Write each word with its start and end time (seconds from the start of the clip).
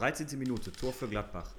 13. 0.00 0.38
Minute, 0.38 0.72
Tor 0.72 0.94
für 0.94 1.08
Gladbach. 1.08 1.52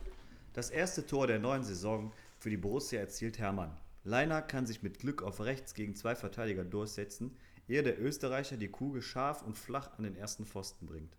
Das 0.53 0.71
erste 0.71 1.05
Tor 1.05 1.27
der 1.27 1.37
neuen 1.37 1.63
Saison 1.63 2.11
für 2.39 2.49
die 2.49 2.57
Borussia 2.57 2.99
erzielt 2.99 3.37
Hermann. 3.37 3.77
Leiner 4.03 4.41
kann 4.41 4.65
sich 4.65 4.81
mit 4.81 4.97
Glück 4.97 5.21
auf 5.21 5.41
rechts 5.41 5.75
gegen 5.75 5.93
zwei 5.95 6.15
Verteidiger 6.15 6.63
durchsetzen, 6.63 7.37
ehe 7.67 7.83
der 7.83 8.01
Österreicher 8.01 8.57
die 8.57 8.69
Kugel 8.69 9.03
scharf 9.03 9.43
und 9.43 9.59
flach 9.59 9.95
an 9.95 10.05
den 10.05 10.15
ersten 10.15 10.47
Pfosten 10.47 10.87
bringt. 10.87 11.15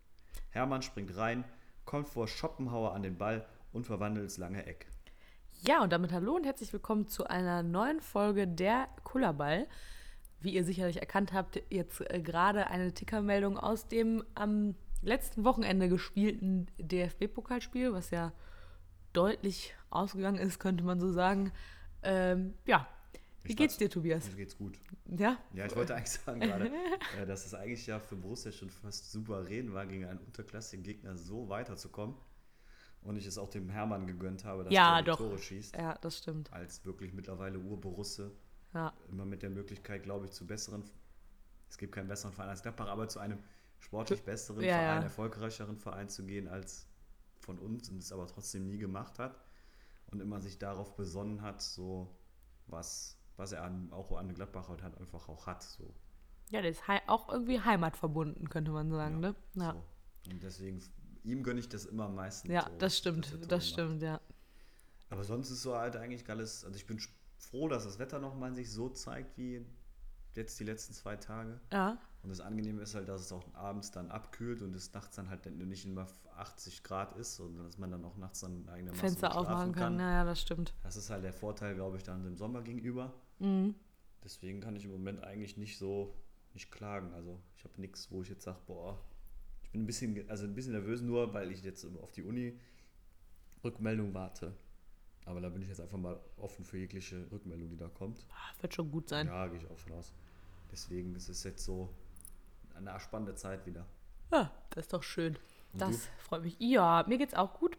Hermann 0.50 0.82
springt 0.82 1.16
rein, 1.16 1.44
kommt 1.84 2.08
vor 2.08 2.26
Schopenhauer 2.26 2.92
an 2.92 3.04
den 3.04 3.16
Ball 3.16 3.46
und 3.72 3.86
verwandelt 3.86 4.26
das 4.26 4.38
lange 4.38 4.66
Eck. 4.66 4.88
Ja, 5.60 5.80
und 5.84 5.92
damit 5.92 6.10
hallo 6.10 6.34
und 6.34 6.44
herzlich 6.44 6.72
willkommen 6.72 7.06
zu 7.06 7.28
einer 7.28 7.62
neuen 7.62 8.00
Folge 8.00 8.48
der 8.48 8.88
Kullerball. 9.04 9.68
Wie 10.40 10.52
ihr 10.52 10.64
sicherlich 10.64 10.96
erkannt 10.96 11.32
habt, 11.32 11.62
jetzt 11.70 12.00
äh, 12.00 12.20
gerade 12.20 12.66
eine 12.66 12.92
Tickermeldung 12.92 13.58
aus 13.58 13.86
dem 13.86 14.24
am 14.34 14.74
letzten 15.02 15.44
Wochenende 15.44 15.88
gespielten 15.88 16.66
DFB-Pokalspiel, 16.78 17.92
was 17.92 18.10
ja 18.10 18.32
deutlich 19.12 19.74
ausgegangen 19.90 20.38
ist, 20.38 20.58
könnte 20.58 20.84
man 20.84 21.00
so 21.00 21.12
sagen. 21.12 21.52
Ähm, 22.02 22.54
ja, 22.66 22.88
wie 23.44 23.54
geht's 23.54 23.76
dir, 23.76 23.90
Tobias? 23.90 24.28
Mir 24.30 24.36
geht's 24.36 24.56
gut. 24.56 24.78
Ja? 25.06 25.36
Ja, 25.52 25.66
ich 25.66 25.74
wollte 25.74 25.94
eigentlich 25.94 26.10
sagen 26.10 26.40
gerade, 26.40 26.70
äh, 27.20 27.26
dass 27.26 27.44
es 27.44 27.54
eigentlich 27.54 27.86
ja 27.86 27.98
für 27.98 28.16
Borussia 28.16 28.52
schon 28.52 28.70
fast 28.70 29.10
souverän 29.10 29.72
war, 29.72 29.86
gegen 29.86 30.04
einen 30.04 30.20
unterklassigen 30.20 30.84
Gegner 30.84 31.16
so 31.16 31.48
weiterzukommen. 31.48 32.16
Und 33.02 33.16
ich 33.16 33.26
es 33.26 33.36
auch 33.36 33.50
dem 33.50 33.68
Hermann 33.68 34.06
gegönnt 34.06 34.44
habe, 34.44 34.62
dass 34.62 34.72
Ja, 34.72 34.98
er 34.98 35.02
die 35.02 35.10
doch. 35.10 35.16
Tore 35.16 35.36
schießt. 35.36 35.74
Ja, 35.74 35.98
das 36.00 36.18
stimmt. 36.18 36.52
Als 36.52 36.84
wirklich 36.84 37.12
mittlerweile 37.12 37.58
Urborusse. 37.58 38.30
Ja. 38.74 38.92
Immer 39.10 39.24
mit 39.24 39.42
der 39.42 39.50
Möglichkeit, 39.50 40.04
glaube 40.04 40.26
ich, 40.26 40.30
zu 40.30 40.46
besseren, 40.46 40.84
es 41.68 41.78
gibt 41.78 41.92
keinen 41.92 42.06
besseren 42.06 42.32
Verein 42.32 42.50
als 42.50 42.62
Gladbach, 42.62 42.88
aber 42.88 43.08
zu 43.08 43.18
einem 43.18 43.38
sportlich 43.82 44.22
besseren 44.22 44.62
Ja, 44.62 44.74
Verein, 44.74 44.98
ja. 44.98 45.02
erfolgreicheren 45.02 45.76
Verein 45.76 46.08
zu 46.08 46.24
gehen 46.24 46.48
als 46.48 46.86
von 47.40 47.58
uns 47.58 47.88
und 47.88 47.98
es 47.98 48.12
aber 48.12 48.26
trotzdem 48.26 48.66
nie 48.68 48.78
gemacht 48.78 49.18
hat. 49.18 49.38
Und 50.10 50.20
immer 50.20 50.40
sich 50.40 50.58
darauf 50.58 50.94
besonnen 50.94 51.40
hat, 51.42 51.62
so 51.62 52.14
was, 52.66 53.18
was 53.36 53.52
er 53.52 53.64
an, 53.64 53.92
auch 53.92 54.12
an 54.12 54.32
Gladbach 54.34 54.68
halt 54.68 54.82
einfach 54.82 55.28
auch 55.28 55.46
hat. 55.46 55.62
So. 55.62 55.94
Ja, 56.50 56.60
der 56.60 56.70
ist 56.70 56.82
auch 57.06 57.30
irgendwie 57.30 57.60
heimatverbunden, 57.60 58.50
könnte 58.50 58.72
man 58.72 58.90
sagen, 58.90 59.20
ne? 59.20 59.34
Ja. 59.54 59.72
So. 59.72 60.30
Und 60.30 60.42
deswegen, 60.42 60.82
ihm 61.24 61.42
gönne 61.42 61.60
ich 61.60 61.68
das 61.68 61.86
immer 61.86 62.04
am 62.04 62.14
meisten. 62.14 62.50
Ja, 62.52 62.68
so, 62.70 62.78
das 62.78 62.98
stimmt, 62.98 63.38
das 63.50 63.68
stimmt, 63.68 64.02
ja. 64.02 64.20
Aber 65.08 65.24
sonst 65.24 65.50
ist 65.50 65.62
so 65.62 65.76
halt 65.76 65.96
eigentlich 65.96 66.28
alles, 66.28 66.64
also 66.64 66.76
ich 66.76 66.86
bin 66.86 67.00
froh, 67.38 67.68
dass 67.68 67.84
das 67.84 67.98
Wetter 67.98 68.18
nochmal 68.18 68.54
sich 68.54 68.70
so 68.70 68.90
zeigt 68.90 69.36
wie 69.38 69.64
jetzt 70.34 70.60
die 70.60 70.64
letzten 70.64 70.92
zwei 70.92 71.16
Tage. 71.16 71.58
Ja, 71.72 71.98
Und 72.22 72.28
das 72.30 72.40
Angenehme 72.40 72.82
ist 72.82 72.94
halt, 72.94 73.08
dass 73.08 73.20
es 73.20 73.32
auch 73.32 73.42
abends 73.54 73.90
dann 73.90 74.10
abkühlt 74.10 74.62
und 74.62 74.74
es 74.74 74.92
nachts 74.92 75.16
dann 75.16 75.28
halt 75.28 75.44
nicht 75.46 75.84
immer 75.84 76.06
80 76.36 76.84
Grad 76.84 77.16
ist, 77.16 77.34
sondern 77.34 77.64
dass 77.64 77.78
man 77.78 77.90
dann 77.90 78.04
auch 78.04 78.16
nachts 78.16 78.40
dann 78.40 78.68
einigermaßen 78.68 78.94
Fenster 79.00 79.28
gut 79.28 79.32
schlafen 79.32 79.52
aufmachen 79.52 79.72
kann. 79.72 79.98
Ja, 79.98 80.10
ja, 80.12 80.24
das 80.24 80.40
stimmt. 80.40 80.72
Das 80.82 80.96
ist 80.96 81.10
halt 81.10 81.24
der 81.24 81.32
Vorteil, 81.32 81.74
glaube 81.74 81.96
ich, 81.96 82.04
dann 82.04 82.22
dem 82.22 82.36
Sommer 82.36 82.62
gegenüber. 82.62 83.12
Mhm. 83.40 83.74
Deswegen 84.22 84.60
kann 84.60 84.76
ich 84.76 84.84
im 84.84 84.92
Moment 84.92 85.24
eigentlich 85.24 85.56
nicht 85.56 85.78
so 85.78 86.14
nicht 86.54 86.70
klagen. 86.70 87.12
Also 87.12 87.40
ich 87.56 87.64
habe 87.64 87.80
nichts, 87.80 88.10
wo 88.10 88.22
ich 88.22 88.28
jetzt 88.28 88.44
sage, 88.44 88.58
boah, 88.66 88.98
ich 89.62 89.70
bin 89.70 89.82
ein 89.82 89.86
bisschen, 89.86 90.30
also 90.30 90.44
ein 90.44 90.54
bisschen 90.54 90.72
nervös 90.72 91.00
nur, 91.00 91.34
weil 91.34 91.50
ich 91.50 91.62
jetzt 91.64 91.84
auf 92.00 92.12
die 92.12 92.22
Uni 92.22 92.58
Rückmeldung 93.64 94.14
warte. 94.14 94.54
Aber 95.24 95.40
da 95.40 95.48
bin 95.48 95.62
ich 95.62 95.68
jetzt 95.68 95.80
einfach 95.80 95.98
mal 95.98 96.20
offen 96.36 96.64
für 96.64 96.78
jegliche 96.78 97.30
Rückmeldung, 97.30 97.70
die 97.70 97.76
da 97.76 97.88
kommt. 97.88 98.26
Ah, 98.30 98.60
Wird 98.60 98.74
schon 98.74 98.90
gut 98.90 99.08
sein. 99.08 99.26
Ja, 99.28 99.46
gehe 99.46 99.58
ich 99.58 99.70
auch 99.70 99.78
von 99.78 99.92
aus. 99.92 100.12
Deswegen 100.70 101.14
ist 101.14 101.28
es 101.28 101.44
jetzt 101.44 101.64
so 101.64 101.88
eine 102.76 102.98
spannende 103.00 103.34
Zeit 103.34 103.66
wieder. 103.66 103.86
Ja, 104.32 104.50
das 104.70 104.86
ist 104.86 104.92
doch 104.92 105.02
schön. 105.02 105.36
Und 105.72 105.82
das 105.82 106.06
du? 106.06 106.10
freut 106.18 106.42
mich. 106.42 106.56
Ja, 106.58 107.04
mir 107.06 107.18
geht's 107.18 107.34
auch 107.34 107.54
gut. 107.54 107.76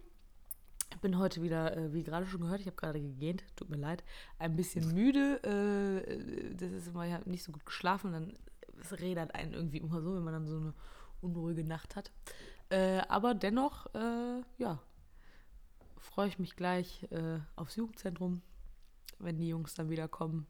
Ich 0.91 0.99
bin 0.99 1.17
heute 1.17 1.41
wieder, 1.41 1.75
äh, 1.75 1.93
wie 1.93 2.03
gerade 2.03 2.25
schon 2.27 2.41
gehört, 2.41 2.61
ich 2.61 2.67
habe 2.67 2.75
gerade 2.75 3.01
gegähnt, 3.01 3.43
tut 3.55 3.69
mir 3.69 3.77
leid, 3.77 4.03
ein 4.37 4.55
bisschen 4.55 4.93
müde. 4.93 5.43
Äh, 5.43 6.55
das 6.55 6.71
ist 6.71 6.87
immer, 6.87 7.05
ich 7.07 7.13
habe 7.13 7.29
nicht 7.29 7.43
so 7.43 7.51
gut 7.51 7.65
geschlafen, 7.65 8.11
dann 8.11 8.33
es 8.79 8.99
rädert 8.99 9.33
einen 9.35 9.53
irgendwie 9.53 9.77
immer 9.77 10.01
so, 10.01 10.15
wenn 10.15 10.23
man 10.23 10.33
dann 10.33 10.47
so 10.47 10.57
eine 10.57 10.73
unruhige 11.21 11.63
Nacht 11.63 11.95
hat. 11.95 12.11
Äh, 12.69 13.01
aber 13.07 13.33
dennoch, 13.33 13.87
ja, 14.57 14.79
freue 15.97 16.27
ich 16.27 16.39
mich 16.39 16.55
gleich 16.55 17.07
aufs 17.55 17.75
Jugendzentrum, 17.75 18.41
wenn 19.19 19.37
die 19.37 19.47
Jungs 19.47 19.73
dann 19.75 19.89
wieder 19.89 20.07
kommen. 20.07 20.47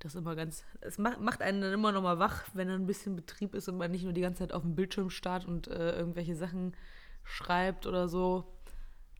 Das 0.00 0.14
ist 0.14 0.20
immer 0.20 0.36
ganz, 0.36 0.64
es 0.80 0.98
macht, 0.98 1.20
macht 1.20 1.42
einen 1.42 1.60
dann 1.60 1.72
immer 1.72 1.90
noch 1.90 2.02
mal 2.02 2.18
wach, 2.18 2.44
wenn 2.54 2.68
dann 2.68 2.82
ein 2.82 2.86
bisschen 2.86 3.16
Betrieb 3.16 3.54
ist 3.54 3.68
und 3.68 3.76
man 3.76 3.90
nicht 3.90 4.04
nur 4.04 4.12
die 4.12 4.20
ganze 4.20 4.40
Zeit 4.40 4.52
auf 4.52 4.62
dem 4.62 4.76
Bildschirm 4.76 5.10
starrt 5.10 5.44
und 5.44 5.66
äh, 5.66 5.96
irgendwelche 5.96 6.36
Sachen 6.36 6.76
schreibt 7.24 7.86
oder 7.86 8.08
so. 8.08 8.44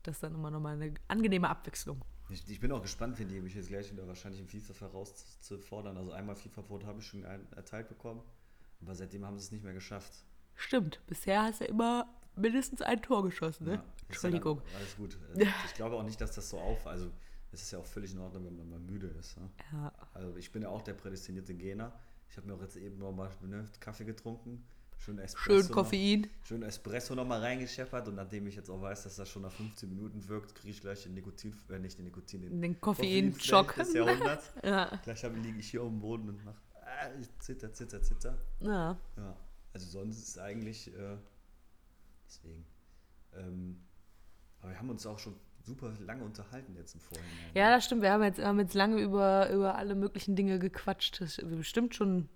Das 0.03 0.15
ist 0.15 0.23
dann 0.23 0.33
immer 0.33 0.51
noch 0.51 0.61
mal 0.61 0.75
eine 0.75 0.93
angenehme 1.09 1.49
Abwechslung. 1.49 2.01
Ich, 2.29 2.47
ich 2.47 2.59
bin 2.59 2.71
auch 2.71 2.81
gespannt, 2.81 3.19
wenn 3.19 3.27
die 3.27 3.41
mich 3.41 3.55
jetzt 3.55 3.67
gleich 3.67 3.91
wieder 3.91 4.07
wahrscheinlich 4.07 4.39
im 4.39 4.47
FIFA 4.47 4.85
herauszufordern. 4.85 5.97
Also 5.97 6.11
einmal 6.11 6.35
FIFA-Verbot 6.35 6.85
habe 6.85 6.99
ich 6.99 7.07
schon 7.07 7.23
erteilt 7.23 7.89
bekommen, 7.89 8.21
aber 8.81 8.95
seitdem 8.95 9.25
haben 9.25 9.37
sie 9.37 9.45
es 9.45 9.51
nicht 9.51 9.63
mehr 9.63 9.73
geschafft. 9.73 10.13
Stimmt, 10.55 11.01
bisher 11.07 11.43
hast 11.43 11.61
du 11.61 11.65
immer 11.65 12.07
mindestens 12.35 12.81
ein 12.81 13.01
Tor 13.01 13.23
geschossen, 13.23 13.65
ne? 13.65 13.73
Ja, 13.73 13.77
ist 13.77 13.83
ja 13.83 14.07
Entschuldigung. 14.07 14.61
dann 14.65 14.75
alles 14.77 14.95
gut. 14.95 15.17
Ich 15.65 15.73
glaube 15.73 15.95
auch 15.95 16.03
nicht, 16.03 16.19
dass 16.21 16.33
das 16.33 16.49
so 16.49 16.59
auf. 16.59 16.85
Also, 16.87 17.11
es 17.51 17.61
ist 17.63 17.71
ja 17.71 17.79
auch 17.79 17.85
völlig 17.85 18.11
in 18.13 18.19
Ordnung, 18.19 18.45
wenn 18.45 18.57
man 18.57 18.69
mal 18.69 18.79
müde 18.79 19.07
ist. 19.07 19.37
Ne? 19.37 19.49
Ja, 19.71 19.91
Also, 20.13 20.35
ich 20.37 20.51
bin 20.51 20.61
ja 20.61 20.69
auch 20.69 20.81
der 20.81 20.93
prädestinierte 20.93 21.53
Gähner. 21.53 21.93
Ich 22.29 22.37
habe 22.37 22.47
mir 22.47 22.53
auch 22.53 22.61
jetzt 22.61 22.75
eben 22.77 22.97
noch 22.99 23.11
mal 23.11 23.29
ne, 23.41 23.65
Kaffee 23.79 24.05
getrunken. 24.05 24.63
Schön 24.97 25.17
Espresso. 25.17 25.63
schön 25.63 25.71
Koffein. 25.71 26.21
Noch, 26.21 26.45
schön 26.45 26.61
Espresso 26.63 27.15
nochmal 27.15 27.39
reingescheppert. 27.39 28.07
Und 28.09 28.15
nachdem 28.15 28.45
ich 28.47 28.55
jetzt 28.55 28.69
auch 28.69 28.81
weiß, 28.81 29.03
dass 29.03 29.15
das 29.15 29.29
schon 29.29 29.41
nach 29.43 29.51
15 29.51 29.87
Minuten 29.89 30.27
wirkt, 30.27 30.53
kriege 30.55 30.71
ich 30.71 30.81
gleich 30.81 31.03
den 31.03 31.13
Nikotin, 31.13 31.55
äh, 31.69 31.79
nicht 31.79 31.97
den 31.97 32.05
Nikotin, 32.05 32.41
den, 32.41 32.61
Den 32.61 32.81
Koffeinschock. 32.81 33.75
Des 33.75 33.93
Jahrhunderts. 33.93 34.51
Ja. 34.61 34.99
Gleich 35.03 35.23
liege 35.23 35.57
ich 35.57 35.71
hier 35.71 35.81
auf 35.83 35.89
dem 35.89 36.01
Boden 36.01 36.29
und 36.29 36.43
mache 36.43 36.57
ich 37.19 37.29
zitter, 37.39 37.71
zitter, 37.73 38.01
zitter. 38.03 38.37
ja. 38.59 38.97
Ja, 39.15 39.37
also 39.73 39.85
sonst 39.87 40.19
ist 40.21 40.37
eigentlich 40.37 40.93
äh, 40.93 41.17
deswegen. 42.27 42.65
Ähm, 43.33 43.79
aber 44.59 44.71
wir 44.71 44.79
haben 44.79 44.89
uns 44.89 45.05
auch 45.05 45.17
schon 45.19 45.35
super 45.69 45.93
lange 46.01 46.23
unterhalten 46.23 46.75
jetzt 46.75 46.93
im 46.95 46.99
Vorhinein. 47.01 47.31
Ja, 47.53 47.69
das 47.69 47.85
stimmt. 47.85 48.01
Wir 48.01 48.11
haben 48.11 48.23
jetzt, 48.23 48.39
haben 48.39 48.59
jetzt 48.59 48.73
lange 48.73 49.01
über, 49.01 49.49
über 49.51 49.75
alle 49.75 49.95
möglichen 49.95 50.35
Dinge 50.35 50.59
gequatscht. 50.59 51.21
Das 51.21 51.37
ist 51.37 51.49
bestimmt 51.49 51.95
schon 51.95 52.27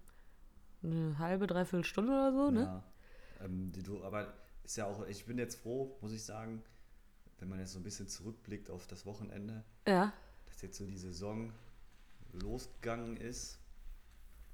eine 0.84 1.18
halbe, 1.20 1.48
dreiviertel 1.48 1.84
Stunde 1.84 2.12
oder 2.14 2.32
so, 2.34 2.52
ne? 2.52 2.62
Ja. 2.62 2.84
Ähm, 3.46 3.72
du, 3.84 4.04
aber 4.04 4.34
ist 4.64 4.78
ja 4.78 4.86
auch, 4.86 5.06
ich 5.08 5.26
bin 5.26 5.38
jetzt 5.38 5.56
froh, 5.62 5.98
muss 6.02 6.12
ich 6.14 6.24
sagen, 6.24 6.64
wenn 7.40 7.50
man 7.50 7.60
jetzt 7.60 7.74
so 7.74 7.80
ein 7.80 7.84
bisschen 7.84 8.08
zurückblickt 8.08 8.70
auf 8.70 8.88
das 8.88 9.06
Wochenende, 9.06 9.64
Ja. 9.88 10.14
dass 10.46 10.62
jetzt 10.62 10.78
so 10.78 10.86
die 10.86 10.98
Saison 10.98 11.52
losgegangen 12.34 13.18
ist. 13.18 13.60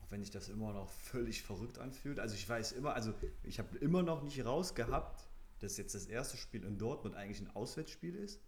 Auch 0.02 0.12
wenn 0.12 0.22
sich 0.22 0.32
das 0.32 0.50
immer 0.50 0.74
noch 0.74 0.90
völlig 0.90 1.44
verrückt 1.44 1.78
anfühlt. 1.80 2.20
Also 2.20 2.36
ich 2.36 2.48
weiß 2.48 2.72
immer, 2.74 2.94
also 2.94 3.14
ich 3.44 3.60
habe 3.60 3.78
immer 3.78 4.02
noch 4.04 4.24
nicht 4.24 4.44
rausgehabt, 4.44 5.28
dass 5.60 5.78
jetzt 5.78 5.94
das 5.94 6.06
erste 6.06 6.38
Spiel 6.38 6.64
in 6.64 6.78
Dortmund 6.78 7.16
eigentlich 7.16 7.42
ein 7.42 7.54
Auswärtsspiel 7.56 8.16
ist. 8.16 8.42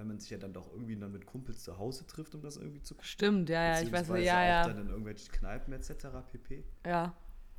Weil 0.00 0.06
man 0.06 0.18
sich 0.18 0.30
ja 0.30 0.38
dann 0.38 0.54
doch 0.54 0.72
irgendwie 0.72 0.96
dann 0.96 1.12
mit 1.12 1.26
Kumpels 1.26 1.62
zu 1.62 1.76
Hause 1.76 2.06
trifft, 2.06 2.34
um 2.34 2.40
das 2.40 2.56
irgendwie 2.56 2.80
zu 2.80 2.94
Stimmt, 3.02 3.50
ja, 3.50 3.62
ja, 3.62 3.82
ich 3.82 3.92
weiß, 3.92 4.08
Beziehungsweise 4.08 4.24
ja, 4.24 4.38
auch 4.38 4.46
ja. 4.46 4.66
dann 4.66 4.78
in 4.78 4.88
irgendwelchen 4.88 5.30
Kneipen 5.30 5.74
etc. 5.74 6.06
pp. 6.32 6.64
Ja, 6.86 7.14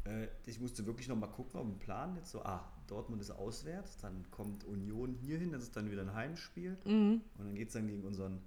Äh, 0.06 0.28
ich 0.48 0.60
musste 0.60 0.84
wirklich 0.88 1.08
noch 1.08 1.16
mal 1.16 1.28
gucken 1.28 1.60
auf 1.60 1.68
den 1.68 1.78
Plan. 1.78 2.16
Jetzt 2.16 2.32
so, 2.32 2.42
ah, 2.42 2.68
Dortmund 2.88 3.22
ist 3.22 3.30
auswärts, 3.30 4.00
dann 4.00 4.26
kommt 4.32 4.64
Union 4.64 5.14
hier 5.14 5.38
hin, 5.38 5.52
das 5.52 5.62
ist 5.62 5.76
dann 5.76 5.92
wieder 5.92 6.02
ein 6.02 6.16
Heimspiel. 6.16 6.80
mhm. 6.84 7.22
Und 7.38 7.46
dann 7.46 7.54
geht 7.54 7.68
es 7.68 7.76
dann 7.76 7.86
gegen 7.86 8.04
unseren, 8.04 8.42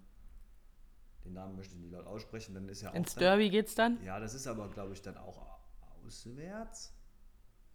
den 1.24 1.34
Namen 1.34 1.54
möchte 1.54 1.76
ich 1.76 1.80
nicht 1.80 1.92
laut 1.92 2.08
aussprechen, 2.08 2.52
dann 2.52 2.68
ist 2.68 2.82
ja 2.82 2.90
auch 2.90 2.94
ins 2.96 3.14
dann, 3.14 3.22
Derby 3.22 3.48
geht's 3.48 3.76
dann. 3.76 4.02
Ja, 4.02 4.18
das 4.18 4.34
ist 4.34 4.48
aber, 4.48 4.70
glaube 4.70 4.94
ich, 4.94 5.02
dann 5.02 5.16
auch 5.18 5.60
auswärts. 6.04 6.92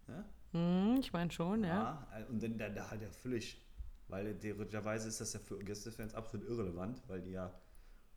Ja? 0.10 0.26
Mhm, 0.52 0.98
ich 1.00 1.14
meine 1.14 1.32
schon, 1.32 1.64
ja. 1.64 1.70
Ja, 2.12 2.20
äh, 2.20 2.26
und 2.26 2.44
dann, 2.44 2.58
dann 2.58 2.76
da 2.76 2.92
halt 2.92 3.02
ja 3.04 3.10
völlig, 3.10 3.66
weil 4.10 4.38
theoretischerweise 4.38 5.08
ist 5.08 5.22
das 5.22 5.34
ja 5.34 5.40
für 5.40 5.60
Gästefans 5.60 6.14
absolut 6.14 6.48
irrelevant, 6.48 7.02
weil 7.08 7.22
die 7.22 7.32
ja 7.32 7.54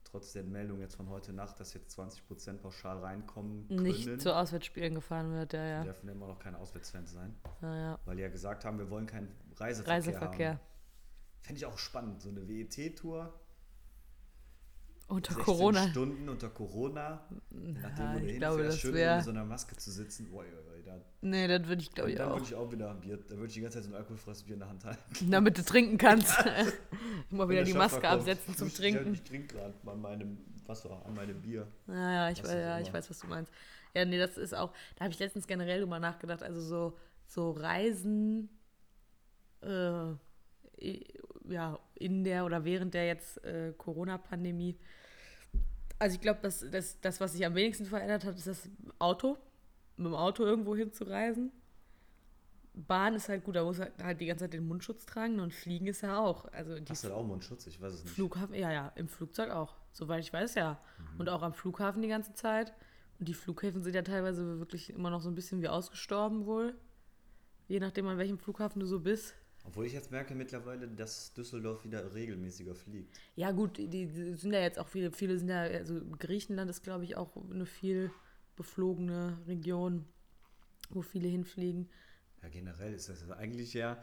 trotz 0.05 0.33
der 0.33 0.45
Meldung 0.45 0.81
jetzt 0.81 0.97
von 0.97 1.09
heute 1.09 1.33
Nacht, 1.33 1.59
dass 1.61 1.75
jetzt 1.75 1.99
20% 1.99 2.59
pauschal 2.59 2.99
reinkommen 2.99 3.69
können, 3.69 3.83
Nicht 3.83 4.21
zu 4.21 4.35
Auswärtsspielen 4.35 4.95
gefahren 4.95 5.33
wird, 5.33 5.53
ja, 5.53 5.65
ja. 5.65 5.83
dürfen 5.85 6.09
immer 6.09 6.27
noch 6.27 6.39
keine 6.39 6.59
Auswärtsfans 6.59 7.13
sein, 7.13 7.35
ja, 7.63 7.77
ja. 7.77 7.99
weil 8.05 8.17
die 8.17 8.23
ja 8.23 8.29
gesagt 8.29 8.65
haben, 8.65 8.79
wir 8.79 8.91
wollen 8.91 9.07
keinen 9.07 9.35
Reiseverkehr, 9.57 9.95
Reiseverkehr. 9.95 10.51
haben. 10.51 10.61
Fände 11.41 11.59
ich 11.59 11.67
auch 11.67 11.79
spannend, 11.79 12.21
so 12.21 12.29
eine 12.29 12.47
WET-Tour, 12.47 13.33
Unter 15.13 15.35
16 15.35 15.45
Corona. 15.45 15.89
Stunden 15.89 16.29
unter 16.29 16.49
Corona, 16.49 17.29
nachdem 17.51 18.05
Ja, 18.07 18.19
du 18.19 18.27
ich 18.27 18.37
glaube, 18.39 18.63
das 18.65 18.79
schön 18.79 18.95
wär- 18.95 19.17
mit 19.17 19.25
so 19.25 19.31
einer 19.31 19.45
Maske 19.45 19.77
zu 19.77 19.91
sitzen, 19.91 20.29
oi, 20.33 20.45
oi, 20.47 20.75
oi, 20.75 20.83
da, 20.85 20.99
Nee, 21.21 21.47
das 21.49 21.67
würde 21.69 21.83
ich, 21.83 21.93
glaube 21.93 22.11
ich, 22.11 22.17
dann 22.17 22.29
auch. 22.31 22.35
würde 22.37 22.47
ich 22.47 22.55
auch 22.55 22.73
wieder 22.73 22.91
ein 22.91 23.01
Bier, 23.01 23.19
da 23.19 23.37
würde 23.37 23.47
ich 23.49 23.55
die 23.55 23.61
ganze 23.61 23.79
Zeit 23.79 23.85
so 23.85 23.91
ein 23.91 23.97
alkoholfreies 23.97 24.43
Bier 24.43 24.55
in 24.55 24.61
der 24.61 24.69
Hand 24.69 24.85
halten. 24.85 25.03
Damit 25.31 25.59
du 25.59 25.63
trinken 25.65 25.99
kannst. 25.99 26.33
Immer 27.31 27.49
wieder 27.49 27.65
die 27.65 27.75
Maske 27.75 28.01
kommt, 28.01 28.13
absetzen 28.13 28.57
zum 28.57 28.69
ich- 28.69 28.75
Trinken. 28.75 29.15
Ich 29.15 29.23
trinke 29.23 29.55
gerade 29.57 29.75
an 29.87 30.01
meinem 30.01 30.39
Wasser, 30.67 31.05
an 31.05 31.15
meinem 31.15 31.41
Bier. 31.43 31.67
Ja, 31.89 31.95
ja, 32.13 32.31
ich, 32.31 32.43
weiß, 32.43 32.53
ja, 32.53 32.81
ich 32.81 32.93
weiß, 32.93 33.11
was 33.11 33.19
du 33.19 33.27
meinst. 33.27 33.53
Ja, 33.95 34.05
nee, 34.07 34.19
das 34.19 34.39
ist 34.39 34.55
auch, 34.55 34.73
da 34.97 35.05
habe 35.05 35.13
ich 35.13 35.19
letztens 35.19 35.47
generell 35.47 35.81
drüber 35.81 35.99
nachgedacht, 35.99 36.43
also 36.43 36.61
so, 36.61 36.99
so 37.27 37.51
Reisen, 37.51 38.49
äh, 39.61 40.13
ja, 41.49 41.79
in 41.95 42.25
der 42.25 42.45
oder 42.45 42.65
während 42.65 42.95
der 42.95 43.07
jetzt 43.07 43.43
äh, 43.45 43.73
Corona-Pandemie. 43.77 44.79
Also 46.03 46.17
ich 46.17 46.21
glaube, 46.21 46.41
das, 46.43 46.67
das, 46.69 47.01
das, 47.01 47.21
was 47.21 47.31
sich 47.33 47.47
am 47.47 47.55
wenigsten 47.55 47.87
verändert 47.87 48.25
hat, 48.25 48.37
ist 48.37 48.49
das 48.49 48.69
Auto. 48.99 49.39
Mit 49.97 50.07
dem 50.07 50.17
Auto 50.17 50.45
irgendwo 50.45 50.75
hinzureisen. 50.75 51.53
Bahn 52.75 53.15
ist 53.15 53.29
halt 53.29 53.45
gut, 53.45 53.55
da 53.55 53.63
muss 53.63 53.79
er 53.79 53.93
halt 54.03 54.21
die 54.21 54.27
ganze 54.27 54.47
Zeit 54.47 54.55
den 54.55 54.67
Mundschutz 54.67 55.07
tragen 55.07 55.39
und 55.39 55.55
Fliegen 55.55 55.87
ist 55.87 56.01
ja 56.01 56.19
auch. 56.19 56.47
Also 56.47 56.75
die 56.75 56.91
Hast 56.91 57.05
du 57.05 57.09
da 57.09 57.15
auch 57.15 57.25
Mundschutz? 57.25 57.69
Ich 57.69 57.81
weiß 57.81 57.93
es 57.93 58.03
nicht. 58.03 58.15
Flughafen, 58.15 58.57
ja, 58.57 58.73
ja, 58.73 58.89
im 58.97 59.07
Flugzeug 59.07 59.51
auch. 59.51 59.77
Soweit 59.93 60.25
ich 60.25 60.33
weiß, 60.33 60.57
ja. 60.57 60.81
Mhm. 60.99 61.21
Und 61.21 61.29
auch 61.29 61.43
am 61.43 61.55
Flughafen 61.55 62.03
die 62.03 62.09
ganze 62.09 62.35
Zeit. 62.35 62.73
Und 63.21 63.29
die 63.29 63.35
Flughäfen 63.35 63.85
sind 63.85 63.95
ja 63.95 64.03
teilweise 64.03 64.59
wirklich 64.59 64.91
immer 64.91 65.11
noch 65.11 65.21
so 65.21 65.29
ein 65.29 65.37
bisschen 65.37 65.63
wie 65.63 65.69
ausgestorben 65.69 66.47
wohl. 66.47 66.75
Je 67.69 67.79
nachdem, 67.79 68.09
an 68.09 68.19
welchem 68.19 68.39
Flughafen 68.39 68.81
du 68.81 68.87
so 68.87 68.99
bist. 68.99 69.37
Obwohl 69.65 69.87
ich 69.87 69.93
jetzt 69.93 70.11
merke 70.11 70.35
mittlerweile, 70.35 70.89
dass 70.89 71.33
Düsseldorf 71.35 71.85
wieder 71.85 72.15
regelmäßiger 72.15 72.75
fliegt. 72.75 73.17
Ja, 73.37 73.53
gut, 73.53 73.79
die, 73.79 74.07
sind 74.37 74.53
ja 74.53 74.61
jetzt 74.61 74.79
auch 74.79 74.89
viele, 74.89 75.13
viele 75.13 75.39
sind 75.39 75.49
ja, 75.49 75.63
also 75.63 76.01
Griechenland 76.19 76.69
ist, 76.69 76.83
glaube 76.83 77.05
ich, 77.05 77.17
auch 77.17 77.31
eine 77.51 77.67
viel 77.67 78.11
beflogene 78.57 79.39
Region, 79.47 80.05
wo 80.91 81.03
viele 81.03 81.29
hinfliegen. 81.29 81.89
Ja, 82.43 82.49
generell 82.49 82.93
ist 82.93 83.09
das 83.09 83.31
eigentlich 83.31 83.73
ja, 83.73 84.03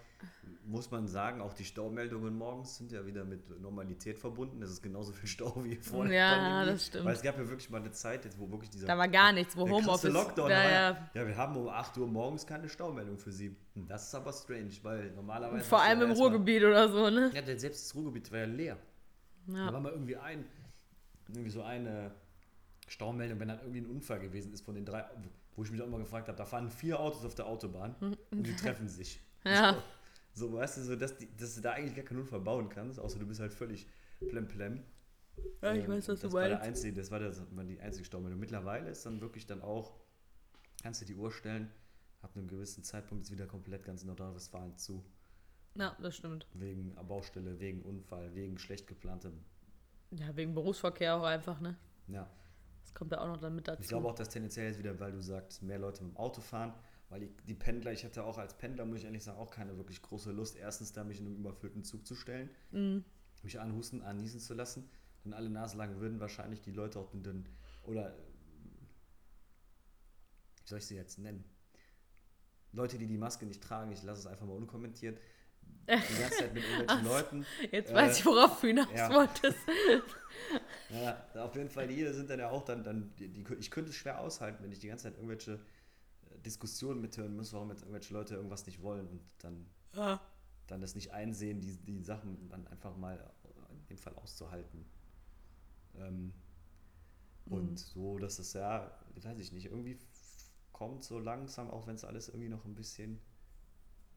muss 0.64 0.90
man 0.92 1.10
sagen, 1.10 1.42
auch 1.42 1.54
die 1.54 1.66
Staumeldungen 1.66 2.38
morgens 2.38 2.78
sind 2.78 2.90
ja 2.94 3.06
wieder 3.06 3.26
mit 3.26 3.50
Normalität 3.60 4.18
verbunden. 4.18 4.62
Es 4.62 4.70
ist 4.72 4.82
genauso 4.82 5.12
viel 5.12 5.28
Stau 5.28 5.62
wie 5.66 5.76
vor 5.76 6.06
der 6.06 6.14
Ja, 6.18 6.36
Pandemie. 6.38 6.72
das 6.72 6.86
stimmt. 6.88 7.04
Weil 7.06 7.16
es 7.16 7.22
gab 7.22 7.38
ja 7.38 7.50
wirklich 7.50 7.70
mal 7.70 7.82
eine 7.82 7.92
Zeit, 7.92 8.24
jetzt, 8.24 8.40
wo 8.40 8.50
wirklich 8.50 8.70
dieser 8.70 8.88
Da 8.88 8.98
war 8.98 9.10
gar 9.10 9.34
nichts, 9.34 9.58
wo 9.58 9.70
Homeoffice. 9.70 10.14
Lockdown 10.14 10.50
ja, 10.52 10.58
war. 10.58 10.72
ja. 10.72 11.10
Ja, 11.16 11.28
wir 11.28 11.36
haben 11.36 11.58
um 11.58 11.68
8 11.68 11.98
Uhr 11.98 12.08
morgens 12.08 12.48
keine 12.48 12.70
Staumeldung 12.70 13.18
für 13.18 13.32
sie. 13.34 13.56
Hm, 13.76 13.88
Das 13.88 14.08
ist 14.08 14.16
aber 14.16 14.32
strange, 14.32 14.72
weil 14.84 15.12
normalerweise. 15.12 15.66
Vor 15.66 15.82
allem 15.82 16.00
ja 16.00 16.06
im 16.06 16.12
Ruhrgebiet 16.14 16.64
oder 16.64 16.88
so, 16.88 17.10
ne? 17.10 17.32
Ja, 17.34 17.42
denn 17.42 17.60
selbst 17.60 17.88
das 17.88 17.96
Ruhrgebiet 17.96 18.32
war 18.32 18.40
ja 18.40 18.46
leer. 18.46 18.78
Da 19.48 19.54
Ja. 19.66 19.74
war 19.74 19.82
mal 19.82 19.92
irgendwie 19.92 20.16
ein, 20.16 20.46
irgendwie 21.28 21.50
so 21.50 21.62
eine 21.62 22.12
Staumeldung, 22.88 23.38
wenn 23.42 23.50
dann 23.50 23.60
irgendwie 23.60 23.82
ein 23.82 23.86
Unfall 23.88 24.20
gewesen 24.22 24.54
ist 24.54 24.62
von 24.62 24.76
den 24.76 24.86
drei, 24.86 25.04
wo 25.60 25.64
ich 25.66 25.72
mich 25.72 25.82
auch 25.82 25.88
immer 25.88 25.98
gefragt 26.00 26.30
habe, 26.30 26.38
da 26.38 26.46
fahren 26.46 26.70
vier 26.70 26.98
Autos 26.98 27.26
auf 27.26 27.36
der 27.36 27.46
Autobahn 27.46 27.94
und 28.32 28.48
die 28.48 28.56
treffen 28.56 28.88
sich. 28.88 29.20
Ja. 29.44 29.84
So, 30.34 30.54
weißt 30.54 30.78
du, 30.78 30.82
so, 30.84 30.96
dass, 30.96 31.18
die, 31.18 31.28
dass 31.36 31.56
du 31.56 31.62
da 31.62 31.74
eigentlich 31.74 31.96
gar 31.98 32.06
keinen 32.06 32.22
Unfall 32.22 32.40
bauen 32.40 32.70
kannst, 32.70 32.98
außer 32.98 33.20
du 33.20 33.28
bist 33.28 33.42
halt 33.42 33.54
völlig 33.54 33.86
plemplem. 34.30 34.82
Ja, 35.62 35.74
ich 35.74 35.84
Ähm, 35.84 35.92
weiß, 35.92 36.08
was 36.08 36.22
du 36.22 36.28
das 36.28 36.34
war 36.34 36.48
der 36.48 36.60
meinst. 36.60 36.68
einzige, 36.70 36.94
Das 36.94 37.12
war, 37.12 37.20
der, 37.20 37.34
war 37.58 37.66
die 37.66 37.78
einzige 37.82 38.06
Staumeldung. 38.06 38.40
Mittlerweile 38.40 38.90
ist 38.90 39.06
dann 39.06 39.20
wirklich 39.20 39.48
dann 39.48 39.62
auch, 39.62 39.96
kannst 40.82 41.02
du 41.02 41.06
die 41.06 41.16
Uhr 41.16 41.30
stellen, 41.30 41.70
ab 42.22 42.32
einem 42.38 42.48
gewissen 42.48 42.86
Zeitpunkt 42.86 43.26
ist 43.26 43.32
wieder 43.32 43.46
komplett 43.46 43.84
ganz 43.84 44.06
Nordrhein-Westfalen 44.06 44.78
zu. 44.78 45.04
Ja, 45.76 45.98
das 46.02 46.16
stimmt. 46.16 46.48
Wegen 46.54 46.96
Baustelle, 47.06 47.60
wegen 47.60 47.82
Unfall, 47.82 48.34
wegen 48.34 48.58
schlecht 48.60 48.88
geplantem. 48.88 49.44
Ja, 50.12 50.34
wegen 50.38 50.54
Berufsverkehr 50.54 51.16
auch 51.16 51.24
einfach, 51.24 51.60
ne? 51.60 51.76
Ja, 52.08 52.30
Das 52.82 52.94
kommt 52.94 53.12
ja 53.12 53.22
auch 53.22 53.28
noch 53.28 53.38
dann 53.38 53.56
mit 53.56 53.68
dazu. 53.68 53.82
Ich 53.82 53.88
glaube 53.88 54.08
auch, 54.08 54.16
dass 54.16 54.30
tendenziell 54.30 54.68
jetzt 54.68 54.80
wieder, 54.80 55.00
weil 55.00 55.12
du 55.12 55.22
sagst, 55.22 55.62
mehr 55.62 55.80
Leute 55.80 56.04
mit 56.04 56.14
dem 56.14 56.18
Auto 56.18 56.42
fahren, 56.42 56.74
weil 57.10 57.22
die, 57.22 57.30
die 57.48 57.54
Pendler, 57.54 57.92
ich 57.92 58.04
hatte 58.06 58.24
auch 58.24 58.38
als 58.38 58.58
Pendler, 58.58 58.86
muss 58.86 59.00
ich 59.00 59.06
ehrlich 59.06 59.24
sagen, 59.24 59.40
auch 59.40 59.52
keine 59.52 59.78
wirklich 59.78 60.02
große 60.02 60.32
Lust, 60.32 60.56
erstens 60.58 60.92
da 60.92 61.04
mich 61.04 61.20
in 61.20 61.28
einen 61.28 61.38
überfüllten 61.38 61.84
Zug 61.84 62.06
zu 62.06 62.16
stellen, 62.16 62.50
Mhm. 62.72 63.04
mich 63.44 63.60
anhusten, 63.60 64.02
anniesen 64.04 64.40
zu 64.40 64.54
lassen, 64.54 64.90
dann 65.24 65.34
alle 65.34 65.50
Nase 65.50 65.78
lang 65.78 66.00
würden 66.00 66.20
wahrscheinlich 66.20 66.62
die 66.62 66.72
Leute 66.72 67.00
auch 67.00 67.10
den, 67.12 67.48
oder, 67.84 68.16
wie 70.64 70.68
soll 70.70 70.80
ich 70.80 70.86
sie 70.86 70.96
jetzt 70.96 71.18
nennen? 71.20 71.44
Leute, 72.72 72.98
die 73.00 73.08
die 73.08 73.18
Maske 73.18 73.46
nicht 73.46 73.64
tragen, 73.64 73.92
ich 73.92 74.04
lasse 74.04 74.22
es 74.22 74.28
einfach 74.28 74.46
mal 74.46 74.56
unkommentiert, 74.56 75.20
die 75.88 76.22
ganze 76.22 76.38
Zeit 76.38 76.54
mit 76.54 76.64
irgendwelchen 76.70 77.06
Leuten. 77.06 77.46
Jetzt 77.72 77.92
äh, 77.92 77.96
weiß 77.96 78.20
ich, 78.20 78.26
worauf 78.26 78.62
du 78.62 78.68
hinaus 78.68 78.88
ja. 78.96 79.12
wolltest. 79.12 79.58
Ja, 80.90 81.28
auf 81.36 81.56
jeden 81.56 81.70
Fall, 81.70 81.88
die 81.88 82.04
sind 82.14 82.30
dann 82.30 82.40
ja 82.40 82.50
auch 82.50 82.64
dann, 82.64 82.84
dann 82.84 83.14
die, 83.18 83.28
die, 83.30 83.46
ich 83.60 83.70
könnte 83.70 83.92
es 83.92 83.96
schwer 83.96 84.20
aushalten, 84.22 84.64
wenn 84.64 84.72
ich 84.72 84.80
die 84.80 84.88
ganze 84.88 85.04
Zeit 85.04 85.16
irgendwelche 85.16 85.54
äh, 86.32 86.40
Diskussionen 86.40 87.02
mithören 87.02 87.36
muss, 87.36 87.54
warum 87.54 87.70
jetzt 87.72 87.82
irgendwelche 87.82 88.14
Leute 88.14 88.36
irgendwas 88.36 88.66
nicht 88.66 88.82
wollen 88.82 89.08
und 89.08 89.22
dann, 89.40 89.68
Ja. 89.94 90.20
dann 90.68 90.82
das 90.82 90.96
nicht 90.96 91.12
einsehen, 91.14 91.62
die, 91.62 91.78
die 91.78 92.02
Sachen 92.04 92.50
dann 92.50 92.68
einfach 92.68 92.96
mal 92.98 93.34
in 93.72 93.88
dem 93.88 93.98
Fall 93.98 94.16
auszuhalten. 94.16 94.86
Ähm, 95.96 96.34
und 97.50 97.80
Mhm. 97.80 97.80
so, 97.80 98.18
dass 98.20 98.40
es 98.40 98.54
ja, 98.54 98.92
weiß 99.16 99.40
ich 99.40 99.52
nicht, 99.52 99.66
irgendwie 99.66 99.98
kommt 100.72 101.04
so 101.04 101.20
langsam, 101.20 101.70
auch 101.72 101.88
wenn 101.88 101.96
es 101.96 102.06
alles 102.06 102.30
irgendwie 102.30 102.50
noch 102.50 102.66
ein 102.66 102.76
bisschen 102.76 103.20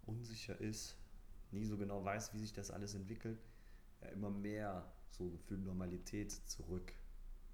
unsicher 0.07 0.59
ist, 0.61 0.97
nie 1.51 1.65
so 1.65 1.77
genau 1.77 2.05
weiß, 2.05 2.33
wie 2.35 2.39
sich 2.39 2.53
das 2.53 2.71
alles 2.71 2.95
entwickelt, 2.95 3.39
ja, 4.03 4.09
immer 4.09 4.31
mehr 4.31 4.93
so 5.13 5.29
gefühlt 5.29 5.65
Normalität 5.65 6.33
zurück. 6.33 6.93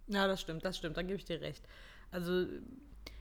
Ja, 0.06 0.26
das 0.26 0.40
stimmt, 0.40 0.64
das 0.64 0.76
stimmt, 0.76 0.96
da 0.96 1.02
gebe 1.02 1.16
ich 1.16 1.25
dir 1.25 1.40
recht. 1.40 1.66
Also, 2.10 2.46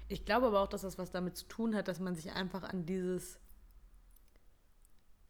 ich 0.07 0.25
glaube 0.25 0.47
aber 0.47 0.61
auch, 0.61 0.67
dass 0.67 0.81
das 0.81 0.97
was 0.97 1.11
damit 1.11 1.35
zu 1.35 1.45
tun 1.47 1.75
hat, 1.75 1.87
dass 1.87 1.99
man 1.99 2.15
sich 2.15 2.31
einfach 2.31 2.63
an 2.63 2.85
dieses, 2.85 3.39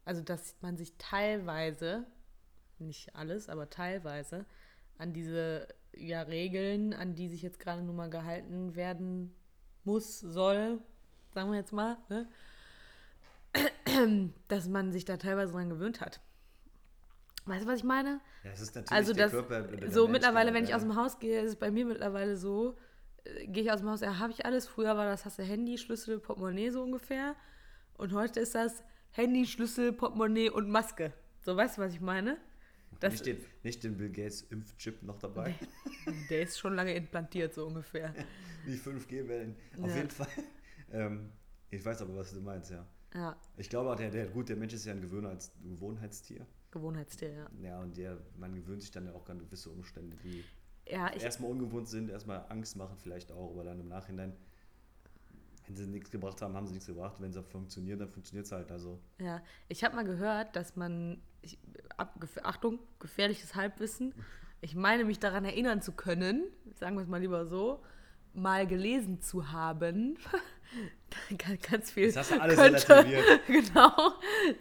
also 0.05 0.21
dass 0.21 0.55
man 0.61 0.77
sich 0.77 0.93
teilweise, 0.97 2.05
nicht 2.79 3.15
alles, 3.15 3.49
aber 3.49 3.69
teilweise, 3.69 4.45
an 4.99 5.13
diese 5.13 5.67
ja, 5.95 6.21
Regeln, 6.21 6.93
an 6.93 7.15
die 7.15 7.27
sich 7.27 7.41
jetzt 7.41 7.59
gerade 7.59 7.81
nun 7.81 7.95
mal 7.95 8.09
gehalten 8.09 8.75
werden 8.75 9.33
muss, 9.83 10.19
soll, 10.19 10.79
sagen 11.33 11.51
wir 11.51 11.57
jetzt 11.57 11.73
mal, 11.73 11.97
ne? 12.09 12.27
dass 14.47 14.67
man 14.67 14.91
sich 14.91 15.05
da 15.05 15.17
teilweise 15.17 15.53
dran 15.53 15.69
gewöhnt 15.69 16.01
hat. 16.01 16.19
Weißt 17.47 17.63
du, 17.65 17.67
was 17.69 17.79
ich 17.79 17.83
meine? 17.85 18.19
Ja, 18.43 18.51
es 18.51 18.61
ist 18.61 18.75
natürlich 18.75 18.91
Also 18.91 19.13
der 19.13 19.25
das, 19.25 19.31
Körper. 19.33 19.61
der 19.63 19.91
so 19.91 20.03
Mensch, 20.03 20.13
mittlerweile, 20.13 20.45
der- 20.47 20.53
wenn 20.55 20.63
ich 20.63 20.69
der- 20.69 20.77
aus 20.77 20.83
dem 20.83 20.95
Haus 20.95 21.19
gehe, 21.19 21.41
ist 21.41 21.49
es 21.51 21.55
bei 21.55 21.71
mir 21.71 21.85
mittlerweile 21.85 22.35
so, 22.37 22.77
äh, 23.23 23.47
gehe 23.47 23.63
ich 23.63 23.71
aus 23.71 23.79
dem 23.79 23.89
Haus, 23.89 24.01
ja, 24.01 24.19
habe 24.19 24.31
ich 24.31 24.45
alles. 24.45 24.67
Früher 24.67 24.95
war 24.97 25.05
das, 25.05 25.25
hast 25.25 25.39
du 25.39 25.43
Handy, 25.43 25.77
Schlüssel, 25.77 26.19
Portemonnaie 26.19 26.69
so 26.71 26.83
ungefähr. 26.83 27.35
Und 27.95 28.13
heute 28.13 28.39
ist 28.41 28.53
das 28.55 28.83
Handy, 29.11 29.45
Schlüssel, 29.45 29.93
Portemonnaie 29.93 30.49
und 30.49 30.69
Maske. 30.69 31.13
So, 31.41 31.55
weißt 31.55 31.77
du, 31.77 31.81
was 31.81 31.93
ich 31.93 32.01
meine? 32.01 32.37
Das, 32.99 33.13
nicht, 33.13 33.25
den, 33.27 33.37
nicht 33.63 33.83
den 33.83 33.97
Bill 33.97 34.09
Gates 34.09 34.41
Impfchip 34.43 35.03
noch 35.03 35.19
dabei. 35.19 35.53
der 36.29 36.41
ist 36.41 36.57
schon 36.59 36.75
lange 36.75 36.93
implantiert, 36.95 37.53
so 37.53 37.67
ungefähr. 37.67 38.13
Die 38.65 38.75
5G-Wellen. 38.77 39.55
Auf 39.81 39.89
Ja. 39.89 39.95
jeden 39.97 40.09
Fall. 40.09 40.27
Ähm, 40.91 41.29
ich 41.69 41.85
weiß 41.85 42.01
aber, 42.01 42.15
was 42.15 42.33
du 42.33 42.41
meinst, 42.41 42.71
ja. 42.71 42.85
Ja, 43.13 43.35
Ich 43.55 43.69
glaube 43.69 43.89
auch, 43.91 43.95
der, 43.95 44.09
der, 44.09 44.25
gut, 44.27 44.49
der 44.49 44.55
Mensch 44.57 44.73
ist 44.73 44.85
ja 44.85 44.93
ein 44.93 45.01
Gewohnheits, 45.01 45.51
Gewohnheitstier. 45.63 46.45
Gewohnheitstier, 46.77 47.31
ja. 47.31 47.47
Ja, 47.61 47.81
und 47.81 47.97
der, 47.97 48.17
man 48.37 48.53
gewöhnt 48.55 48.81
sich 48.81 48.91
dann 48.91 49.05
ja 49.05 49.13
auch 49.13 49.27
an 49.29 49.39
gewisse 49.39 49.69
Umstände, 49.69 50.15
die 50.23 50.43
Ja, 50.89 51.09
erstmal 51.09 51.51
ungewohnt 51.51 51.87
sind, 51.89 52.09
erstmal 52.09 52.45
Angst 52.49 52.75
machen 52.75 52.97
vielleicht 52.97 53.31
auch, 53.31 53.51
aber 53.51 53.63
dann 53.63 53.79
im 53.79 53.87
Nachhinein, 53.89 54.33
wenn 55.67 55.75
sie 55.75 55.87
nichts 55.87 56.09
gebracht 56.11 56.41
haben, 56.41 56.55
haben 56.55 56.65
sie 56.67 56.73
nichts 56.73 56.87
gebracht. 56.87 57.19
Wenn 57.19 57.33
sie 57.33 57.43
funktionieren, 57.43 57.99
dann 57.99 58.09
funktioniert 58.09 58.45
es 58.45 58.51
halt. 58.51 58.71
Also, 58.71 58.99
Ja, 59.19 59.41
ich 59.67 59.83
habe 59.83 59.95
mal 59.95 60.05
gehört, 60.05 60.55
dass 60.55 60.75
man, 60.77 61.21
ich, 61.41 61.57
ab, 61.97 62.15
Achtung, 62.43 62.79
gefährliches 62.99 63.53
Halbwissen, 63.55 64.13
ich 64.61 64.75
meine 64.75 65.03
mich 65.03 65.19
daran 65.19 65.43
erinnern 65.45 65.81
zu 65.81 65.91
können, 65.91 66.43
sagen 66.75 66.95
wir 66.95 67.01
es 67.01 67.07
mal 67.09 67.19
lieber 67.19 67.45
so, 67.45 67.83
mal 68.37 68.67
gelesen 68.67 69.19
zu 69.21 69.51
haben, 69.51 70.17
ganz, 71.69 71.91
viel. 71.91 72.05
Jetzt 72.05 72.17
hast 72.17 72.31
du 72.31 72.41
alles 72.41 72.57
könnte, 72.57 72.89
relativiert. 72.89 73.41
Genau, 73.47 74.13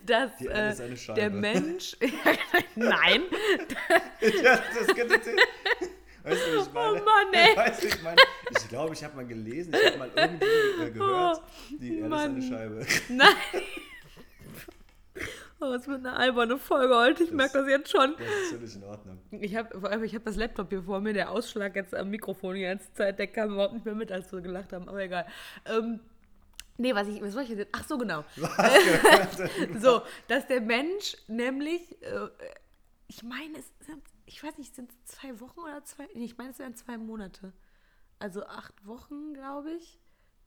dass 0.05 0.41
äh, 0.41 1.15
der 1.15 1.31
Mensch, 1.31 1.97
nein, 2.75 3.23
ja, 4.21 4.61
das 4.79 4.95
könnte. 4.95 5.37
Weißt 6.23 6.47
du, 6.47 6.61
ich 6.61 6.73
meine? 6.73 7.01
Oh 7.01 7.05
Mann, 7.05 7.33
ey. 7.33 7.57
Weißt 7.57 7.83
du, 7.83 7.87
ich 7.87 8.03
meine, 8.03 8.21
ich 8.51 8.69
glaube, 8.69 8.95
ich 8.95 9.05
habe 9.05 9.15
mal 9.15 9.27
gelesen, 9.27 9.73
ich 9.73 9.87
habe 9.87 9.99
mal 9.99 10.11
irgendwie 10.17 10.83
äh, 10.83 10.91
gehört, 10.91 11.43
die 11.71 11.99
Erde 11.99 12.15
ist 12.15 12.23
eine. 12.23 12.43
Scheibe. 12.43 12.87
nein. 13.09 13.35
Oh, 15.59 15.73
es 15.73 15.87
wird 15.89 16.05
eine 16.05 16.15
alberne 16.15 16.59
Folge 16.59 16.95
heute, 16.95 17.25
ich 17.25 17.31
merke 17.31 17.61
das 17.61 17.69
jetzt 17.69 17.91
schon. 17.91 18.15
Das 18.19 18.29
ist 18.29 18.51
völlig 18.51 18.77
in 18.77 18.85
Ordnung. 18.85 19.19
Ich 19.31 19.57
habe 19.57 19.81
vor 19.81 19.89
allem, 19.89 20.05
ich 20.05 20.15
habe 20.15 20.25
das 20.25 20.37
Laptop 20.37 20.69
hier 20.69 20.83
vor 20.83 21.01
mir, 21.01 21.15
der 21.15 21.31
Ausschlag 21.31 21.75
jetzt 21.77 21.95
am 21.95 22.11
Mikrofon 22.11 22.57
die 22.57 22.63
ganze 22.63 22.93
Zeit, 22.93 23.19
der 23.19 23.27
kam 23.29 23.53
überhaupt 23.53 23.73
nicht 23.73 23.87
mehr 23.87 23.95
mit, 23.95 24.13
als 24.13 24.31
wir 24.33 24.43
gelacht 24.43 24.75
haben, 24.75 24.87
aber 24.87 25.03
egal. 25.03 25.27
Ähm, 25.65 26.01
nee, 26.77 26.95
was 26.95 27.09
ich, 27.09 27.23
was 27.23 27.33
soll 27.33 27.45
ich 27.45 27.49
denn? 27.49 27.67
Ach 27.73 27.89
so, 27.89 27.97
genau. 27.97 28.23
so, 29.81 30.03
dass 30.29 30.47
der 30.47 30.61
Mensch 30.61 31.17
nämlich, 31.27 32.03
äh, 32.03 32.29
ich 33.09 33.23
meine, 33.23 33.59
es 33.59 33.73
sind, 33.87 34.03
ich 34.27 34.43
weiß 34.45 34.59
nicht, 34.59 34.75
sind 34.75 34.91
es 34.91 35.17
zwei 35.17 35.41
Wochen 35.41 35.61
oder 35.61 35.83
zwei, 35.85 36.07
nee, 36.15 36.25
ich 36.25 36.37
meine, 36.37 36.51
es 36.51 36.59
wären 36.59 36.75
zwei 36.75 36.99
Monate. 36.99 37.55
Also 38.19 38.45
acht 38.45 38.87
Wochen, 38.87 39.33
glaube 39.33 39.71
ich, 39.73 39.99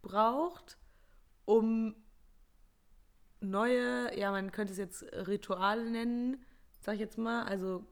braucht, 0.04 0.78
um 1.46 1.96
neue, 3.41 4.17
ja, 4.17 4.31
man 4.31 4.51
könnte 4.51 4.74
es 4.74 4.79
jetzt 4.79 5.03
Rituale 5.27 5.89
nennen, 5.89 6.43
sag 6.81 6.96
ich 6.96 7.00
jetzt 7.00 7.17
mal, 7.17 7.43
also 7.43 7.86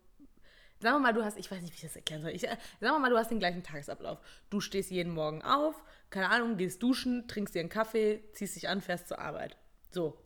Sagen 0.79 0.97
wir 0.97 0.99
mal, 0.99 1.13
du 1.13 1.23
hast, 1.23 1.37
ich 1.37 1.49
weiß 1.49 1.61
nicht, 1.61 1.71
wie 1.71 1.77
ich 1.77 1.81
das 1.81 1.95
erklären 1.95 2.21
soll. 2.21 2.31
Ich, 2.31 2.43
äh, 2.43 2.55
sagen 2.79 2.93
wir 2.93 2.99
mal, 2.99 3.09
du 3.09 3.17
hast 3.17 3.31
den 3.31 3.39
gleichen 3.39 3.63
Tagesablauf. 3.63 4.19
Du 4.49 4.59
stehst 4.61 4.91
jeden 4.91 5.11
Morgen 5.11 5.41
auf, 5.41 5.83
keine 6.11 6.29
Ahnung, 6.29 6.57
gehst 6.57 6.83
duschen, 6.83 7.27
trinkst 7.27 7.55
dir 7.55 7.61
einen 7.61 7.69
Kaffee, 7.69 8.23
ziehst 8.33 8.55
dich 8.55 8.69
an, 8.69 8.81
fährst 8.81 9.07
zur 9.07 9.19
Arbeit. 9.19 9.57
So. 9.89 10.17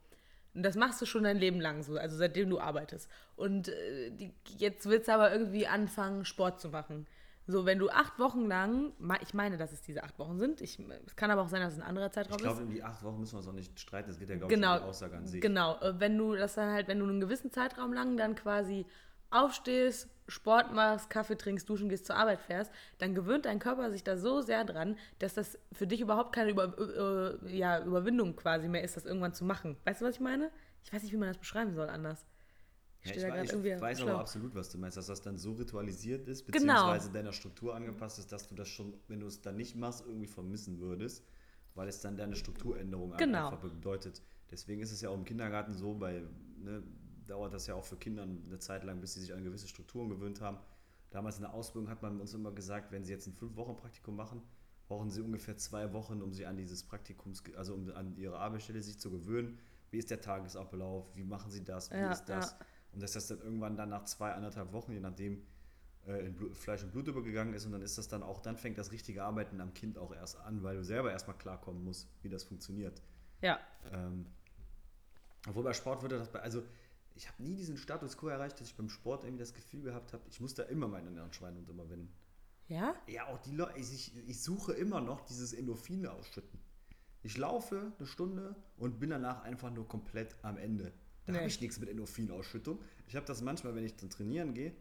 Und 0.53 0.63
das 0.63 0.75
machst 0.75 1.01
du 1.01 1.05
schon 1.05 1.23
dein 1.23 1.37
Leben 1.37 1.61
lang 1.61 1.83
so, 1.83 1.95
also 1.97 2.17
seitdem 2.17 2.49
du 2.49 2.59
arbeitest. 2.59 3.09
Und 3.37 3.69
äh, 3.69 4.11
die, 4.11 4.33
jetzt 4.57 4.85
willst 4.89 5.07
du 5.07 5.13
aber 5.13 5.31
irgendwie 5.31 5.67
anfangen, 5.67 6.25
Sport 6.25 6.59
zu 6.59 6.67
machen. 6.67 7.07
So, 7.47 7.65
wenn 7.65 7.79
du 7.79 7.89
acht 7.89 8.17
Wochen 8.19 8.45
lang, 8.45 8.93
ich 9.21 9.33
meine, 9.33 9.57
dass 9.57 9.71
es 9.73 9.81
diese 9.81 10.03
acht 10.03 10.17
Wochen 10.19 10.37
sind, 10.39 10.61
ich, 10.61 10.79
es 11.05 11.15
kann 11.15 11.31
aber 11.31 11.41
auch 11.41 11.49
sein, 11.49 11.61
dass 11.61 11.73
es 11.73 11.79
ein 11.79 11.85
anderer 11.85 12.11
Zeitraum 12.11 12.35
Ich 12.37 12.43
ist. 12.45 12.47
glaube, 12.47 12.61
in 12.61 12.69
die 12.69 12.83
acht 12.83 13.03
Wochen 13.03 13.19
müssen 13.19 13.33
wir 13.33 13.37
uns 13.39 13.47
auch 13.47 13.53
nicht 13.53 13.79
streiten. 13.79 14.09
Es 14.11 14.19
geht 14.19 14.29
ja, 14.29 14.35
glaube 14.35 14.53
ich, 14.53 14.59
Genau, 14.59 14.73
um 14.75 14.79
die 14.79 14.85
Aussage 14.85 15.17
an 15.17 15.25
sich. 15.27 15.41
genau. 15.41 15.77
Äh, 15.81 15.99
Wenn 15.99 16.17
du 16.17 16.35
das 16.35 16.53
dann 16.55 16.71
halt, 16.71 16.87
wenn 16.87 16.99
du 16.99 17.05
einen 17.05 17.19
gewissen 17.19 17.51
Zeitraum 17.51 17.93
lang 17.93 18.15
dann 18.15 18.35
quasi 18.35 18.85
aufstehst, 19.31 20.07
Sport 20.27 20.71
machst, 20.73 21.09
Kaffee 21.09 21.35
trinkst, 21.37 21.67
duschen 21.67 21.89
gehst, 21.89 22.05
zur 22.05 22.15
Arbeit 22.15 22.39
fährst, 22.41 22.71
dann 22.99 23.15
gewöhnt 23.15 23.45
dein 23.45 23.59
Körper 23.59 23.91
sich 23.91 24.03
da 24.03 24.17
so 24.17 24.41
sehr 24.41 24.63
dran, 24.63 24.97
dass 25.19 25.33
das 25.33 25.57
für 25.73 25.87
dich 25.87 25.99
überhaupt 26.01 26.33
keine 26.33 26.51
Über, 26.51 26.73
äh, 27.45 27.57
ja, 27.57 27.83
Überwindung 27.83 28.35
quasi 28.35 28.67
mehr 28.69 28.83
ist, 28.83 28.95
das 28.95 29.05
irgendwann 29.05 29.33
zu 29.33 29.43
machen. 29.45 29.77
Weißt 29.85 30.01
du, 30.01 30.05
was 30.05 30.15
ich 30.15 30.21
meine? 30.21 30.51
Ich 30.83 30.93
weiß 30.93 31.03
nicht, 31.03 31.11
wie 31.11 31.17
man 31.17 31.27
das 31.27 31.37
beschreiben 31.37 31.73
soll 31.73 31.89
anders. 31.89 32.25
Ja, 33.03 33.09
stehe 33.13 33.25
ich 33.27 33.31
weiß, 33.33 33.53
ich 33.53 33.81
weiß 33.81 34.01
aber 34.01 34.19
absolut, 34.19 34.53
was 34.55 34.69
du 34.69 34.77
meinst, 34.77 34.97
dass 34.97 35.07
das 35.07 35.21
dann 35.21 35.37
so 35.37 35.53
ritualisiert 35.53 36.27
ist, 36.27 36.45
Genau. 36.51 36.73
beziehungsweise 36.73 37.11
deiner 37.11 37.33
Struktur 37.33 37.75
angepasst 37.75 38.19
ist, 38.19 38.31
dass 38.31 38.47
du 38.47 38.55
das 38.55 38.67
schon, 38.67 38.93
wenn 39.07 39.19
du 39.19 39.27
es 39.27 39.41
dann 39.41 39.55
nicht 39.57 39.75
machst, 39.75 40.05
irgendwie 40.05 40.27
vermissen 40.27 40.79
würdest, 40.79 41.25
weil 41.73 41.87
es 41.87 42.01
dann 42.01 42.15
deine 42.17 42.35
Strukturänderung 42.35 43.15
Genau. 43.17 43.49
einfach 43.49 43.59
bedeutet. 43.59 44.21
Deswegen 44.51 44.81
ist 44.81 44.91
es 44.91 45.01
ja 45.01 45.09
auch 45.09 45.15
im 45.15 45.25
Kindergarten 45.25 45.73
so, 45.73 45.93
bei, 45.95 46.23
ne, 46.57 46.83
dauert 47.25 47.53
das 47.53 47.65
ja 47.67 47.75
auch 47.75 47.85
für 47.85 47.95
Kinder 47.97 48.23
eine 48.23 48.59
Zeit 48.59 48.83
lang, 48.83 48.99
bis 48.99 49.13
sie 49.13 49.21
sich 49.21 49.33
an 49.33 49.43
gewisse 49.43 49.67
Strukturen 49.67 50.09
gewöhnt 50.09 50.41
haben. 50.41 50.57
Damals 51.09 51.37
in 51.37 51.41
der 51.43 51.53
Ausbildung 51.53 51.89
hat 51.89 52.01
man 52.01 52.19
uns 52.21 52.33
immer 52.33 52.51
gesagt, 52.51 52.91
wenn 52.91 53.03
sie 53.03 53.13
jetzt 53.13 53.27
ein 53.27 53.33
fünf 53.33 53.55
Wochen 53.55 53.75
Praktikum 53.77 54.15
machen, 54.15 54.41
brauchen 54.87 55.09
sie 55.09 55.21
ungefähr 55.21 55.57
zwei 55.57 55.91
Wochen, 55.93 56.21
um 56.21 56.33
sie 56.33 56.45
an 56.45 56.57
dieses 56.57 56.83
Praktikums, 56.83 57.43
also 57.55 57.73
um 57.73 57.89
an 57.93 58.15
ihre 58.17 58.37
Arbeitsstelle 58.37 58.81
sich 58.81 58.99
zu 58.99 59.09
gewöhnen. 59.09 59.57
Wie 59.89 59.97
ist 59.97 60.09
der 60.11 60.21
Tagesablauf? 60.21 61.15
Wie 61.15 61.23
machen 61.23 61.49
sie 61.51 61.63
das? 61.63 61.89
Wie 61.91 61.95
Ja, 61.95 62.11
ist 62.11 62.25
das? 62.25 62.51
ja. 62.51 62.65
Und 62.93 63.01
dass 63.01 63.13
das 63.13 63.27
dann 63.27 63.39
irgendwann 63.39 63.77
dann 63.77 63.89
nach 63.89 64.05
zwei, 64.05 64.33
anderthalb 64.33 64.73
Wochen, 64.73 64.91
je 64.91 64.99
nachdem, 64.99 65.45
äh, 66.07 66.25
in 66.25 66.35
Blut, 66.35 66.57
Fleisch 66.57 66.83
und 66.83 66.91
Blut 66.91 67.07
übergegangen 67.07 67.53
ist 67.53 67.65
und 67.65 67.71
dann 67.71 67.81
ist 67.81 67.97
das 67.97 68.07
dann 68.07 68.23
auch, 68.23 68.41
dann 68.41 68.57
fängt 68.57 68.77
das 68.77 68.91
richtige 68.91 69.23
Arbeiten 69.23 69.61
am 69.61 69.73
Kind 69.73 69.97
auch 69.97 70.13
erst 70.13 70.37
an, 70.41 70.63
weil 70.63 70.77
du 70.77 70.83
selber 70.83 71.11
erstmal 71.11 71.37
klarkommen 71.37 71.83
musst, 71.83 72.09
wie 72.21 72.29
das 72.29 72.43
funktioniert. 72.43 73.01
Ja. 73.41 73.59
Ähm, 73.91 74.25
obwohl 75.47 75.63
bei 75.63 75.73
Sport 75.73 76.01
würde 76.01 76.17
das 76.17 76.31
bei, 76.31 76.39
also 76.39 76.63
ich 77.15 77.27
habe 77.27 77.43
nie 77.43 77.55
diesen 77.55 77.77
Status 77.77 78.17
quo 78.17 78.27
erreicht, 78.27 78.59
dass 78.59 78.67
ich 78.67 78.75
beim 78.75 78.89
Sport 78.89 79.23
irgendwie 79.23 79.41
das 79.41 79.53
Gefühl 79.53 79.81
gehabt 79.83 80.13
habe, 80.13 80.23
ich 80.29 80.39
muss 80.39 80.53
da 80.53 80.63
immer 80.63 80.87
meinen 80.87 81.07
inneren 81.07 81.33
Schweinehund 81.33 81.69
überwinden. 81.69 82.13
Ja? 82.67 82.95
Ja, 83.07 83.27
auch 83.27 83.39
die 83.39 83.51
Leute, 83.51 83.77
ich, 83.77 84.15
ich 84.27 84.41
suche 84.41 84.73
immer 84.73 85.01
noch 85.01 85.21
dieses 85.21 85.53
Endorphine 85.53 86.11
ausschütten. 86.11 86.59
Ich 87.23 87.37
laufe 87.37 87.91
eine 87.97 88.07
Stunde 88.07 88.55
und 88.77 88.99
bin 88.99 89.09
danach 89.09 89.43
einfach 89.43 89.69
nur 89.69 89.87
komplett 89.87 90.35
am 90.41 90.57
Ende. 90.57 90.93
Da 91.31 91.37
Nee. 91.37 91.43
habe 91.45 91.49
ich 91.49 91.61
nichts 91.61 91.79
mit 91.79 91.89
Endorphinausschüttung. 91.89 92.79
Ich 93.07 93.15
habe 93.15 93.25
das 93.25 93.41
manchmal, 93.41 93.73
wenn 93.75 93.85
ich 93.85 93.95
dann 93.95 94.09
trainieren 94.09 94.53
gehe, 94.53 94.73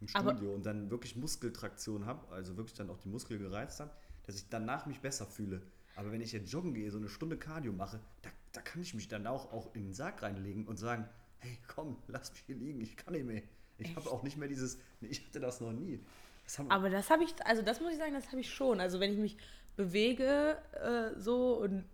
im 0.00 0.06
Aber- 0.14 0.30
Studio 0.32 0.54
und 0.54 0.64
dann 0.66 0.90
wirklich 0.90 1.16
Muskeltraktion 1.16 2.06
habe, 2.06 2.32
also 2.32 2.56
wirklich 2.56 2.74
dann 2.76 2.90
auch 2.90 2.98
die 2.98 3.08
Muskel 3.08 3.38
gereizt 3.38 3.80
habe, 3.80 3.90
dass 4.26 4.36
ich 4.36 4.48
danach 4.48 4.86
mich 4.86 5.00
besser 5.00 5.26
fühle. 5.26 5.62
Aber 5.96 6.12
wenn 6.12 6.20
ich 6.20 6.32
jetzt 6.32 6.52
joggen 6.52 6.74
gehe, 6.74 6.90
so 6.90 6.98
eine 6.98 7.08
Stunde 7.08 7.36
Cardio 7.38 7.72
mache, 7.72 7.98
da, 8.22 8.30
da 8.52 8.60
kann 8.60 8.82
ich 8.82 8.94
mich 8.94 9.08
dann 9.08 9.26
auch, 9.26 9.52
auch 9.52 9.74
in 9.74 9.84
den 9.84 9.92
Sarg 9.94 10.22
reinlegen 10.22 10.66
und 10.66 10.76
sagen, 10.76 11.08
hey, 11.38 11.58
komm, 11.66 11.96
lass 12.08 12.30
mich 12.32 12.42
hier 12.46 12.56
liegen, 12.56 12.80
ich 12.80 12.96
kann 12.96 13.14
nicht 13.14 13.24
mehr. 13.26 13.42
Ich 13.78 13.94
habe 13.96 14.10
auch 14.10 14.22
nicht 14.22 14.36
mehr 14.36 14.48
dieses, 14.48 14.78
nee, 15.00 15.08
ich 15.08 15.26
hatte 15.26 15.40
das 15.40 15.60
noch 15.60 15.72
nie. 15.72 16.00
Das 16.44 16.60
Aber 16.68 16.88
das 16.90 17.10
habe 17.10 17.24
ich, 17.24 17.34
also 17.44 17.62
das 17.62 17.80
muss 17.80 17.92
ich 17.92 17.98
sagen, 17.98 18.12
das 18.14 18.28
habe 18.28 18.40
ich 18.40 18.50
schon. 18.52 18.78
Also 18.80 19.00
wenn 19.00 19.12
ich 19.12 19.18
mich 19.18 19.36
bewege 19.76 20.56
äh, 20.72 21.18
so 21.18 21.60
und 21.60 21.84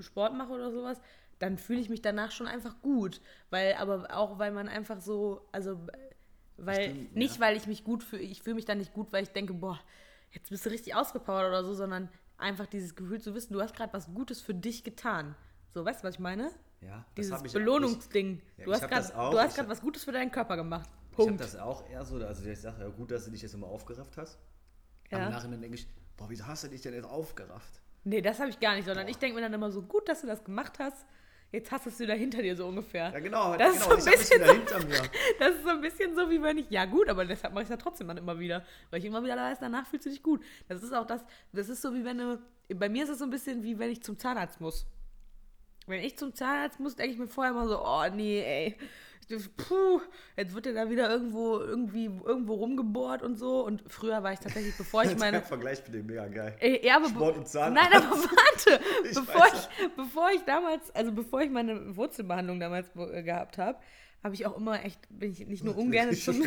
Sport 0.00 0.34
mache 0.34 0.52
oder 0.52 0.70
sowas, 0.70 1.00
dann 1.38 1.58
fühle 1.58 1.80
ich 1.80 1.88
mich 1.88 2.02
danach 2.02 2.30
schon 2.30 2.46
einfach 2.46 2.80
gut. 2.82 3.20
Weil, 3.50 3.74
aber 3.74 4.08
auch 4.14 4.38
weil 4.38 4.52
man 4.52 4.68
einfach 4.68 5.00
so, 5.00 5.46
also 5.52 5.78
weil, 6.56 6.90
Stimmt, 6.90 7.16
nicht 7.16 7.34
ja. 7.36 7.40
weil 7.40 7.56
ich 7.56 7.66
mich 7.66 7.84
gut 7.84 8.02
fühle, 8.02 8.22
ich 8.22 8.42
fühle 8.42 8.56
mich 8.56 8.64
dann 8.64 8.78
nicht 8.78 8.92
gut, 8.92 9.12
weil 9.12 9.22
ich 9.22 9.30
denke, 9.30 9.54
boah, 9.54 9.80
jetzt 10.32 10.50
bist 10.50 10.66
du 10.66 10.70
richtig 10.70 10.94
ausgepowert 10.94 11.48
oder 11.48 11.64
so, 11.64 11.74
sondern 11.74 12.08
einfach 12.36 12.66
dieses 12.66 12.94
Gefühl 12.94 13.20
zu 13.20 13.34
wissen, 13.34 13.52
du 13.52 13.60
hast 13.60 13.74
gerade 13.74 13.92
was 13.92 14.12
Gutes 14.12 14.40
für 14.40 14.54
dich 14.54 14.84
getan. 14.84 15.34
So, 15.72 15.84
weißt 15.84 16.02
du, 16.02 16.08
was 16.08 16.14
ich 16.14 16.20
meine? 16.20 16.50
ja, 16.80 17.04
das 17.14 17.28
Dieses 17.28 17.52
Belohnungsding. 17.52 18.40
Ja, 18.56 18.64
du 18.64 18.72
hast 18.72 18.88
gerade 18.88 19.68
was 19.68 19.80
Gutes 19.80 20.04
für 20.04 20.12
deinen 20.12 20.30
Körper 20.30 20.56
gemacht. 20.56 20.88
Ich 21.12 21.18
habe 21.18 21.28
Punkt. 21.28 21.40
das 21.40 21.56
auch 21.56 21.88
eher 21.88 22.04
so, 22.04 22.16
also 22.16 22.48
ich 22.48 22.58
sage, 22.58 22.82
ja 22.82 22.88
gut, 22.88 23.10
dass 23.10 23.24
du 23.24 23.30
dich 23.30 23.42
jetzt 23.42 23.54
immer 23.54 23.66
aufgerafft 23.66 24.16
hast. 24.16 24.38
Ja. 25.10 25.18
Aber 25.18 25.26
im 25.26 25.32
Nachhinein 25.32 25.60
denke 25.60 25.76
ich, 25.76 25.86
boah, 26.16 26.30
wieso 26.30 26.46
hast 26.46 26.64
du 26.64 26.68
dich 26.68 26.80
denn 26.80 26.94
jetzt 26.94 27.08
aufgerafft? 27.08 27.80
Nee, 28.04 28.22
das 28.22 28.38
habe 28.38 28.50
ich 28.50 28.58
gar 28.58 28.74
nicht, 28.74 28.86
sondern 28.86 29.08
ich 29.08 29.18
denke 29.18 29.36
mir 29.36 29.42
dann 29.42 29.52
immer 29.52 29.70
so, 29.70 29.82
gut, 29.82 30.08
dass 30.08 30.22
du 30.22 30.26
das 30.26 30.42
gemacht 30.44 30.78
hast. 30.78 31.06
Jetzt 31.52 31.72
hast 31.72 31.84
du 31.84 31.90
es 31.90 31.98
wieder 31.98 32.14
hinter 32.14 32.42
dir 32.42 32.54
so 32.54 32.66
ungefähr. 32.68 33.10
Ja 33.12 33.18
genau, 33.18 33.56
Das 33.56 33.72
genau, 33.72 33.96
ist 33.96 34.04
so 34.04 34.10
ein 34.10 34.16
bisschen 34.18 34.40
wieder 34.40 34.52
hinter 34.52 34.78
mir. 34.86 35.02
Das 35.40 35.50
ist 35.56 35.62
so 35.64 35.70
ein 35.70 35.80
bisschen 35.80 36.14
so, 36.14 36.30
wie 36.30 36.40
wenn 36.40 36.58
ich, 36.58 36.70
ja 36.70 36.84
gut, 36.84 37.08
aber 37.08 37.24
deshalb 37.24 37.52
mache 37.52 37.64
ich 37.64 37.66
es 37.66 37.70
ja 37.70 37.76
trotzdem 37.76 38.06
dann 38.06 38.18
immer 38.18 38.38
wieder. 38.38 38.64
Weil 38.90 39.00
ich 39.00 39.04
immer 39.04 39.22
wieder 39.24 39.36
weiß, 39.36 39.58
danach 39.58 39.86
fühlst 39.86 40.06
du 40.06 40.10
dich 40.10 40.22
gut. 40.22 40.44
Das 40.68 40.82
ist 40.82 40.92
auch 40.92 41.06
das, 41.06 41.24
das 41.52 41.68
ist 41.68 41.82
so 41.82 41.92
wie 41.92 42.04
wenn 42.04 42.18
du, 42.18 42.40
bei 42.74 42.88
mir 42.88 43.02
ist 43.02 43.10
es 43.10 43.18
so 43.18 43.24
ein 43.24 43.30
bisschen 43.30 43.64
wie 43.64 43.78
wenn 43.80 43.90
ich 43.90 44.02
zum 44.02 44.16
Zahnarzt 44.16 44.60
muss. 44.60 44.86
Wenn 45.88 46.04
ich 46.04 46.16
zum 46.16 46.34
Zahnarzt 46.34 46.78
muss, 46.78 46.94
denke 46.94 47.14
ich 47.14 47.18
mir 47.18 47.26
vorher 47.26 47.52
immer 47.52 47.66
so, 47.66 47.84
oh 47.84 48.04
nee, 48.14 48.40
ey. 48.42 48.76
Puh, 49.56 50.00
jetzt 50.36 50.54
wird 50.54 50.66
er 50.66 50.72
da 50.74 50.90
wieder 50.90 51.08
irgendwo, 51.10 51.58
irgendwie, 51.58 52.06
irgendwo 52.06 52.54
rumgebohrt 52.54 53.22
und 53.22 53.36
so. 53.36 53.64
Und 53.64 53.82
früher 53.88 54.22
war 54.22 54.32
ich 54.32 54.40
tatsächlich, 54.40 54.76
bevor 54.76 55.04
ich 55.04 55.16
meine. 55.18 55.38
Der 55.38 55.42
Vergleich 55.46 55.82
mit 55.86 55.94
dem 55.94 56.06
mega 56.06 56.26
geil. 56.28 56.56
Äh, 56.60 56.84
Ja, 56.86 56.96
aber 56.96 57.08
Sport 57.08 57.36
und 57.36 57.48
Zahnarzt. 57.48 57.90
Nein, 57.92 58.02
aber 58.02 58.16
warte, 58.16 58.80
Ich 59.08 59.14
bevor, 59.14 59.46
ich, 59.46 59.90
bevor 59.96 60.30
ich 60.34 60.42
damals, 60.42 60.94
also 60.94 61.12
bevor 61.12 61.42
ich 61.42 61.50
meine 61.50 61.96
Wurzelbehandlung 61.96 62.58
damals 62.60 62.88
äh, 62.96 63.22
gehabt 63.22 63.58
habe, 63.58 63.78
habe 64.22 64.34
ich 64.34 64.44
auch 64.46 64.56
immer 64.56 64.84
echt, 64.84 65.00
bin 65.10 65.32
ich 65.32 65.46
nicht 65.46 65.64
nur 65.64 65.76
ungern 65.78 66.10
Ich 66.10 66.24
zum, 66.24 66.42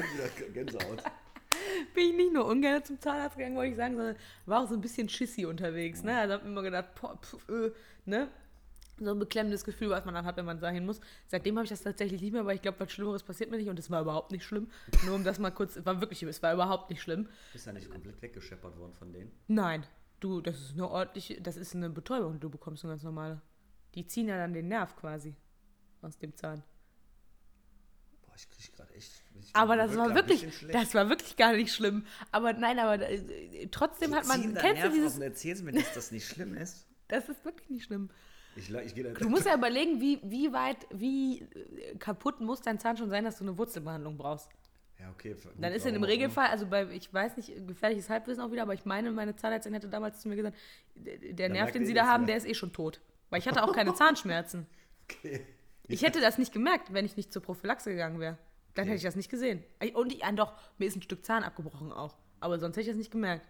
Gänsehaut. 0.54 1.04
bin 1.96 2.10
ich 2.10 2.14
nicht 2.16 2.34
nur 2.34 2.46
ungern 2.46 2.84
zum 2.84 3.00
Zahnarzt 3.00 3.38
gegangen, 3.38 3.56
wollte 3.56 3.72
ich 3.72 3.78
sagen, 3.78 3.96
sondern 3.96 4.16
war 4.46 4.64
auch 4.64 4.68
so 4.70 4.76
ein 4.76 4.82
bisschen 4.82 5.10
schissi 5.10 5.46
unterwegs, 5.46 6.04
ne? 6.04 6.18
Also 6.18 6.34
habe 6.36 6.44
mir 6.44 6.52
immer 6.52 6.62
gedacht, 6.64 6.90
boah, 7.00 7.18
pf, 7.20 7.50
äh, 7.50 7.72
ne? 8.06 8.28
So 9.00 9.12
ein 9.12 9.20
beklemmendes 9.20 9.64
Gefühl, 9.64 9.90
was 9.90 10.06
man 10.06 10.14
dann 10.14 10.26
hat, 10.26 10.38
wenn 10.38 10.46
man 10.46 10.60
dahin 10.60 10.86
muss. 10.86 11.00
Seitdem 11.28 11.56
habe 11.58 11.64
ich 11.66 11.70
das 11.70 11.82
tatsächlich 11.82 12.22
nicht 12.22 12.32
mehr, 12.32 12.46
weil 12.46 12.56
ich 12.56 12.62
glaube, 12.62 12.80
was 12.80 12.92
Schlimmeres 12.92 13.24
passiert 13.24 13.50
mir 13.50 13.58
nicht 13.58 13.70
und 13.70 13.80
es 13.80 13.90
war 13.90 14.02
überhaupt 14.02 14.32
nicht 14.32 14.46
schlimm. 14.46 14.70
Nur 15.06 15.16
um 15.16 15.24
das 15.24 15.40
mal 15.40 15.50
kurz, 15.52 15.76
es 15.76 15.86
war 15.86 16.00
wirklich, 16.00 16.22
es 16.24 16.44
war 16.44 16.54
überhaupt 16.54 16.90
nicht 16.90 17.02
schlimm. 17.02 17.28
Bist 17.52 17.66
ja 17.66 17.74
nicht 17.74 17.90
komplett 17.90 18.22
weggescheppert 18.22 18.78
worden 18.78 18.94
von 18.94 19.12
denen. 19.12 19.32
Nein, 19.48 19.86
du, 20.20 20.42
das 20.42 20.60
ist 20.60 20.74
eine 20.74 20.88
ordentliche, 20.90 21.42
das 21.42 21.58
ist 21.58 21.76
eine 21.76 21.90
Betäubung, 21.90 22.40
du 22.40 22.50
bekommst, 22.50 22.84
eine 22.84 22.94
ganz 22.94 23.04
normale. 23.04 23.42
Die 23.96 24.06
ziehen 24.06 24.28
ja 24.28 24.38
dann 24.38 24.54
den 24.54 24.68
Nerv 24.68 24.96
quasi 24.96 25.36
aus 26.02 26.18
dem 26.18 26.36
Zahn. 26.36 26.64
Boah, 28.26 28.34
ich 28.36 28.50
krieg 28.50 28.74
gerade 28.76 28.94
echt. 28.94 29.12
Ich 29.40 29.56
Aber 29.56 29.76
das 29.76 29.96
war 29.98 30.14
wirklich, 30.16 30.48
das 30.72 30.94
war 30.94 31.10
wirklich 31.10 31.36
gar 31.36 31.54
nicht 31.54 31.74
schlimm. 31.74 32.06
Aber 32.32 32.54
nein, 32.54 32.80
aber 32.80 33.02
äh, 33.10 33.68
trotzdem 33.72 34.12
Die 34.12 34.18
hat 34.18 34.28
man, 34.28 34.54
kennst 34.56 34.84
du 34.84 34.90
dieses, 34.92 35.18
erzählst 35.20 35.64
mir, 35.64 35.72
dass 35.72 35.94
das 35.94 36.12
nicht 36.12 36.28
schlimm 36.28 36.56
ist. 36.56 36.88
das 37.08 37.28
ist 37.30 37.44
wirklich 37.44 37.70
nicht 37.70 37.86
schlimm. 37.86 38.10
Ich, 38.56 38.74
ich 38.74 38.96
gehe 38.96 39.04
da. 39.04 39.12
Du 39.12 39.30
musst 39.30 39.46
ja 39.46 39.56
überlegen, 39.56 40.00
wie, 40.00 40.20
wie 40.24 40.54
weit, 40.54 40.78
wie 40.92 41.42
äh, 41.42 41.96
kaputt 41.98 42.40
muss 42.40 42.62
dein 42.62 42.80
Zahn 42.80 42.98
schon 42.98 43.10
sein, 43.10 43.24
dass 43.24 43.38
du 43.38 43.44
eine 43.44 43.58
Wurzelbehandlung 43.58 44.18
brauchst. 44.18 44.50
Ja, 45.00 45.10
okay. 45.10 45.34
gut, 45.34 45.52
Dann 45.58 45.74
ist 45.74 45.86
warum 45.86 46.04
auch 46.04 46.08
Regelfall, 46.08 46.48
also 46.48 46.68
bei, 46.68 46.88
ich 46.92 47.12
weiß 47.14 47.36
nicht, 47.38 47.68
gefährliches 47.68 48.10
Halbwissen 48.10 48.44
auch 48.44 48.52
wieder, 48.52 48.62
aber 48.62 48.74
ich 48.74 48.86
meine, 48.86 49.12
meine 49.12 49.36
Zahnärztin 49.36 49.74
hätte 49.74 49.90
damals 49.90 50.22
zu 50.22 50.30
mir 50.30 50.36
gesagt, 50.36 50.56
der 50.96 51.50
Nerv, 51.50 51.72
den 51.72 51.86
sie 51.86 51.94
das, 51.94 52.06
da 52.06 52.12
haben, 52.12 52.24
ja. 52.24 52.28
der 52.28 52.38
ist 52.38 52.48
eh 52.48 52.54
schon 52.54 52.72
tot. 52.72 53.02
Weil 53.30 53.40
ich 53.40 53.48
hatte 53.48 53.64
auch 53.64 53.74
keine 53.74 53.94
Zahnschmerzen. 53.96 54.68
Okay. 55.10 55.42
Ich 55.88 56.04
hätte 56.04 56.22
das 56.22 56.38
nicht 56.38 56.54
gemerkt, 56.54 56.94
wenn 56.94 57.06
ich 57.06 57.18
nicht 57.18 57.34
zur 57.34 57.42
Prophylaxe 57.42 57.90
gegangen 57.90 58.20
wäre. 58.20 58.38
Dann 58.76 58.84
Okay. 58.84 58.90
hätte 58.92 58.98
ich 58.98 59.04
das 59.04 59.16
nicht 59.16 59.30
gesehen. 59.30 59.64
Und 59.94 60.14
ich, 60.14 60.24
ah, 60.24 60.32
doch, 60.32 60.54
mir 60.78 60.88
ist 60.88 60.96
ein 60.96 61.02
Stück 61.02 61.26
Zahn 61.26 61.44
abgebrochen 61.44 61.92
auch. 61.92 62.16
Aber 62.40 62.60
sonst 62.60 62.76
hätte 62.76 62.82
ich 62.82 62.88
das 62.88 62.98
nicht 62.98 63.12
gemerkt. 63.12 63.48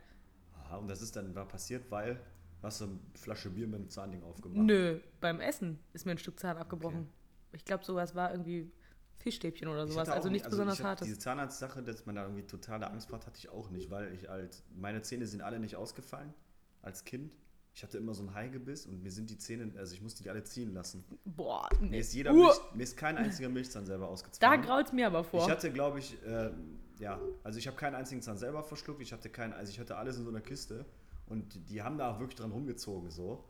Aha, 0.63 0.77
und 0.77 0.87
das 0.87 1.01
ist 1.01 1.15
dann 1.15 1.33
passiert, 1.47 1.89
weil 1.91 2.19
hast 2.63 2.81
du 2.81 2.85
eine 2.85 2.99
Flasche 3.15 3.49
Bier 3.49 3.67
mit 3.67 3.79
dem 3.79 3.89
Zahnding 3.89 4.23
aufgemacht. 4.23 4.65
Nö, 4.65 4.99
beim 5.21 5.39
Essen 5.39 5.79
ist 5.93 6.05
mir 6.05 6.11
ein 6.11 6.17
Stück 6.17 6.39
Zahn 6.39 6.57
abgebrochen. 6.57 7.07
Ich 7.51 7.65
glaube, 7.65 7.83
sowas 7.85 8.15
war 8.15 8.31
irgendwie 8.31 8.71
Fischstäbchen 9.17 9.67
oder 9.67 9.87
sowas. 9.87 10.09
Also 10.09 10.29
nichts 10.29 10.47
nie- 10.47 10.51
besonders 10.51 10.83
Hartes. 10.83 11.05
Diese 11.07 11.19
Zahnarztsache, 11.19 11.83
dass 11.83 12.05
man 12.05 12.15
da 12.15 12.23
irgendwie 12.23 12.43
totale 12.47 12.89
Angst 12.89 13.09
vor 13.09 13.19
hat, 13.19 13.27
hatte 13.27 13.37
ich 13.37 13.49
auch 13.49 13.69
nicht, 13.69 13.89
weil 13.91 14.13
ich 14.13 14.27
halt, 14.27 14.63
meine 14.75 15.01
Zähne 15.01 15.27
sind 15.27 15.41
alle 15.41 15.59
nicht 15.59 15.75
ausgefallen 15.75 16.33
als 16.81 17.03
Kind. 17.05 17.37
Ich 17.75 17.81
hatte 17.83 17.97
immer 17.97 18.13
so 18.13 18.21
ein 18.23 18.33
Haigebiss 18.35 18.85
und 18.85 19.01
mir 19.01 19.11
sind 19.11 19.29
die 19.31 19.37
Zähne, 19.37 19.71
also 19.79 19.95
ich 19.95 20.01
musste 20.01 20.21
die 20.23 20.29
alle 20.29 20.43
ziehen 20.43 20.73
lassen. 20.73 21.03
Boah, 21.25 21.67
Mir 21.79 21.89
nee. 21.89 21.99
ist, 21.99 22.13
jeder 22.13 22.31
Uh, 22.31 22.43
Milch, 22.43 22.55
mir 22.75 22.83
ist 22.83 22.97
kein 22.97 23.17
einziger 23.17 23.49
Milchzahn 23.49 23.85
selber 23.85 24.05
da 24.05 24.11
ausgezwungen. 24.11 24.61
graut 24.61 24.85
es 24.87 24.91
mir 24.93 25.07
aber 25.07 25.23
vor. 25.23 25.43
Ich 25.43 25.49
hatte, 25.49 25.71
glaube 25.71 25.97
ich, 25.99 26.21
äh, 26.23 26.51
ja, 26.99 27.19
also 27.43 27.57
ich 27.57 27.65
habe 27.65 27.75
keinen 27.75 27.95
einzigen 27.95 28.21
Zahn 28.21 28.37
selber 28.37 28.63
verschluckt. 28.63 29.01
Ich 29.01 29.11
hatte 29.11 29.29
keinen, 29.29 29.53
also 29.53 29.71
ich 29.71 29.79
hatte 29.79 29.97
alles 29.97 30.17
in 30.17 30.23
so 30.23 30.29
einer 30.29 30.41
Kiste 30.41 30.85
und 31.25 31.69
die, 31.69 31.81
haben 31.81 31.97
da 31.97 32.13
auch 32.13 32.19
wirklich 32.19 32.37
dran 32.39 32.51
rumgezogen 32.51 33.09
so. 33.11 33.45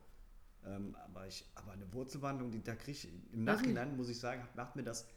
Ähm, 0.65 0.95
aber 1.05 1.27
ich, 1.27 1.45
aber 1.55 1.71
eine 1.73 1.91
Wurzelbehandlung, 1.93 2.51
die, 2.51 2.63
da 2.63 2.75
kriege 2.75 2.91
ich 2.91 3.07
im 3.33 3.43
nicht. 3.43 3.43
Nachhinein 3.43 3.97
muss 3.97 4.09
ich 4.09 4.19
sagen, 4.19 4.47
macht 4.55 4.75
mir 4.75 4.83
das 4.83 5.07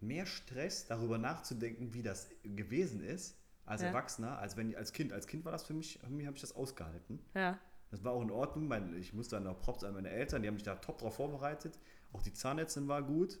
mehr 0.00 0.26
Stress, 0.26 0.86
darüber 0.86 1.18
nachzudenken, 1.18 1.94
wie 1.94 2.02
das 2.02 2.30
gewesen 2.42 3.02
ist 3.02 3.36
als 3.64 3.82
Ja. 3.82 3.88
Erwachsener, 3.88 4.38
als 4.38 4.56
wenn 4.56 4.74
als 4.74 4.92
Kind. 4.92 5.12
Als 5.12 5.26
Kind 5.28 5.44
war 5.44 5.52
das 5.52 5.62
für 5.64 5.74
mich, 5.74 6.02
irgendwie 6.02 6.26
habe 6.26 6.34
ich 6.36 6.40
das 6.40 6.54
ausgehalten. 6.54 7.20
ja. 7.34 7.58
Das 7.90 8.02
war 8.04 8.12
auch 8.12 8.22
in 8.22 8.30
Ordnung. 8.30 8.68
Mein, 8.68 8.96
ich 8.96 9.12
musste 9.12 9.36
dann 9.36 9.46
auch 9.46 9.60
Props 9.60 9.84
an 9.84 9.92
meine 9.92 10.08
Eltern, 10.08 10.40
die 10.40 10.48
haben 10.48 10.54
mich 10.54 10.62
da 10.62 10.76
top 10.76 10.96
drauf 10.96 11.16
vorbereitet. 11.16 11.78
Auch 12.14 12.22
die 12.22 12.32
Zahnärztin 12.32 12.88
war 12.88 13.02
gut. 13.02 13.38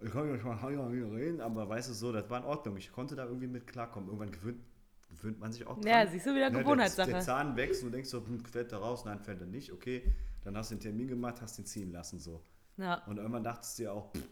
Ich 0.00 0.10
kann 0.10 0.30
nicht 0.30 0.44
mal 0.44 0.92
wieder 0.92 1.10
reden, 1.12 1.40
aber 1.40 1.66
weißt 1.66 1.88
du 1.88 1.94
so, 1.94 2.12
das 2.12 2.28
war 2.28 2.40
in 2.40 2.44
Ordnung. 2.44 2.76
Ich 2.76 2.92
konnte 2.92 3.16
da 3.16 3.24
irgendwie 3.24 3.46
mit 3.46 3.66
klarkommen. 3.66 4.08
Irgendwann 4.10 4.32
gewöhnt, 4.32 4.60
gewöhnt 5.16 5.38
man 5.38 5.52
sich 5.52 5.66
auch 5.66 5.78
dran. 5.78 5.86
Ja, 5.86 6.06
siehst 6.06 6.26
du, 6.26 6.34
wieder 6.34 6.50
Ne, 6.50 6.60
Gewohnheitssache. 6.60 7.08
Der, 7.10 7.16
der 7.18 7.24
Zahn 7.24 7.56
wächst 7.56 7.82
und 7.82 7.90
du 7.90 7.92
denkst 7.96 8.10
so, 8.10 8.24
hm, 8.26 8.44
fällt 8.44 8.72
da 8.72 8.78
raus? 8.78 9.04
Nein, 9.04 9.20
fällt 9.20 9.40
er 9.40 9.46
nicht. 9.46 9.72
Okay, 9.72 10.14
dann 10.42 10.56
hast 10.56 10.70
du 10.70 10.74
den 10.76 10.80
Termin 10.80 11.08
gemacht, 11.08 11.40
hast 11.40 11.58
ihn 11.58 11.66
ziehen 11.66 11.92
lassen 11.92 12.18
so. 12.18 12.42
Ja. 12.76 13.02
Und 13.06 13.18
irgendwann 13.18 13.44
dachtest 13.44 13.78
du 13.78 13.84
dir 13.84 13.92
auch, 13.92 14.12
pff, 14.12 14.22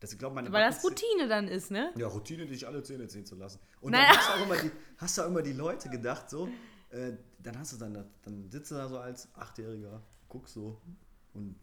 dass 0.00 0.12
ich 0.12 0.18
glaube, 0.18 0.34
meine 0.34 0.50
Weil 0.50 0.64
das 0.66 0.82
Routine 0.82 1.28
dann 1.28 1.46
ist, 1.46 1.70
ne? 1.70 1.92
ja, 1.96 2.06
Routine, 2.06 2.46
dich 2.46 2.66
alle 2.66 2.82
Zähne 2.82 3.06
ziehen 3.06 3.26
zu 3.26 3.34
lassen. 3.36 3.60
Und 3.80 3.92
Naja. 3.92 4.08
dann 4.08 4.16
hast 4.16 4.28
du, 4.28 4.32
auch 4.32 4.46
immer 4.46 4.56
die, 4.56 4.70
hast 4.96 5.18
du 5.18 5.22
auch 5.22 5.26
immer 5.26 5.42
die 5.42 5.52
Leute 5.52 5.90
gedacht, 5.90 6.30
so, 6.30 6.48
äh, 6.88 7.12
dann 7.38 7.58
hast 7.58 7.74
du 7.74 7.76
dann, 7.76 8.06
dann 8.22 8.50
sitzt 8.50 8.70
du 8.70 8.76
da 8.76 8.88
so 8.88 8.98
als 8.98 9.28
Achtjähriger, 9.34 10.02
guckst 10.28 10.54
so 10.54 10.80
und 11.34 11.54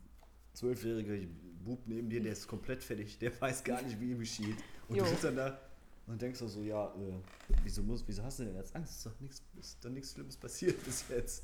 Zwölfjähriger 0.54 1.28
Bub 1.64 1.82
neben 1.86 2.10
dir, 2.10 2.22
der 2.22 2.32
ist 2.32 2.48
komplett 2.48 2.84
fertig, 2.84 3.18
der 3.20 3.40
weiß 3.42 3.64
gar 3.64 3.82
nicht, 3.82 4.00
wie 4.00 4.12
ihm 4.12 4.20
geschieht. 4.20 4.56
Und 4.88 4.96
Jo. 4.96 5.04
du 5.04 5.10
sitzt 5.10 5.24
dann 5.24 5.36
da 5.36 5.60
und 6.08 6.22
denkst 6.22 6.42
auch 6.42 6.48
so, 6.48 6.64
ja, 6.64 6.86
äh, 6.86 7.22
wieso, 7.64 7.84
muss, 7.84 8.04
wieso 8.08 8.24
hast 8.24 8.40
du 8.40 8.46
denn 8.46 8.56
jetzt 8.56 8.76
Angst? 8.76 8.98
Ist 8.98 9.06
doch 9.06 9.20
nichts, 9.20 9.44
ist 9.60 9.84
doch 9.84 9.90
nichts 9.90 10.14
Schlimmes 10.14 10.38
passiert 10.38 10.84
bis 10.86 11.08
jetzt. 11.10 11.44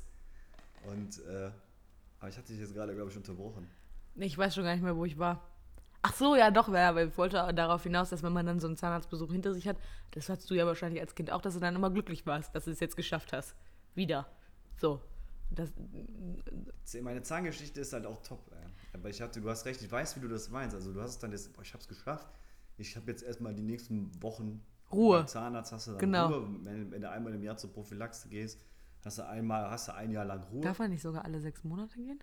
Und, 0.86 1.24
äh, 1.26 1.50
aber 2.18 2.28
ich 2.28 2.36
hatte 2.36 2.48
dich 2.48 2.60
jetzt 2.60 2.74
gerade, 2.74 2.94
glaube 2.94 3.10
ich, 3.10 3.16
unterbrochen. 3.16 3.68
Ich 4.16 4.36
weiß 4.36 4.54
schon 4.54 4.64
gar 4.64 4.72
nicht 4.72 4.82
mehr, 4.82 4.96
wo 4.96 5.04
ich 5.04 5.18
war. 5.18 5.46
Ach 6.02 6.14
so, 6.14 6.36
ja 6.36 6.50
doch, 6.50 6.68
ja, 6.68 6.90
aber 6.90 7.04
ich 7.04 7.16
wollte 7.16 7.52
darauf 7.54 7.82
hinaus, 7.82 8.10
dass 8.10 8.22
wenn 8.22 8.32
man 8.32 8.44
dann 8.44 8.60
so 8.60 8.66
einen 8.66 8.76
Zahnarztbesuch 8.76 9.32
hinter 9.32 9.54
sich 9.54 9.66
hat, 9.66 9.78
das 10.10 10.28
hattest 10.28 10.50
du 10.50 10.54
ja 10.54 10.66
wahrscheinlich 10.66 11.00
als 11.00 11.14
Kind 11.14 11.30
auch, 11.30 11.40
dass 11.40 11.54
du 11.54 11.60
dann 11.60 11.74
immer 11.74 11.90
glücklich 11.90 12.26
warst, 12.26 12.54
dass 12.54 12.66
du 12.66 12.70
es 12.70 12.80
jetzt 12.80 12.96
geschafft 12.96 13.32
hast. 13.32 13.54
Wieder. 13.94 14.26
So. 14.76 15.00
Das, 15.50 15.70
Meine 17.00 17.22
Zahngeschichte 17.22 17.80
ist 17.80 17.92
halt 17.92 18.06
auch 18.06 18.22
top. 18.22 18.50
Ey. 18.52 18.66
Aber 18.92 19.08
ich 19.08 19.20
hatte, 19.20 19.40
du 19.40 19.48
hast 19.48 19.64
recht, 19.66 19.80
ich 19.82 19.90
weiß, 19.90 20.16
wie 20.16 20.20
du 20.20 20.28
das 20.28 20.50
meinst. 20.50 20.74
Also 20.74 20.92
du 20.92 21.00
hast 21.00 21.10
es 21.10 21.18
dann 21.18 21.32
jetzt, 21.32 21.52
boah, 21.52 21.62
ich 21.62 21.72
hab's 21.74 21.88
geschafft. 21.88 22.28
Ich 22.76 22.96
habe 22.96 23.10
jetzt 23.10 23.22
erstmal 23.22 23.54
die 23.54 23.62
nächsten 23.62 24.10
Wochen 24.22 24.62
Ruhe. 24.92 25.24
Zahnarzt 25.26 25.72
hast 25.72 25.86
du 25.86 25.90
dann 25.92 26.00
Genau. 26.00 26.26
Ruhe. 26.28 26.48
Wenn, 26.62 26.90
wenn 26.90 27.00
du 27.00 27.10
einmal 27.10 27.34
im 27.34 27.42
Jahr 27.42 27.56
zur 27.56 27.72
Prophylaxe 27.72 28.28
gehst, 28.28 28.60
hast 29.04 29.18
du 29.18 29.26
einmal, 29.26 29.70
hast 29.70 29.88
du 29.88 29.94
ein 29.94 30.10
Jahr 30.10 30.24
lang 30.24 30.42
Ruhe. 30.44 30.60
darf 30.62 30.78
man 30.78 30.90
nicht 30.90 31.02
sogar 31.02 31.24
alle 31.24 31.40
sechs 31.40 31.62
Monate 31.64 31.96
gehen? 31.96 32.22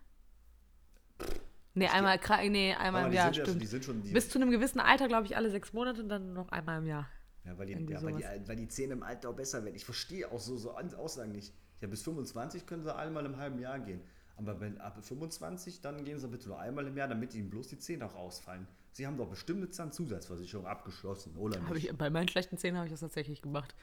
Nee, 1.74 1.88
einmal, 1.88 2.17
kra- 2.17 2.50
nee, 2.50 2.74
einmal 2.74 3.08
im 3.08 3.13
Jahr, 3.13 3.25
sind 3.27 3.38
ja 3.38 3.46
schon- 3.46 3.51
stimmt. 3.51 3.62
die 3.62 3.65
sind 3.67 3.86
schon 3.86 4.03
die, 4.03 4.12
Bis 4.12 4.29
zu 4.29 4.39
einem 4.39 4.51
gewissen 4.51 4.79
Alter, 4.81 5.08
glaube 5.08 5.25
ich, 5.25 5.38
alle 5.38 5.50
sechs 5.50 5.72
Monate 5.72 6.01
und 6.03 6.10
dann 6.10 6.34
noch 6.34 6.50
einmal 6.50 6.79
im 6.79 6.86
Jahr. 6.88 7.08
ja, 7.46 7.58
weil, 7.58 7.67
die, 7.67 7.74
ja, 7.74 8.03
weil, 8.03 8.15
die, 8.15 8.48
weil 8.48 8.55
die 8.58 8.67
Zähne 8.67 8.93
im 8.93 9.03
Alter 9.03 9.29
auch 9.29 9.36
besser 9.36 9.63
werden. 9.63 9.75
Ich 9.75 9.86
verstehe 9.86 10.29
auch 10.29 10.39
so, 10.39 10.58
so 10.58 10.72
Aussagen 10.75 11.31
nicht. 11.31 11.53
Ja, 11.79 11.88
bis 11.88 12.03
25 12.03 12.65
können 12.65 12.84
sie 12.84 12.93
einmal 12.93 13.25
im 13.25 13.38
halben 13.38 13.58
Jahr 13.60 13.79
gehen. 13.79 14.01
Aber 14.41 14.60
wenn 14.60 14.79
ab 14.79 14.98
25, 15.03 15.81
dann 15.81 16.03
gehen 16.03 16.19
sie 16.19 16.27
bitte 16.27 16.48
nur 16.48 16.60
einmal 16.60 16.88
im 16.88 16.98
Jahr, 16.98 17.07
damit 17.07 17.36
ihnen 17.36 17.50
bloß 17.50 17.67
die 17.67 17.77
Zähne 17.77 18.05
auch 18.05 18.15
ausfallen. 18.15 18.67
Sie 18.93 19.07
haben 19.07 19.17
doch 19.17 19.29
bestimmt 19.29 19.60
eine 19.60 19.69
Zahnzusatzversicherung 19.69 20.65
abgeschlossen, 20.65 21.36
oder 21.38 21.57
nicht? 21.57 21.69
Hab 21.69 21.75
ich, 21.77 21.98
bei 21.98 22.10
meinen 22.10 22.27
schlechten 22.27 22.57
Zähnen 22.57 22.77
habe 22.77 22.88
ich 22.88 22.91
das 22.91 23.00
tatsächlich 23.00 23.41
gemacht. 23.41 23.75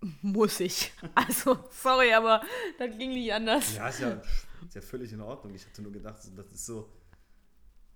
Muss 0.22 0.60
ich. 0.60 0.92
Also, 1.14 1.58
sorry, 1.70 2.12
aber 2.12 2.42
das 2.78 2.96
ging 2.96 3.10
nicht 3.10 3.32
anders. 3.32 3.76
Ja, 3.76 3.88
ist 3.88 4.00
ja, 4.00 4.20
ist 4.66 4.74
ja 4.74 4.80
völlig 4.80 5.12
in 5.12 5.20
Ordnung. 5.20 5.54
Ich 5.54 5.66
hatte 5.66 5.82
nur 5.82 5.92
gedacht, 5.92 6.18
das 6.36 6.52
ist 6.52 6.66
so. 6.66 6.88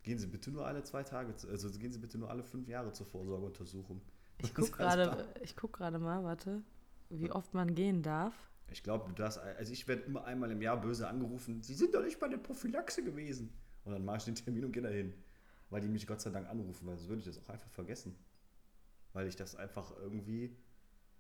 Gehen 0.03 0.19
Sie 0.19 0.27
bitte 0.27 0.51
nur 0.51 0.67
alle 0.67 0.83
zwei 0.83 1.05
Tage, 1.05 1.33
also 1.49 1.71
gehen 1.79 1.93
Sie 1.93 1.99
bitte 2.01 2.19
nur 2.19 2.29
alle 2.29 2.43
fünf 2.43 2.67
Jahre 2.69 2.93
zur 2.93 3.07
Vorsorgeuntersuchung. 3.07 4.03
Ich 4.39 4.53
guck 4.55 4.73
gerade, 4.73 5.33
ich 5.43 5.55
guck 5.55 5.73
gerade 5.75 5.99
mal, 6.01 6.25
warte, 6.25 6.63
wie 7.09 7.31
oft 7.31 7.55
man 7.55 7.75
gehen 7.75 8.03
darf. 8.03 8.35
Ich 8.73 8.83
glaube, 8.83 9.09
du 9.09 9.15
darfst, 9.15 9.39
also 9.39 9.73
ich 9.73 9.87
werde 9.87 10.03
immer 10.03 10.25
einmal 10.25 10.51
im 10.51 10.63
Jahr 10.63 10.81
böse 10.81 11.07
angerufen, 11.07 11.63
Sie 11.63 11.75
sind 11.75 11.95
doch 11.95 12.03
nicht 12.03 12.19
bei 12.19 12.29
der 12.29 12.39
Prophylaxe 12.39 13.05
gewesen. 13.05 13.53
Und 13.85 13.93
dann 13.93 14.05
mache 14.05 14.19
ich 14.19 14.25
den 14.25 14.35
Termin 14.35 14.65
und 14.65 14.73
gehe 14.73 14.83
dahin. 14.83 15.15
Weil 15.71 15.81
die 15.81 15.89
mich 15.89 16.07
Gott 16.07 16.21
sei 16.21 16.31
Dank 16.31 16.49
anrufen, 16.49 16.87
weil 16.87 16.97
sonst 16.97 17.09
würde 17.09 17.21
ich 17.21 17.27
das 17.27 17.39
auch 17.39 17.49
einfach 17.49 17.71
vergessen. 17.71 18.17
Weil 19.13 19.27
ich 19.27 19.37
das 19.37 19.57
einfach 19.57 19.97
irgendwie, 19.97 20.57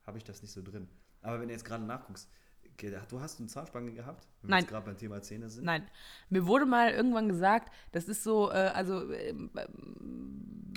habe 0.04 0.18
ich 0.18 0.24
das 0.24 0.42
nicht 0.42 0.52
so 0.52 0.62
drin. 0.62 0.88
Aber 1.20 1.40
wenn 1.40 1.48
du 1.48 1.54
jetzt 1.54 1.64
gerade 1.64 1.84
nachguckst, 1.84 2.28
okay, 2.72 2.92
du 3.08 3.20
hast 3.20 3.38
eine 3.38 3.48
Zahnspange 3.48 3.92
gehabt? 3.92 4.26
Wenn 4.42 4.48
wir 4.48 4.50
Nein. 4.50 4.60
jetzt 4.62 4.70
gerade 4.70 4.86
beim 4.86 4.96
Thema 4.98 5.22
Zähne 5.22 5.48
sind. 5.50 5.64
Nein, 5.64 5.86
mir 6.30 6.46
wurde 6.46 6.66
mal 6.66 6.90
irgendwann 6.90 7.28
gesagt, 7.28 7.72
das 7.92 8.08
ist 8.08 8.24
so, 8.24 8.50
äh, 8.50 8.54
also, 8.54 9.12
ähm, 9.12 9.50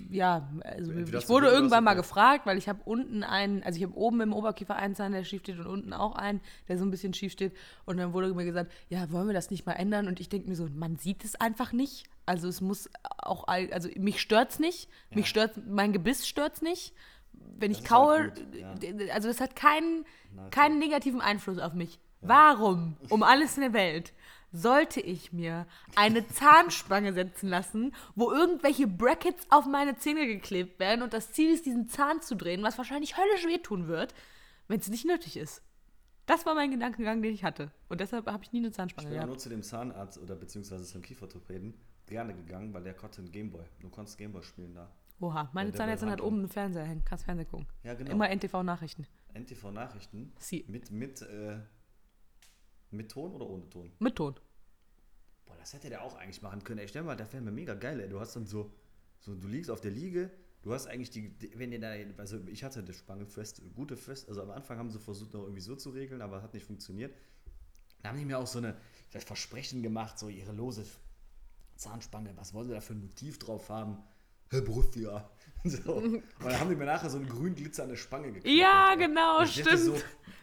ja, 0.09 0.47
also 0.63 0.91
Entweder 0.91 1.17
ich 1.19 1.29
wurde 1.29 1.47
irgendwann 1.47 1.83
mal 1.83 1.95
gefragt, 1.95 2.45
weil 2.45 2.57
ich 2.57 2.69
habe 2.69 2.79
unten 2.85 3.23
einen, 3.23 3.63
also 3.63 3.77
ich 3.77 3.83
habe 3.83 3.95
oben 3.97 4.21
im 4.21 4.33
Oberkiefer 4.33 4.75
einen 4.75 4.95
Zahn, 4.95 5.11
der 5.11 5.23
schief 5.23 5.41
steht 5.41 5.59
und 5.59 5.65
unten 5.65 5.93
auch 5.93 6.15
einen, 6.15 6.41
der 6.67 6.77
so 6.77 6.85
ein 6.85 6.91
bisschen 6.91 7.13
schief 7.13 7.31
steht. 7.31 7.53
Und 7.85 7.97
dann 7.97 8.13
wurde 8.13 8.33
mir 8.33 8.45
gesagt, 8.45 8.71
ja, 8.89 9.11
wollen 9.11 9.27
wir 9.27 9.33
das 9.33 9.49
nicht 9.51 9.65
mal 9.65 9.73
ändern? 9.73 10.07
Und 10.07 10.19
ich 10.19 10.29
denke 10.29 10.47
mir 10.47 10.55
so, 10.55 10.67
man 10.73 10.95
sieht 10.97 11.25
es 11.25 11.35
einfach 11.35 11.73
nicht. 11.73 12.05
Also 12.25 12.47
es 12.47 12.61
muss 12.61 12.89
auch, 13.17 13.47
all- 13.47 13.71
also 13.73 13.89
mich 13.97 14.21
stört's 14.21 14.59
nicht, 14.59 14.89
mich 15.09 15.27
stört, 15.27 15.59
mein 15.67 15.91
Gebiss 15.91 16.27
stört's 16.27 16.61
nicht. 16.61 16.93
Wenn 17.57 17.71
ich 17.71 17.79
ist 17.79 17.87
kaue, 17.87 18.17
halt 18.17 18.35
gut, 18.35 18.55
ja. 18.55 19.13
also 19.13 19.27
das 19.27 19.39
hat 19.39 19.55
keinen, 19.55 20.05
Na, 20.33 20.49
keinen 20.49 20.79
negativen 20.79 21.21
Einfluss 21.21 21.57
auf 21.59 21.73
mich. 21.73 21.99
Warum, 22.21 22.97
um 23.09 23.23
alles 23.23 23.55
in 23.55 23.61
der 23.61 23.73
Welt, 23.73 24.13
sollte 24.51 24.99
ich 25.01 25.31
mir 25.33 25.67
eine 25.95 26.27
Zahnspange 26.29 27.13
setzen 27.13 27.49
lassen, 27.49 27.93
wo 28.15 28.31
irgendwelche 28.31 28.87
Brackets 28.87 29.45
auf 29.49 29.65
meine 29.65 29.97
Zähne 29.97 30.25
geklebt 30.27 30.79
werden 30.79 31.01
und 31.01 31.13
das 31.13 31.31
Ziel 31.33 31.53
ist, 31.53 31.65
diesen 31.65 31.87
Zahn 31.87 32.21
zu 32.21 32.35
drehen, 32.35 32.63
was 32.63 32.77
wahrscheinlich 32.77 33.17
höllisch 33.17 33.45
wehtun 33.45 33.87
wird, 33.87 34.13
wenn 34.67 34.79
es 34.79 34.89
nicht 34.89 35.05
nötig 35.05 35.37
ist. 35.37 35.61
Das 36.25 36.45
war 36.45 36.55
mein 36.55 36.71
Gedankengang, 36.71 37.21
den 37.21 37.33
ich 37.33 37.43
hatte. 37.43 37.71
Und 37.87 38.01
deshalb 38.01 38.25
habe 38.25 38.43
ich 38.43 38.51
nie 38.51 38.59
eine 38.59 38.69
Ich 38.69 38.73
Zahnspange 38.73 39.07
bin 39.09 39.15
ja 39.15 39.21
gehabt. 39.21 39.29
nur 39.29 39.37
zu 39.37 39.49
dem 39.49 39.61
Zahnarzt 39.61 40.17
oder 40.17 40.35
beziehungsweise 40.35 40.83
zum 40.85 41.03
Kieferorthopäden 41.03 41.75
gerne 42.07 42.33
gegangen, 42.33 42.73
weil 42.73 42.83
der 42.83 42.95
konnte 42.95 43.19
einen 43.19 43.31
Gameboy. 43.31 43.63
Du 43.79 43.89
konntest 43.89 44.17
Gameboy 44.17 44.41
spielen 44.43 44.73
da. 44.73 44.89
Oha, 45.19 45.49
meine 45.53 45.69
Ja, 45.69 45.75
Zahnärztin 45.75 46.09
hat 46.09 46.21
oben 46.21 46.39
einen 46.39 46.49
Fernseher 46.49 46.83
hängen. 46.85 47.03
Kannst 47.05 47.25
Fernsehen 47.25 47.47
gucken. 47.47 47.67
Ja, 47.83 47.93
genau. 47.93 48.11
Immer 48.11 48.29
NTV-Nachrichten. 48.29 49.07
NTV 49.33 49.71
Nachrichten. 49.71 50.33
Sie. 50.39 50.65
Mit, 50.67 50.91
mit, 50.91 51.21
äh, 51.21 51.59
mit 52.91 53.11
Ton 53.11 53.31
oder 53.33 53.49
ohne 53.49 53.69
Ton? 53.69 53.91
Mit 53.99 54.15
Ton. 54.15 54.35
Boah, 55.45 55.55
das 55.57 55.73
hätte 55.73 55.89
der 55.89 56.03
auch 56.03 56.15
eigentlich 56.15 56.41
machen 56.41 56.63
können. 56.63 56.79
Ey, 56.79 56.87
stell 56.87 57.03
mal, 57.03 57.15
das 57.15 57.31
wäre 57.33 57.43
mir 57.43 57.51
mega 57.51 57.75
geil, 57.75 57.99
ey. 57.99 58.09
Du 58.09 58.19
hast 58.19 58.35
dann 58.35 58.45
so, 58.45 58.73
so, 59.19 59.35
du 59.35 59.47
liegst 59.47 59.69
auf 59.69 59.81
der 59.81 59.91
Liege, 59.91 60.31
du 60.63 60.73
hast 60.73 60.87
eigentlich 60.87 61.11
die, 61.11 61.35
wenn 61.55 61.71
ihr 61.71 61.79
da, 61.79 61.93
also 62.17 62.39
ich 62.47 62.63
hatte 62.63 62.83
die 62.83 62.93
Spange 62.93 63.25
fest, 63.25 63.61
gute 63.75 63.95
fest, 63.95 64.27
also 64.27 64.41
am 64.41 64.51
Anfang 64.51 64.77
haben 64.77 64.89
sie 64.89 64.99
versucht, 64.99 65.33
noch 65.33 65.43
irgendwie 65.43 65.61
so 65.61 65.75
zu 65.75 65.91
regeln, 65.91 66.21
aber 66.21 66.41
hat 66.41 66.53
nicht 66.53 66.65
funktioniert. 66.65 67.15
Da 68.01 68.09
haben 68.09 68.17
die 68.17 68.25
mir 68.25 68.37
auch 68.37 68.47
so 68.47 68.59
eine, 68.59 68.75
das 69.11 69.23
Versprechen 69.23 69.81
gemacht, 69.81 70.19
so 70.19 70.29
ihre 70.29 70.51
lose 70.51 70.85
Zahnspange, 71.75 72.31
was 72.35 72.53
wollen 72.53 72.67
sie 72.67 72.73
da 72.73 72.81
für 72.81 72.93
ein 72.93 73.01
Motiv 73.01 73.39
drauf 73.39 73.69
haben? 73.69 73.97
Herr 74.49 74.61
Borussia. 74.61 75.29
So. 75.67 75.93
Und 75.93 76.21
dann 76.43 76.59
haben 76.59 76.69
die 76.69 76.75
mir 76.75 76.85
nachher 76.85 77.09
so 77.09 77.17
eine 77.17 77.25
grün 77.25 77.55
glitzernde 77.55 77.97
Spange 77.97 78.31
gekriegt. 78.31 78.55
Ja, 78.55 78.93
genau, 78.93 79.43
stimmt. 79.47 79.79
so, 79.79 79.93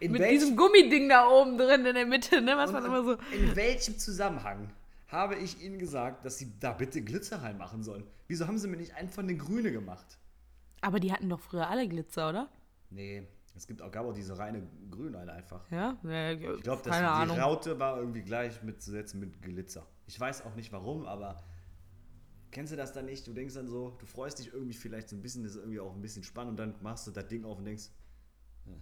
Mit 0.00 0.14
welchem- 0.14 0.28
diesem 0.30 0.56
Gummiding 0.56 1.08
da 1.08 1.28
oben 1.28 1.56
drin 1.56 1.86
in 1.86 1.94
der 1.94 2.06
Mitte, 2.06 2.42
ne? 2.42 2.56
Was 2.56 2.72
man 2.72 2.84
immer 2.84 3.04
so. 3.04 3.12
In 3.32 3.54
welchem 3.54 3.96
Zusammenhang 3.98 4.72
habe 5.06 5.36
ich 5.36 5.62
ihnen 5.62 5.78
gesagt, 5.78 6.24
dass 6.24 6.38
sie 6.38 6.52
da 6.58 6.72
bitte 6.72 7.02
Glitzer 7.02 7.40
reinmachen 7.40 7.84
sollen? 7.84 8.02
Wieso 8.26 8.48
haben 8.48 8.58
sie 8.58 8.66
mir 8.66 8.78
nicht 8.78 8.96
einfach 8.96 9.22
eine 9.22 9.36
grüne 9.36 9.70
gemacht? 9.70 10.18
Aber 10.80 10.98
die 10.98 11.12
hatten 11.12 11.28
doch 11.28 11.38
früher 11.38 11.68
alle 11.70 11.86
Glitzer, 11.86 12.30
oder? 12.30 12.48
Nee, 12.90 13.22
es 13.54 13.68
gibt 13.68 13.80
auch, 13.80 13.92
gab 13.92 14.04
auch 14.06 14.14
diese 14.14 14.36
reine 14.36 14.66
Grünheit 14.90 15.28
einfach. 15.28 15.70
Ja? 15.70 15.96
ja 16.02 16.32
Ich 16.32 16.62
glaube, 16.62 16.82
die 16.84 16.90
Ahnung. 16.90 17.38
Raute 17.38 17.78
war 17.78 17.98
irgendwie 17.98 18.22
gleich 18.22 18.60
mitzusetzen 18.64 19.20
mit 19.20 19.40
Glitzer. 19.40 19.86
Ich 20.08 20.18
weiß 20.18 20.44
auch 20.46 20.56
nicht 20.56 20.72
warum, 20.72 21.06
aber 21.06 21.44
kennst 22.52 22.70
du 22.72 22.76
das 22.76 22.92
dann 22.92 23.06
nicht? 23.06 23.26
Du 23.26 23.32
denkst 23.32 23.54
dann 23.54 23.66
so, 23.66 23.96
du 23.98 24.06
freust 24.06 24.38
dich 24.38 24.52
irgendwie 24.52 24.74
vielleicht 24.74 25.08
so 25.08 25.16
ein 25.16 25.22
bisschen, 25.22 25.42
das 25.42 25.52
ist 25.52 25.58
irgendwie 25.58 25.80
auch 25.80 25.92
ein 25.94 26.00
bisschen 26.02 26.22
spannend 26.22 26.52
und 26.52 26.56
dann 26.58 26.74
machst 26.82 27.06
du 27.06 27.10
das 27.10 27.26
Ding 27.26 27.44
auf 27.44 27.58
und 27.58 27.64
denkst, 27.64 27.88
"Hm, 28.66 28.80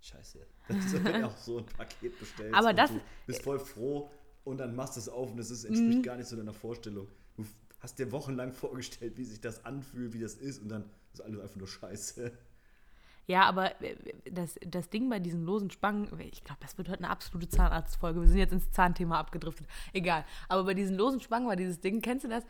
Scheiße, 0.00 0.46
das 0.68 0.84
ist 0.84 0.94
du 1.06 1.24
auch 1.26 1.36
so 1.36 1.58
ein 1.58 1.66
Paket 1.66 2.18
bestellt. 2.18 2.54
Aber 2.54 2.70
und 2.70 2.76
das- 2.76 2.90
du 2.90 3.00
bist 3.26 3.42
voll 3.42 3.58
froh 3.60 4.10
und 4.44 4.58
dann 4.58 4.74
machst 4.74 4.96
du 4.96 5.00
es 5.00 5.08
auf 5.08 5.30
und 5.30 5.38
es 5.38 5.50
ist, 5.50 5.62
Mhm. 5.64 5.68
entspricht 5.74 6.02
gar 6.02 6.16
nicht 6.16 6.26
so 6.28 6.36
deiner 6.36 6.52
Vorstellung. 6.54 7.06
Du 7.36 7.44
hast 7.80 7.98
dir 7.98 8.10
wochenlang 8.12 8.52
vorgestellt, 8.52 9.16
wie 9.16 9.24
sich 9.24 9.40
das 9.40 9.64
anfühlt, 9.64 10.12
wie 10.12 10.20
das 10.20 10.34
ist 10.34 10.60
und 10.60 10.68
dann 10.68 10.90
ist 11.12 11.20
alles 11.20 11.40
einfach 11.40 11.56
nur 11.56 11.68
Scheiße. 11.68 12.32
Ja, 13.26 13.42
aber 13.42 13.80
äh, 13.82 13.96
das, 14.30 14.54
das 14.64 14.88
Ding 14.88 15.08
bei 15.10 15.18
diesen 15.18 15.44
losen 15.44 15.70
Spangen, 15.70 16.08
ich 16.20 16.44
glaube, 16.44 16.60
das 16.60 16.78
wird 16.78 16.88
heute 16.88 17.00
eine 17.00 17.10
absolute 17.10 17.48
Zahnarztfolge. 17.48 18.20
Wir 18.20 18.28
sind 18.28 18.38
jetzt 18.38 18.52
ins 18.52 18.70
Zahnthema 18.70 19.18
abgedriftet. 19.18 19.66
Egal. 19.92 20.24
Aber 20.48 20.64
bei 20.64 20.74
diesen 20.74 20.96
losen 20.96 21.20
Spangen 21.20 21.48
war 21.48 21.56
dieses 21.56 21.80
Ding, 21.80 22.00
kennst 22.00 22.24
du 22.24 22.28
das? 22.28 22.44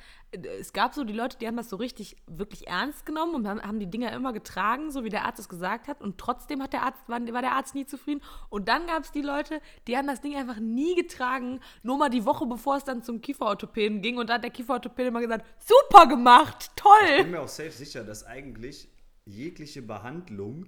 Es 0.60 0.72
gab 0.72 0.94
so 0.94 1.04
die 1.04 1.14
Leute, 1.14 1.38
die 1.38 1.46
haben 1.46 1.56
das 1.56 1.70
so 1.70 1.76
richtig, 1.76 2.16
wirklich 2.26 2.68
ernst 2.68 3.06
genommen 3.06 3.34
und 3.34 3.48
haben, 3.48 3.80
die 3.80 3.86
Dinger 3.86 4.12
immer 4.12 4.32
getragen, 4.32 4.90
so 4.90 5.02
wie 5.02 5.08
der 5.08 5.24
Arzt 5.24 5.38
es 5.40 5.48
gesagt 5.48 5.88
hat. 5.88 6.02
Und 6.02 6.18
trotzdem 6.18 6.62
hat 6.62 6.72
der 6.74 6.82
Arzt, 6.82 7.08
war, 7.08 7.20
der 7.20 7.52
Arzt 7.52 7.74
nie 7.74 7.86
zufrieden. 7.86 8.20
Und 8.50 8.68
dann 8.68 8.86
gab 8.86 9.02
es 9.04 9.12
die 9.12 9.22
Leute, 9.22 9.60
die 9.86 9.96
haben 9.96 10.06
das 10.06 10.20
Ding 10.20 10.36
einfach 10.36 10.58
nie 10.58 10.94
getragen, 10.94 11.60
nur 11.82 11.96
mal 11.96 12.10
die 12.10 12.24
Woche 12.26 12.46
bevor 12.46 12.76
es 12.76 12.84
dann 12.84 13.02
zum 13.02 13.20
Kieferorthopäden 13.22 14.02
ging. 14.02 14.18
Und 14.18 14.28
da 14.28 14.34
hat 14.34 14.42
der 14.44 14.50
Kieferorthopäde 14.50 15.08
immer 15.08 15.20
gesagt, 15.20 15.46
super 15.58 16.06
gemacht, 16.06 16.70
Ich 16.76 16.82
toll. 16.82 17.22
bin 17.22 17.30
mir 17.30 17.40
auch 17.40 17.48
safe 17.48 17.70
sicher, 17.70 18.04
dass 18.04 18.26
eigentlich 18.26 18.88
jegliche 19.26 19.82
Behandlung 19.82 20.66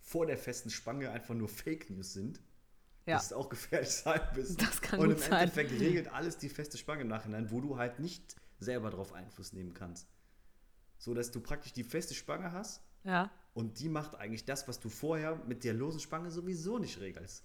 vor 0.00 0.26
der 0.26 0.38
festen 0.38 0.70
Spange 0.70 1.10
einfach 1.10 1.34
nur 1.34 1.48
Fake 1.48 1.90
News 1.90 2.12
sind. 2.12 2.40
Ja. 3.06 3.16
Dass 3.16 3.26
es 3.26 3.32
auch 3.32 3.48
gefährlich 3.48 3.90
sein 3.90 4.20
bist. 4.34 4.60
Das 4.62 4.80
kann 4.82 5.00
Und 5.00 5.10
im 5.12 5.18
sein. 5.18 5.32
Endeffekt 5.32 5.72
regelt 5.72 6.08
alles 6.12 6.36
die 6.38 6.48
feste 6.50 6.76
Spange 6.78 7.02
im 7.02 7.08
Nachhinein, 7.08 7.50
wo 7.50 7.60
du 7.60 7.76
halt 7.78 7.98
nicht 7.98 8.36
selber 8.60 8.90
darauf 8.90 9.12
Einfluss 9.12 9.52
nehmen 9.52 9.72
kannst. 9.74 10.06
So 10.98 11.14
dass 11.14 11.30
du 11.30 11.40
praktisch 11.40 11.72
die 11.72 11.84
feste 11.84 12.14
Spange 12.14 12.52
hast 12.52 12.82
Ja. 13.04 13.30
und 13.54 13.80
die 13.80 13.88
macht 13.88 14.14
eigentlich 14.16 14.44
das, 14.44 14.68
was 14.68 14.78
du 14.78 14.88
vorher 14.90 15.36
mit 15.46 15.64
der 15.64 15.72
losen 15.74 16.00
Spange 16.00 16.30
sowieso 16.30 16.78
nicht 16.78 17.00
regelst. 17.00 17.44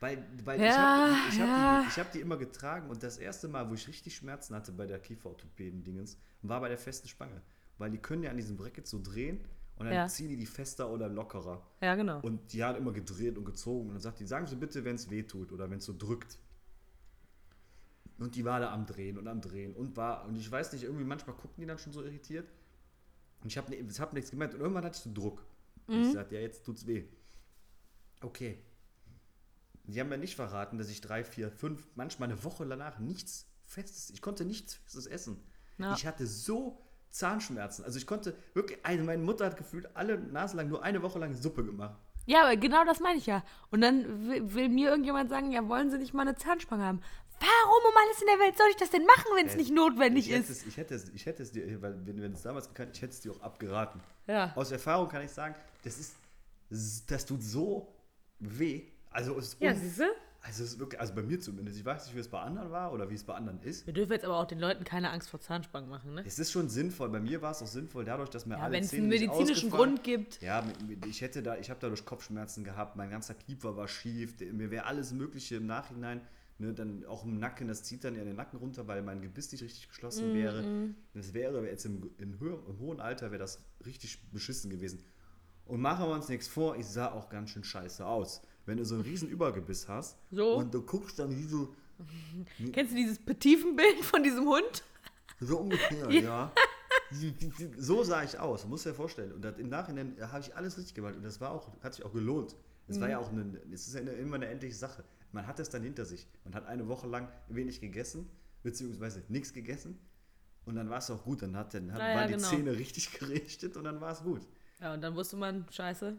Weil, 0.00 0.24
weil 0.44 0.60
Ja, 0.60 0.66
ich 0.68 0.76
habe 0.78 1.12
ich 1.30 1.40
hab 1.40 1.48
ja. 1.48 1.82
die, 1.82 1.88
ich 1.88 1.98
hab 1.98 2.12
die 2.12 2.20
immer 2.20 2.36
getragen 2.36 2.88
und 2.88 3.02
das 3.02 3.18
erste 3.18 3.48
Mal, 3.48 3.68
wo 3.68 3.74
ich 3.74 3.86
richtig 3.88 4.16
Schmerzen 4.16 4.54
hatte 4.54 4.72
bei 4.72 4.86
der 4.86 4.98
Kieferorthopäden-Dingens, 5.00 6.18
war 6.42 6.60
bei 6.60 6.68
der 6.68 6.78
festen 6.78 7.08
Spange. 7.08 7.42
Weil 7.78 7.90
die 7.90 7.98
können 7.98 8.22
ja 8.22 8.30
an 8.30 8.36
diesem 8.36 8.56
Bracket 8.56 8.86
so 8.86 9.00
drehen 9.02 9.40
und 9.76 9.86
dann 9.86 9.94
Ja. 9.94 10.06
ziehen 10.08 10.28
die 10.28 10.36
die 10.36 10.46
fester 10.46 10.90
oder 10.90 11.08
lockerer. 11.08 11.64
Ja, 11.80 11.94
genau. 11.94 12.20
Und 12.20 12.52
die 12.52 12.62
hat 12.64 12.76
immer 12.76 12.92
gedreht 12.92 13.38
und 13.38 13.44
gezogen 13.44 13.88
und 13.88 13.94
dann 13.94 14.00
sagt 14.00 14.18
die, 14.20 14.26
sagen 14.26 14.46
Sie 14.46 14.56
bitte, 14.56 14.84
wenn 14.84 14.96
es 14.96 15.08
weh 15.10 15.22
tut 15.22 15.52
oder 15.52 15.70
wenn 15.70 15.78
es 15.78 15.84
so 15.84 15.94
drückt. 15.96 16.38
Und 18.18 18.34
die 18.34 18.44
war 18.44 18.58
da 18.58 18.72
am 18.72 18.84
Drehen 18.84 19.16
und 19.16 19.28
am 19.28 19.40
Drehen 19.40 19.74
und 19.76 19.96
war, 19.96 20.24
und 20.26 20.34
ich 20.36 20.50
weiß 20.50 20.72
nicht, 20.72 20.82
irgendwie 20.82 21.04
manchmal 21.04 21.36
gucken 21.36 21.54
die 21.60 21.66
dann 21.66 21.78
schon 21.78 21.92
so 21.92 22.02
irritiert. 22.02 22.50
Und 23.42 23.46
ich 23.46 23.56
habe 23.56 23.72
ich 23.72 24.00
hab 24.00 24.12
nichts 24.12 24.30
gemerkt 24.30 24.54
und 24.54 24.60
irgendwann 24.60 24.84
hatte 24.84 24.96
ich 24.96 25.02
so 25.02 25.12
Druck. 25.12 25.46
Und 25.86 26.02
ich 26.02 26.12
sagte, 26.12 26.34
ja, 26.34 26.40
jetzt 26.40 26.64
tut's 26.66 26.86
weh. 26.86 27.04
Okay. 28.20 28.58
Die 29.84 29.98
haben 30.00 30.08
mir 30.08 30.18
nicht 30.18 30.34
verraten, 30.34 30.76
dass 30.76 30.88
ich 30.90 31.00
drei, 31.00 31.24
vier, 31.24 31.50
fünf, 31.50 31.88
manchmal 31.94 32.28
eine 32.28 32.42
Woche 32.44 32.66
danach 32.66 32.98
nichts 32.98 33.46
Festes, 33.64 34.10
ich 34.10 34.20
konnte 34.20 34.44
nichts 34.44 34.74
Festes 34.74 35.06
essen. 35.06 35.40
Ja. 35.78 35.94
Ich 35.94 36.06
hatte 36.06 36.26
so 36.26 36.82
Zahnschmerzen. 37.10 37.84
Also 37.84 37.98
ich 37.98 38.06
konnte 38.06 38.34
wirklich, 38.54 38.78
also 38.82 39.04
meine 39.04 39.22
Mutter 39.22 39.46
hat 39.46 39.56
gefühlt 39.56 39.88
alle 39.96 40.18
Nase 40.18 40.56
lang 40.56 40.68
nur 40.68 40.82
eine 40.82 41.02
Woche 41.02 41.18
lang 41.18 41.34
Suppe 41.34 41.64
gemacht. 41.64 41.98
Ja, 42.26 42.42
aber 42.44 42.56
genau 42.56 42.84
das 42.84 43.00
meine 43.00 43.18
ich 43.18 43.26
ja. 43.26 43.42
Und 43.70 43.80
dann 43.80 44.28
will, 44.28 44.54
will 44.54 44.68
mir 44.68 44.90
irgendjemand 44.90 45.30
sagen, 45.30 45.50
ja, 45.50 45.66
wollen 45.68 45.90
Sie 45.90 45.98
nicht 45.98 46.12
mal 46.12 46.22
eine 46.22 46.36
Zahnspange 46.36 46.84
haben? 46.84 47.00
Warum 47.40 47.82
um 47.92 47.96
alles 48.04 48.20
in 48.20 48.26
der 48.26 48.38
Welt 48.46 48.58
soll 48.58 48.66
ich 48.70 48.76
das 48.76 48.90
denn 48.90 49.04
machen, 49.06 49.26
wenn 49.36 49.46
es 49.46 49.56
nicht 49.56 49.72
notwendig 49.72 50.28
ich 50.28 50.34
ist? 50.36 50.50
Es, 50.50 50.66
ich, 50.66 50.76
hätte 50.76 50.94
es, 50.96 51.08
ich 51.10 51.24
hätte 51.24 51.42
es 51.44 51.52
dir, 51.52 51.80
weil 51.80 52.04
wenn, 52.04 52.20
wenn 52.20 52.32
es 52.32 52.42
damals 52.42 52.68
gekannt, 52.68 52.90
ich 52.96 53.00
hätte 53.02 53.12
es 53.14 53.20
dir 53.20 53.32
auch 53.32 53.40
abgeraten. 53.40 54.00
Ja. 54.26 54.52
Aus 54.56 54.72
Erfahrung 54.72 55.08
kann 55.08 55.22
ich 55.22 55.30
sagen, 55.30 55.54
das 55.84 55.98
ist, 55.98 56.16
das 57.08 57.24
tut 57.24 57.42
so 57.42 57.94
weh. 58.40 58.82
Also 59.10 59.38
es 59.38 59.54
ist, 59.54 59.60
Ja, 59.62 59.70
un- 59.70 59.76
siehst 59.78 60.00
du? 60.00 60.04
Also 60.40 60.62
es 60.62 60.72
ist 60.72 60.78
wirklich, 60.78 61.00
also 61.00 61.14
bei 61.14 61.22
mir 61.22 61.40
zumindest. 61.40 61.78
Ich 61.78 61.84
weiß 61.84 62.06
nicht, 62.06 62.14
wie 62.14 62.20
es 62.20 62.28
bei 62.28 62.40
anderen 62.40 62.70
war 62.70 62.92
oder 62.92 63.10
wie 63.10 63.14
es 63.14 63.24
bei 63.24 63.34
anderen 63.34 63.60
ist. 63.62 63.86
Wir 63.86 63.92
dürfen 63.92 64.12
jetzt 64.12 64.24
aber 64.24 64.38
auch 64.38 64.46
den 64.46 64.60
Leuten 64.60 64.84
keine 64.84 65.10
Angst 65.10 65.28
vor 65.28 65.40
Zahnspangen 65.40 65.90
machen, 65.90 66.14
ne? 66.14 66.22
Es 66.24 66.38
ist 66.38 66.52
schon 66.52 66.68
sinnvoll. 66.68 67.08
Bei 67.08 67.20
mir 67.20 67.42
war 67.42 67.50
es 67.50 67.62
auch 67.62 67.66
sinnvoll, 67.66 68.04
dadurch, 68.04 68.30
dass 68.30 68.46
mir 68.46 68.54
Ja, 68.56 68.62
alle 68.62 68.74
wenn 68.74 68.84
es 68.84 68.92
einen 68.92 69.08
medizinischen 69.08 69.70
Grund 69.70 70.04
gibt. 70.04 70.40
Ja, 70.40 70.64
ich 71.06 71.20
hätte 71.20 71.42
da, 71.42 71.56
ich 71.58 71.70
habe 71.70 71.80
dadurch 71.80 72.04
Kopfschmerzen 72.04 72.64
gehabt, 72.64 72.96
mein 72.96 73.10
ganzer 73.10 73.34
Kiefer 73.34 73.76
war 73.76 73.88
schief, 73.88 74.34
mir 74.52 74.70
wäre 74.70 74.86
alles 74.86 75.12
Mögliche 75.12 75.56
im 75.56 75.66
Nachhinein, 75.66 76.20
ne, 76.58 76.72
dann 76.72 77.04
auch 77.06 77.24
im 77.24 77.38
Nacken, 77.38 77.68
das 77.68 77.82
zieht 77.82 78.04
dann 78.04 78.14
ja 78.14 78.24
den 78.24 78.36
Nacken 78.36 78.58
runter, 78.58 78.86
weil 78.86 79.02
mein 79.02 79.20
Gebiss 79.20 79.50
nicht 79.52 79.62
richtig 79.62 79.88
Mm, 79.88 79.90
geschlossen 79.90 80.32
wäre. 80.32 80.64
Das 81.14 81.34
wäre 81.34 81.66
jetzt 81.66 81.84
im, 81.84 82.10
in 82.18 82.38
höher, 82.38 82.58
im 82.68 82.78
hohen 82.78 83.00
Alter 83.00 83.30
wäre 83.32 83.40
das 83.40 83.60
richtig 83.84 84.30
beschissen 84.30 84.70
gewesen. 84.70 85.04
Und 85.66 85.80
machen 85.80 86.06
wir 86.06 86.14
uns 86.14 86.28
nichts 86.28 86.48
vor, 86.48 86.76
ich 86.76 86.86
sah 86.86 87.12
auch 87.12 87.28
ganz 87.28 87.50
schön 87.50 87.64
scheiße 87.64 88.04
aus. 88.06 88.42
Wenn 88.68 88.76
du 88.76 88.84
so 88.84 88.96
einen 88.96 89.04
riesen 89.04 89.30
Übergebiss 89.30 89.88
hast 89.88 90.18
So. 90.30 90.56
und 90.56 90.74
du 90.74 90.82
guckst 90.82 91.18
dann 91.18 91.34
wie 91.34 91.44
so, 91.44 91.74
Kennst 92.72 92.92
du 92.92 92.96
dieses 92.96 93.18
Petiefenbild 93.18 94.04
von 94.04 94.22
diesem 94.22 94.44
Hund? 94.46 94.84
So 95.40 95.60
ungefähr, 95.60 96.10
ja. 96.10 96.52
So 97.78 98.04
sah 98.04 98.22
ich 98.22 98.38
aus, 98.38 98.66
muss 98.66 98.82
dir 98.82 98.92
vorstellen. 98.92 99.32
Und 99.32 99.42
das, 99.42 99.56
im 99.58 99.70
Nachhinein 99.70 100.16
habe 100.20 100.40
ich 100.40 100.54
alles 100.54 100.76
richtig 100.76 100.94
gemacht. 100.94 101.16
Und 101.16 101.22
das 101.24 101.40
war 101.40 101.50
auch, 101.50 101.72
hat 101.82 101.94
sich 101.94 102.04
auch 102.04 102.12
gelohnt. 102.12 102.56
Es 102.88 103.00
war 103.00 103.08
ja 103.08 103.18
auch 103.18 103.30
eine, 103.30 103.58
es 103.72 103.88
ist 103.88 103.94
ja 103.94 104.00
immer 104.00 104.36
eine 104.36 104.46
endliche 104.48 104.74
Sache. 104.76 105.02
Man 105.32 105.46
hat 105.46 105.58
es 105.60 105.70
dann 105.70 105.82
hinter 105.82 106.04
sich. 106.04 106.26
Man 106.44 106.54
hat 106.54 106.66
eine 106.66 106.88
Woche 106.88 107.06
lang 107.06 107.28
wenig 107.48 107.80
gegessen, 107.80 108.28
beziehungsweise 108.62 109.22
nichts 109.28 109.54
gegessen. 109.54 109.98
Und 110.66 110.76
dann 110.76 110.90
war 110.90 110.98
es 110.98 111.10
auch 111.10 111.24
gut. 111.24 111.40
Dann, 111.40 111.56
hat, 111.56 111.72
dann 111.72 111.90
hat, 111.92 112.00
Ja, 112.00 112.08
ja, 112.10 112.16
waren 112.16 112.28
die 112.28 112.34
genau. 112.34 112.48
Zähne 112.48 112.72
richtig 112.72 113.12
gerichtet 113.18 113.78
und 113.78 113.84
dann 113.84 114.00
war 114.02 114.12
es 114.12 114.22
gut. 114.22 114.42
Ja, 114.80 114.92
und 114.92 115.00
dann 115.00 115.14
wusste 115.16 115.36
man, 115.36 115.64
scheiße. 115.70 116.18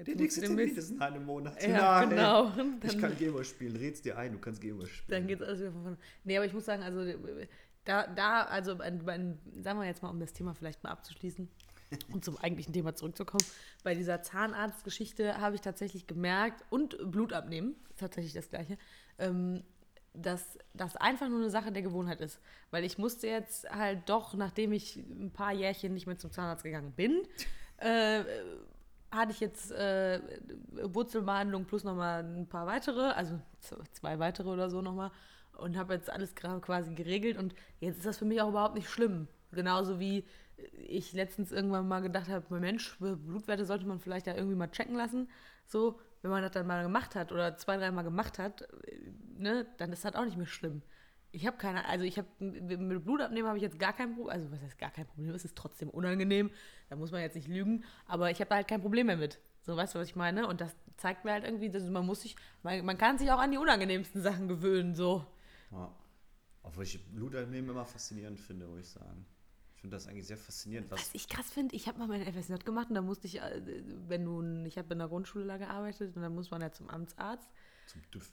Jetzt 0.00 0.08
Der 0.08 0.16
nächste 0.16 0.40
Termin 0.42 0.76
ist 0.76 0.90
in 0.90 1.00
einem 1.00 1.24
Monat. 1.24 1.62
Ja, 1.62 2.00
Nein. 2.00 2.10
genau. 2.10 2.48
Ich 2.82 2.90
Dann- 2.92 3.00
kann 3.00 3.16
Gamer 3.16 3.44
spielen. 3.44 3.76
Red's 3.76 4.02
dir 4.02 4.18
ein, 4.18 4.32
du 4.32 4.38
kannst 4.38 4.60
Gamer 4.60 4.86
spielen. 4.86 5.06
Dann 5.20 5.26
geht 5.26 5.40
es 5.40 5.46
alles 5.46 5.60
wieder 5.60 5.72
von 5.72 5.82
vorne. 5.82 5.98
Nee, 6.24 6.36
aber 6.36 6.46
ich 6.46 6.52
muss 6.52 6.64
sagen, 6.64 6.82
also 6.82 7.04
da, 7.84 8.06
da 8.08 8.42
also 8.44 8.78
ein, 8.78 9.08
ein, 9.08 9.38
sagen 9.62 9.78
wir 9.78 9.86
jetzt 9.86 10.02
mal, 10.02 10.10
um 10.10 10.20
das 10.20 10.32
Thema 10.32 10.54
vielleicht 10.54 10.82
mal 10.84 10.90
abzuschließen 10.90 11.48
und 12.12 12.24
zum 12.24 12.36
eigentlichen 12.38 12.72
Thema 12.72 12.94
zurückzukommen, 12.94 13.44
bei 13.82 13.94
dieser 13.94 14.22
Zahnarztgeschichte 14.22 15.38
habe 15.40 15.54
ich 15.54 15.60
tatsächlich 15.60 16.06
gemerkt, 16.06 16.64
und 16.70 17.10
Blut 17.10 17.32
abnehmen, 17.32 17.74
tatsächlich 17.96 18.32
das 18.32 18.48
Gleiche, 18.48 18.78
ähm, 19.18 19.62
dass 20.12 20.58
das 20.74 20.96
einfach 20.96 21.28
nur 21.28 21.38
eine 21.38 21.50
Sache 21.50 21.70
der 21.72 21.82
Gewohnheit 21.82 22.20
ist. 22.20 22.40
Weil 22.70 22.84
ich 22.84 22.98
musste 22.98 23.28
jetzt 23.28 23.70
halt 23.70 24.08
doch, 24.08 24.34
nachdem 24.34 24.72
ich 24.72 24.96
ein 24.96 25.30
paar 25.32 25.52
Jährchen 25.52 25.94
nicht 25.94 26.06
mehr 26.06 26.18
zum 26.18 26.32
Zahnarzt 26.32 26.64
gegangen 26.64 26.92
bin, 26.92 27.22
äh, 27.78 28.20
hatte 29.10 29.32
ich 29.32 29.40
jetzt 29.40 29.72
äh, 29.72 30.20
Wurzelbehandlung 30.82 31.64
plus 31.64 31.84
nochmal 31.84 32.22
ein 32.22 32.48
paar 32.48 32.66
weitere, 32.66 33.10
also 33.10 33.40
zwei 33.92 34.18
weitere 34.18 34.48
oder 34.48 34.70
so 34.70 34.82
nochmal 34.82 35.10
und 35.58 35.76
habe 35.76 35.94
jetzt 35.94 36.10
alles 36.10 36.34
quasi 36.34 36.94
geregelt 36.94 37.36
und 37.36 37.54
jetzt 37.80 37.98
ist 37.98 38.06
das 38.06 38.18
für 38.18 38.24
mich 38.24 38.40
auch 38.40 38.48
überhaupt 38.48 38.74
nicht 38.74 38.88
schlimm. 38.88 39.28
Genauso 39.52 39.98
wie 39.98 40.24
ich 40.72 41.12
letztens 41.12 41.52
irgendwann 41.52 41.88
mal 41.88 42.00
gedacht 42.00 42.28
habe, 42.28 42.60
Mensch, 42.60 42.96
Blutwerte 42.98 43.64
sollte 43.64 43.86
man 43.86 43.98
vielleicht 43.98 44.26
ja 44.26 44.34
irgendwie 44.34 44.56
mal 44.56 44.70
checken 44.70 44.94
lassen. 44.94 45.28
So, 45.66 46.00
wenn 46.22 46.30
man 46.30 46.42
das 46.42 46.52
dann 46.52 46.66
mal 46.66 46.82
gemacht 46.82 47.14
hat 47.14 47.32
oder 47.32 47.56
zwei, 47.56 47.76
dreimal 47.76 48.04
gemacht 48.04 48.38
hat, 48.38 48.62
äh, 48.62 49.12
ne, 49.38 49.66
dann 49.78 49.92
ist 49.92 50.04
das 50.04 50.14
auch 50.14 50.24
nicht 50.24 50.36
mehr 50.36 50.46
schlimm. 50.46 50.82
Ich 51.32 51.46
habe 51.46 51.56
keine, 51.56 51.86
also 51.86 52.04
ich 52.04 52.18
habe 52.18 52.28
mit 52.40 53.04
Blutabnehmen 53.04 53.46
habe 53.46 53.58
ich 53.58 53.62
jetzt 53.62 53.78
gar 53.78 53.92
kein 53.92 54.14
Problem, 54.14 54.30
also 54.30 54.50
was 54.50 54.60
heißt 54.62 54.78
gar 54.78 54.90
kein 54.90 55.06
Problem, 55.06 55.30
es 55.30 55.44
ist 55.44 55.56
trotzdem 55.56 55.88
unangenehm, 55.88 56.50
da 56.88 56.96
muss 56.96 57.12
man 57.12 57.20
jetzt 57.20 57.36
nicht 57.36 57.46
lügen, 57.46 57.84
aber 58.06 58.30
ich 58.30 58.40
habe 58.40 58.48
da 58.48 58.56
halt 58.56 58.66
kein 58.68 58.80
Problem 58.80 59.06
mehr 59.06 59.16
mit. 59.16 59.38
So, 59.62 59.76
weißt 59.76 59.94
du, 59.94 59.98
was 59.98 60.08
ich 60.08 60.16
meine? 60.16 60.46
Und 60.48 60.60
das 60.60 60.74
zeigt 60.96 61.24
mir 61.24 61.32
halt 61.32 61.44
irgendwie, 61.44 61.70
dass 61.70 61.84
man 61.84 62.04
muss 62.04 62.22
sich, 62.22 62.34
man, 62.62 62.84
man 62.84 62.98
kann 62.98 63.18
sich 63.18 63.30
auch 63.30 63.38
an 63.38 63.52
die 63.52 63.58
unangenehmsten 63.58 64.22
Sachen 64.22 64.48
gewöhnen, 64.48 64.94
so. 64.94 65.24
Ja. 65.70 65.94
Obwohl 66.62 66.84
ich 66.84 67.04
Blutabnehmen 67.12 67.70
immer 67.70 67.84
faszinierend 67.84 68.40
finde, 68.40 68.66
muss 68.66 68.80
ich 68.80 68.88
sagen. 68.88 69.26
Ich 69.74 69.80
finde 69.80 69.96
das 69.96 70.06
eigentlich 70.08 70.26
sehr 70.26 70.36
faszinierend, 70.36 70.90
was 70.90 71.00
Was 71.00 71.14
ich 71.14 71.26
krass 71.26 71.50
finde, 71.50 71.74
ich 71.74 71.88
habe 71.88 71.98
mal 71.98 72.06
mein 72.06 72.22
FSJ 72.22 72.54
gemacht 72.64 72.88
und 72.90 72.96
da 72.96 73.00
musste 73.00 73.26
ich, 73.26 73.40
äh, 73.40 73.62
wenn 74.08 74.24
du, 74.24 74.66
ich 74.66 74.76
habe 74.76 74.92
in 74.92 74.98
der 74.98 75.08
Grundschule 75.08 75.46
da 75.46 75.56
gearbeitet 75.56 76.14
und 76.16 76.22
dann 76.22 76.34
muss 76.34 76.50
man 76.50 76.60
ja 76.60 76.70
zum 76.70 76.90
Amtsarzt, 76.90 77.48
zum 77.86 78.02
TÜV. 78.10 78.30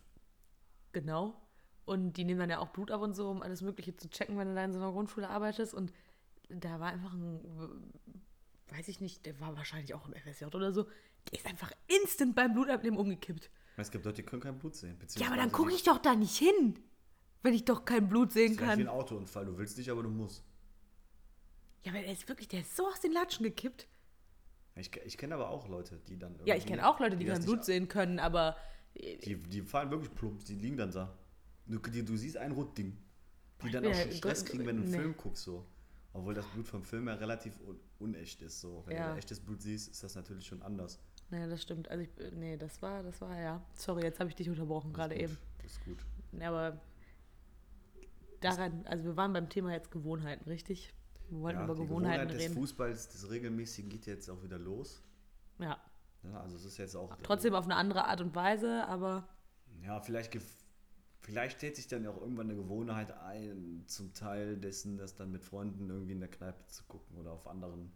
genau. 0.92 1.42
Und 1.88 2.14
die 2.18 2.26
nehmen 2.26 2.40
dann 2.42 2.50
ja 2.50 2.60
auch 2.60 2.68
Blut 2.68 2.92
ab 2.92 3.02
und 3.02 3.14
so, 3.16 3.30
um 3.30 3.42
alles 3.42 3.62
Mögliche 3.62 3.96
zu 3.96 4.10
checken, 4.10 4.38
wenn 4.38 4.50
du 4.50 4.56
da 4.56 4.64
in 4.66 4.74
so 4.74 4.80
einer 4.80 4.92
Grundschule 4.92 5.30
arbeitest. 5.30 5.74
Und 5.74 5.94
da 6.50 6.80
war 6.82 6.90
einfach 6.92 7.14
ein, 7.14 7.40
weiß 8.76 8.90
ich 8.90 9.00
nicht, 9.00 9.26
der 9.26 9.40
war 9.40 9.56
wahrscheinlich 9.56 9.94
auch 9.94 10.06
im 10.08 10.14
FSJ 10.14 10.46
oder 10.54 10.74
so, 10.74 10.84
der 11.32 11.40
ist 11.40 11.46
einfach 11.46 11.72
instant 11.88 12.36
beim 12.36 12.54
Blutabnehmen 12.54 13.00
umgekippt. 13.00 13.50
Es 13.78 13.90
gibt 13.90 14.04
Leute, 14.04 14.18
die 14.18 14.24
können 14.24 14.42
kein 14.42 14.60
Blut 14.60 14.76
sehen. 14.76 14.98
Ja, 15.16 15.28
aber 15.28 15.38
dann 15.38 15.52
gucke 15.52 15.70
die- 15.70 15.76
ich 15.78 15.84
doch 15.84 15.98
da 16.00 16.14
nicht 16.16 16.36
hin, 16.38 16.78
wenn 17.42 17.54
ich 17.54 17.64
doch 17.64 17.86
kein 17.86 18.10
Blut 18.10 18.34
sehen 18.34 18.48
Das 18.48 18.52
ist 18.54 18.58
gleich 18.58 18.78
wie 18.80 18.82
ein 18.82 18.88
kann. 18.88 18.96
Autounfall. 18.96 19.46
Du 19.46 19.58
willst 19.58 19.78
nicht, 19.78 19.90
aber 19.90 20.04
du 20.04 20.10
musst. 20.10 20.44
Ja, 21.84 21.92
aber 21.94 22.02
der 22.02 22.12
ist 22.12 22.28
wirklich, 22.28 22.50
der 22.50 22.62
ist 22.62 22.76
so 22.76 22.86
aus 22.88 23.00
den 23.00 23.14
Latschen 23.14 23.44
gekippt. 23.46 23.88
Ich, 24.76 24.94
ich 25.06 25.18
kenne 25.18 25.36
aber 25.36 25.50
auch 25.50 25.70
Leute, 25.70 26.00
die 26.10 26.18
dann. 26.20 26.38
Ja, 26.46 26.56
ich 26.56 26.66
kenne 26.66 26.86
auch 26.88 27.00
Leute, 27.00 27.16
die, 27.16 27.26
das 27.26 27.38
kein 27.40 27.46
Blut 27.46 27.64
sehen 27.64 27.88
können, 27.88 28.20
aber 28.20 28.58
Die, 28.96 29.38
die 29.38 29.62
fallen 29.62 29.90
wirklich 29.92 30.14
plump, 30.14 30.44
die 30.44 30.56
liegen 30.56 30.76
dann 30.76 30.92
da. 30.92 31.18
Du, 31.68 31.80
du 31.80 32.18
siehst 32.18 32.38
ein 32.38 32.52
Rotding. 32.52 32.98
Die 33.64 33.72
dann 33.72 33.86
auch 33.88 33.94
schon 33.94 34.12
Stress 34.12 34.46
kriegen, 34.46 34.66
wenn 34.66 34.78
du 34.78 34.84
einen 34.84 34.92
nee. 34.92 34.98
Film 35.00 35.18
guckst. 35.18 35.44
So. 35.44 35.66
Obwohl 36.14 36.34
das 36.34 36.46
Blut 36.48 36.68
vom 36.68 36.84
Film 36.84 37.08
ja 37.08 37.16
relativ 37.16 37.60
un 37.62 37.80
unecht 38.00 38.42
ist. 38.44 38.62
So. 38.62 38.84
Wenn 38.86 38.96
Ja. 38.98 39.12
du 39.12 39.18
echtes 39.18 39.40
Blut 39.40 39.62
siehst, 39.62 39.90
ist 39.90 40.04
das 40.04 40.16
natürlich 40.16 40.46
schon 40.46 40.62
anders. 40.62 41.00
naja, 41.30 41.48
das 41.48 41.62
stimmt. 41.64 41.90
Also, 41.90 42.04
ich, 42.04 42.10
nee, 42.34 42.56
das 42.58 42.82
war, 42.82 43.02
das 43.04 43.20
war, 43.22 43.38
ja. 43.40 43.62
Sorry, 43.74 44.04
jetzt 44.04 44.20
habe 44.20 44.30
ich 44.30 44.36
dich 44.36 44.50
unterbrochen, 44.50 44.94
gerade 44.94 45.16
eben. 45.16 45.38
Ist 45.66 45.84
gut. 45.84 45.98
Ja, 46.40 46.50
aber 46.50 46.80
daran, 48.40 48.86
also 48.86 49.04
wir 49.06 49.18
waren 49.18 49.34
beim 49.34 49.50
Thema 49.50 49.74
jetzt 49.74 49.92
Gewohnheiten, 49.92 50.48
richtig? 50.50 50.94
Wir 51.30 51.40
wollten 51.42 51.60
Ja, 51.60 51.66
über 51.66 51.74
Gewohnheiten 51.76 52.28
Gewohnheit 52.28 52.32
des 52.32 52.40
reden. 52.42 52.54
Fußballs, 52.54 53.10
des 53.10 53.30
Regelmäßigen 53.30 53.90
geht 53.90 54.06
jetzt 54.06 54.30
auch 54.30 54.42
wieder 54.44 54.58
los. 54.60 55.02
Ja, 55.60 55.78
Ja, 56.24 56.40
also 56.42 56.56
es 56.56 56.66
ist 56.66 56.78
jetzt 56.78 56.96
auch. 56.96 57.16
trotzdem 57.24 57.54
auf 57.56 57.66
eine 57.66 57.76
andere 57.76 58.06
Art 58.06 58.22
und 58.22 58.34
Weise, 58.36 58.86
aber 58.88 59.28
Ja, 59.84 60.00
vielleicht, 60.00 60.38
vielleicht 61.28 61.58
stellt 61.58 61.76
sich 61.76 61.90
dann 61.90 62.06
ja 62.06 62.10
auch 62.10 62.22
irgendwann 62.22 62.50
eine 62.50 62.56
Gewohnheit 62.56 63.12
ein, 63.12 63.84
zum 63.86 64.14
Teil 64.14 64.56
dessen, 64.56 64.98
das 64.98 65.14
dann 65.14 65.30
mit 65.30 65.44
Freunden 65.44 65.90
irgendwie 65.90 66.14
in 66.14 66.22
der 66.22 66.30
Kneipe 66.30 66.66
zu 66.68 66.86
gucken 66.86 67.18
oder 67.18 67.34
auf 67.34 67.48
anderen, 67.48 67.92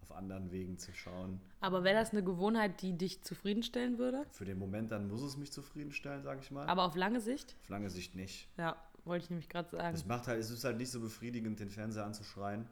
auf 0.00 0.10
anderen 0.12 0.50
Wegen 0.50 0.78
zu 0.78 0.90
schauen. 0.94 1.42
Aber 1.60 1.84
wäre 1.84 1.94
das 1.94 2.12
eine 2.12 2.24
Gewohnheit, 2.24 2.80
die 2.80 2.96
dich 2.96 3.22
zufriedenstellen 3.22 3.98
würde? 3.98 4.24
Für 4.30 4.46
den 4.46 4.58
Moment 4.58 4.90
dann 4.90 5.08
muss 5.08 5.20
es 5.20 5.36
mich 5.36 5.52
zufriedenstellen, 5.52 6.22
sage 6.22 6.40
ich 6.40 6.50
mal. 6.50 6.66
Aber 6.66 6.84
auf 6.84 6.96
lange 6.96 7.20
Sicht? 7.20 7.54
auf 7.60 7.68
lange 7.68 7.90
Sicht 7.90 8.14
nicht. 8.14 8.48
Ja, 8.56 8.82
wollte 9.04 9.24
ich 9.24 9.30
nämlich 9.30 9.50
gerade 9.50 9.68
sagen. 9.68 9.94
Es 9.94 10.06
macht 10.06 10.26
halt, 10.26 10.40
es 10.40 10.48
ist 10.48 10.64
halt 10.64 10.78
nicht 10.78 10.90
so 10.90 11.00
befriedigend, 11.00 11.60
den 11.60 11.68
Fernseher 11.68 12.06
anzuschreien, 12.06 12.66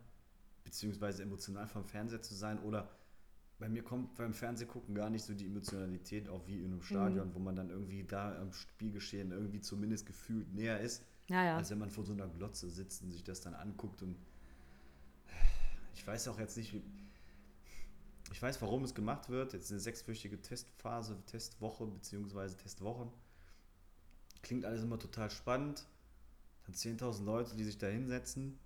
beziehungsweise 0.64 1.22
emotional 1.22 1.66
vom 1.66 1.84
Fernseher 1.84 2.22
zu 2.22 2.34
sein. 2.34 2.58
Oder 2.60 2.88
bei 3.58 3.68
mir 3.68 3.82
kommt 3.84 4.14
beim 4.16 4.34
Fernsehgucken 4.34 4.94
gar 4.94 5.08
nicht 5.10 5.22
so 5.24 5.34
die 5.34 5.46
Emotionalität 5.46 6.28
auf 6.28 6.46
wie 6.48 6.58
in 6.58 6.72
einem 6.72 6.82
Stadion, 6.82 7.34
wo 7.34 7.38
man 7.38 7.54
dann 7.56 7.70
irgendwie 7.70 8.04
da 8.04 8.36
am 8.40 8.52
Spielgeschehen 8.52 9.30
irgendwie 9.30 9.60
zumindest 9.60 10.06
gefühlt 10.06 10.52
näher 10.52 10.80
ist. 10.80 11.04
Ja, 11.28 11.44
ja. 11.44 11.56
als 11.56 11.70
wenn 11.70 11.78
man 11.78 11.90
vor 11.90 12.04
so 12.04 12.12
einer 12.12 12.26
Glotze 12.28 12.68
sitzt 12.68 13.02
und 13.02 13.12
sich 13.12 13.22
das 13.22 13.40
dann 13.40 13.54
anguckt 13.54 14.02
und 14.02 14.16
ich 15.94 16.06
weiß 16.06 16.28
auch 16.28 16.38
jetzt 16.38 16.56
nicht, 16.56 16.72
wie- 16.74 16.82
ich 18.32 18.40
weiß, 18.42 18.60
warum 18.62 18.82
es 18.82 18.94
gemacht 18.94 19.28
wird. 19.28 19.52
Jetzt 19.52 19.70
eine 19.70 19.78
sechswöchige 19.80 20.40
Testphase, 20.40 21.16
Testwoche 21.26 21.86
beziehungsweise 21.86 22.56
Testwochen. 22.56 23.10
Klingt 24.42 24.64
alles 24.64 24.82
immer 24.82 24.98
total 24.98 25.30
spannend. 25.30 25.86
Dann 26.64 26.74
10.000 26.74 27.24
Leute, 27.26 27.54
die 27.56 27.64
sich 27.64 27.78
da 27.78 27.86
hinsetzen, 27.88 28.58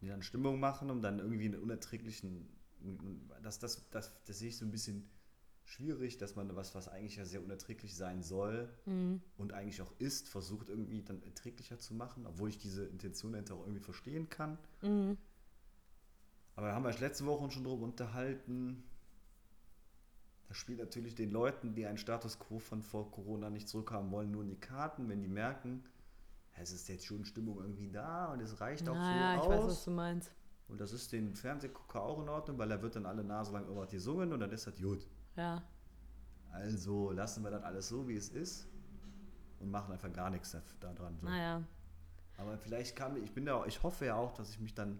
die 0.00 0.06
dann 0.08 0.22
Stimmung 0.22 0.60
machen, 0.60 0.90
um 0.90 1.02
dann 1.02 1.18
irgendwie 1.18 1.46
einen 1.46 1.60
unerträglichen, 1.60 2.48
das, 3.42 3.58
das, 3.58 3.88
das, 3.90 4.12
das 4.24 4.38
sehe 4.38 4.48
ich 4.48 4.56
so 4.56 4.64
ein 4.64 4.70
bisschen 4.70 5.08
schwierig, 5.64 6.16
dass 6.18 6.36
man 6.36 6.54
was, 6.54 6.74
was 6.74 6.88
eigentlich 6.88 7.16
ja 7.16 7.24
sehr 7.24 7.42
unerträglich 7.42 7.96
sein 7.96 8.22
soll 8.22 8.68
Mhm. 8.86 9.20
und 9.36 9.52
eigentlich 9.52 9.82
auch 9.82 9.92
ist, 9.98 10.28
versucht 10.28 10.68
irgendwie 10.68 11.02
dann 11.02 11.22
erträglicher 11.24 11.78
zu 11.78 11.94
machen, 11.94 12.26
obwohl 12.26 12.48
ich 12.48 12.58
diese 12.58 12.84
Intention 12.84 13.32
dahinter 13.32 13.54
auch 13.54 13.62
irgendwie 13.62 13.80
verstehen 13.82 14.28
kann. 14.28 14.58
Mhm. 14.82 15.16
Aber 16.54 16.68
da 16.68 16.74
haben 16.74 16.84
wir 16.84 16.88
uns 16.90 17.00
letzte 17.00 17.26
Woche 17.26 17.50
schon 17.50 17.64
drüber 17.64 17.84
unterhalten. 17.84 18.82
Das 20.48 20.56
spielt 20.56 20.78
natürlich 20.78 21.14
den 21.16 21.32
Leuten, 21.32 21.74
die 21.74 21.84
einen 21.86 21.98
Status 21.98 22.38
quo 22.38 22.58
von 22.60 22.82
vor 22.82 23.10
Corona 23.10 23.50
nicht 23.50 23.68
zurückhaben 23.68 24.10
wollen, 24.12 24.30
nur 24.30 24.42
in 24.42 24.48
die 24.48 24.60
Karten, 24.60 25.08
wenn 25.08 25.20
die 25.20 25.28
merken, 25.28 25.84
es 26.58 26.70
ist 26.70 26.88
jetzt 26.88 27.04
schon 27.04 27.24
Stimmung 27.24 27.58
irgendwie 27.58 27.90
da 27.90 28.32
und 28.32 28.40
es 28.40 28.60
reicht 28.60 28.88
auch 28.88 28.94
Naja, 28.94 29.34
so 29.34 29.40
ich 29.42 29.48
aus. 29.48 29.58
weiß, 29.64 29.70
was 29.70 29.84
du 29.84 29.90
meinst. 29.90 30.30
Und 30.68 30.80
das 30.80 30.92
ist 30.92 31.12
den 31.12 31.34
Fernsehgucker 31.34 32.02
auch 32.02 32.20
in 32.22 32.28
Ordnung, 32.28 32.58
weil 32.58 32.70
er 32.70 32.82
wird 32.82 32.96
dann 32.96 33.06
alle 33.06 33.22
Nase 33.24 33.52
lang 33.52 33.64
irgendwas 33.64 33.90
gesungen 33.90 34.32
und 34.32 34.40
dann 34.40 34.50
ist 34.50 34.66
das 34.66 34.76
gut. 34.76 35.06
Ja. 35.36 35.62
Also 36.52 37.10
lassen 37.12 37.42
wir 37.44 37.50
dann 37.50 37.62
alles 37.64 37.88
so, 37.88 38.08
wie 38.08 38.16
es 38.16 38.28
ist 38.30 38.66
und 39.60 39.70
machen 39.70 39.92
einfach 39.92 40.12
gar 40.12 40.30
nichts 40.30 40.52
da, 40.52 40.62
da 40.80 40.92
dran. 40.92 41.16
So. 41.20 41.26
Naja. 41.26 41.62
Aber 42.38 42.58
vielleicht 42.58 42.96
kann 42.96 43.22
ich 43.22 43.32
bin 43.32 43.46
da, 43.46 43.64
ich 43.66 43.82
hoffe 43.82 44.06
ja 44.06 44.14
auch, 44.16 44.32
dass 44.34 44.50
ich 44.50 44.60
mich 44.60 44.74
dann 44.74 44.98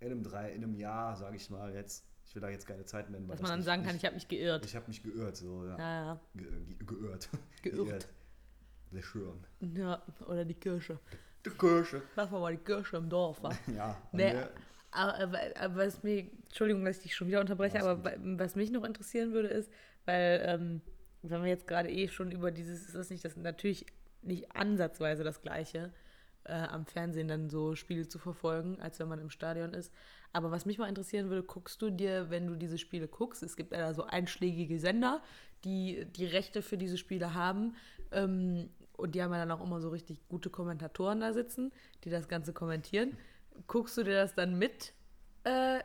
in 0.00 0.06
einem 0.12 0.22
drei, 0.22 0.52
in 0.52 0.62
einem 0.62 0.74
Jahr, 0.74 1.16
sage 1.16 1.36
ich 1.36 1.48
mal 1.50 1.72
jetzt, 1.74 2.04
ich 2.24 2.34
will 2.34 2.42
da 2.42 2.50
jetzt 2.50 2.66
keine 2.66 2.84
Zeit 2.84 3.10
nennen, 3.10 3.26
weil 3.28 3.36
Dass 3.36 3.40
das 3.40 3.42
man 3.42 3.50
dann 3.50 3.58
nicht- 3.60 3.66
sagen 3.66 3.82
kann, 3.84 3.96
ich 3.96 4.04
habe 4.04 4.14
mich 4.14 4.28
geirrt. 4.28 4.64
ich 4.64 4.76
habe 4.76 4.86
mich 4.88 5.02
geirrt, 5.02 5.36
so 5.36 5.64
ja, 5.64 5.78
Ja, 5.78 6.04
ja. 6.04 6.20
Ge, 6.34 6.46
ge, 6.66 6.86
geirrt, 6.86 7.28
Geirrt. 7.62 8.08
Sehr 8.90 9.02
schön. 9.02 9.44
Ja, 9.60 10.02
oder 10.26 10.44
die 10.46 10.54
Kirche. 10.54 10.98
Die 11.44 11.50
Kirsche. 11.50 12.02
Das 12.16 12.30
war 12.32 12.40
mal 12.40 12.56
die 12.56 12.62
Kirche 12.62 12.96
im 12.96 13.08
Dorf, 13.08 13.42
wa? 13.42 13.50
Ja. 13.74 13.96
Nee, 14.12 14.32
wir- 14.32 14.50
aber, 14.90 15.14
aber, 15.18 15.38
aber 15.60 15.76
was 15.86 16.02
mich, 16.02 16.30
Entschuldigung, 16.46 16.84
dass 16.84 16.96
ich 16.98 17.02
dich 17.04 17.14
schon 17.16 17.28
wieder 17.28 17.40
unterbreche, 17.40 17.80
aber 17.80 18.02
wa- 18.04 18.14
was 18.38 18.56
mich 18.56 18.70
noch 18.70 18.84
interessieren 18.84 19.32
würde, 19.32 19.48
ist, 19.48 19.70
weil, 20.06 20.42
ähm, 20.46 20.80
wenn 21.22 21.42
wir 21.42 21.48
jetzt 21.50 21.66
gerade 21.66 21.90
eh 21.90 22.08
schon 22.08 22.30
über 22.30 22.50
dieses, 22.50 22.86
ist 22.86 22.94
das 22.94 23.10
nicht 23.10 23.24
das 23.24 23.36
natürlich 23.36 23.84
nicht 24.22 24.54
ansatzweise 24.56 25.24
das 25.24 25.42
Gleiche, 25.42 25.92
äh, 26.44 26.52
am 26.54 26.86
Fernsehen 26.86 27.28
dann 27.28 27.50
so 27.50 27.74
Spiele 27.74 28.08
zu 28.08 28.18
verfolgen, 28.18 28.80
als 28.80 28.98
wenn 28.98 29.08
man 29.08 29.18
im 29.20 29.28
Stadion 29.30 29.74
ist. 29.74 29.92
Aber 30.32 30.50
was 30.50 30.64
mich 30.64 30.78
mal 30.78 30.88
interessieren 30.88 31.28
würde, 31.28 31.42
guckst 31.42 31.82
du 31.82 31.90
dir, 31.90 32.30
wenn 32.30 32.46
du 32.46 32.54
diese 32.54 32.78
Spiele 32.78 33.08
guckst, 33.08 33.42
es 33.42 33.56
gibt 33.56 33.72
ja 33.72 33.78
da 33.78 33.92
so 33.94 34.04
einschlägige 34.04 34.78
Sender, 34.78 35.20
die 35.64 36.06
die 36.16 36.24
Rechte 36.26 36.62
für 36.62 36.78
diese 36.78 36.96
Spiele 36.96 37.34
haben, 37.34 37.74
ähm, 38.12 38.70
und 38.98 39.14
die 39.14 39.22
haben 39.22 39.32
ja 39.32 39.38
dann 39.38 39.50
auch 39.50 39.62
immer 39.62 39.80
so 39.80 39.88
richtig 39.88 40.26
gute 40.28 40.50
Kommentatoren 40.50 41.20
da 41.20 41.32
sitzen, 41.32 41.72
die 42.04 42.10
das 42.10 42.28
Ganze 42.28 42.52
kommentieren. 42.52 43.16
Guckst 43.66 43.96
du 43.96 44.02
dir 44.02 44.14
das 44.14 44.34
dann 44.34 44.58
mit, 44.58 44.92
äh, 45.44 45.80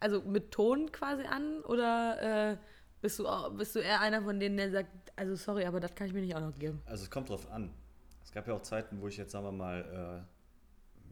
also 0.00 0.22
mit 0.22 0.52
Ton 0.52 0.90
quasi 0.92 1.24
an 1.24 1.60
oder 1.62 2.52
äh, 2.52 2.56
bist, 3.00 3.18
du 3.18 3.26
auch, 3.26 3.52
bist 3.54 3.74
du 3.74 3.80
eher 3.80 4.00
einer 4.00 4.22
von 4.22 4.38
denen, 4.38 4.56
der 4.56 4.70
sagt, 4.70 4.90
also 5.16 5.34
sorry, 5.34 5.64
aber 5.64 5.80
das 5.80 5.94
kann 5.94 6.06
ich 6.06 6.12
mir 6.12 6.20
nicht 6.20 6.34
auch 6.36 6.40
noch 6.40 6.56
geben? 6.58 6.80
Also 6.86 7.04
es 7.04 7.10
kommt 7.10 7.28
drauf 7.28 7.50
an. 7.50 7.74
Es 8.22 8.30
gab 8.30 8.46
ja 8.46 8.54
auch 8.54 8.62
Zeiten, 8.62 9.00
wo 9.00 9.08
ich 9.08 9.16
jetzt, 9.16 9.32
sagen 9.32 9.44
wir 9.44 9.52
mal, 9.52 10.24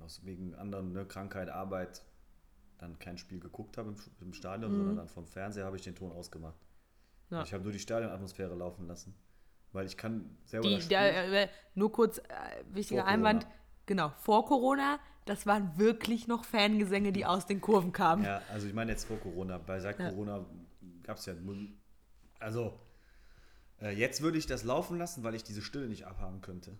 äh, 0.01 0.05
aus 0.05 0.25
wegen 0.25 0.55
anderen, 0.55 0.93
ne, 0.93 1.05
Krankheit, 1.05 1.49
Arbeit, 1.49 2.03
dann 2.79 2.99
kein 2.99 3.19
Spiel 3.19 3.41
geguckt 3.41 3.77
habe 3.77 3.91
im, 3.91 3.97
im 4.21 4.33
Stadion, 4.33 4.75
sondern 4.75 4.97
dann 4.97 5.09
vom 5.09 5.27
Fernseher 5.27 5.67
habe 5.67 5.77
ich 5.77 5.83
den 5.83 5.97
Ton 5.97 6.13
ausgemacht. 6.13 6.57
Mhm. 7.29 7.37
Ja. 7.37 7.43
Ich 7.43 7.53
habe 7.53 7.65
nur 7.65 7.73
die 7.73 7.79
Stadionatmosphäre 7.79 8.55
laufen 8.55 8.87
lassen. 8.87 9.15
Weil 9.73 9.87
ich 9.87 9.97
kann 9.97 10.37
selber 10.45 10.69
Die, 10.69 10.89
der, 10.89 11.43
äh, 11.45 11.49
nur 11.75 11.93
kurz, 11.93 12.19
äh, 12.19 12.23
wichtiger 12.73 13.03
Vor 13.03 13.09
Einwand, 13.11 13.45
Corona. 13.45 13.61
genau, 13.87 14.13
vor 14.19 14.47
Corona, 14.47 14.99
das 15.27 15.47
waren 15.47 15.79
wirklich 15.79 16.27
noch 16.27 16.45
Fangesänge, 16.45 17.13
die 17.13 17.25
aus 17.25 17.47
den 17.47 17.61
Kurven 17.61 17.93
kamen. 17.93 18.25
Ja, 18.25 18.43
also 18.51 18.67
ich 18.67 18.75
meine 18.75 18.91
jetzt 18.91 19.05
vor 19.05 19.19
Corona. 19.19 19.59
Bei 19.59 19.79
seit 19.81 19.99
Ja. 20.01 20.11
Corona 20.11 20.45
gab 21.05 21.19
es 21.19 21.27
ja. 21.27 21.35
Also, 22.41 22.81
äh, 23.81 23.91
jetzt 23.91 24.23
würde 24.23 24.39
ich 24.39 24.47
das 24.47 24.65
laufen 24.65 24.99
lassen, 24.99 25.23
weil 25.23 25.35
ich 25.35 25.45
diese 25.45 25.63
Stille 25.63 25.87
nicht 25.89 26.07
abhaben 26.07 26.41
könnte. 26.41 26.77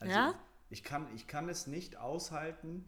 Also, 0.00 0.12
Ja? 0.14 0.34
Ich 0.70 0.82
kann, 0.82 1.06
ich 1.14 1.26
kann 1.26 1.48
es 1.48 1.66
nicht 1.66 1.96
aushalten. 1.96 2.84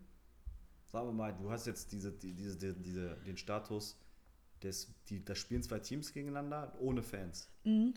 Sagen 0.86 1.08
wir 1.08 1.12
mal, 1.12 1.34
du 1.34 1.50
hast 1.50 1.66
jetzt 1.66 1.92
diese, 1.92 2.12
die, 2.12 2.34
diese, 2.34 2.56
die, 2.56 2.82
diese, 2.82 3.16
den 3.26 3.36
Status, 3.36 3.98
des, 4.62 4.88
die, 5.08 5.24
das 5.24 5.38
spielen 5.38 5.62
zwei 5.62 5.78
Teams 5.78 6.12
gegeneinander 6.12 6.74
ohne 6.80 7.02
Fans. 7.02 7.48
Mhm. 7.64 7.94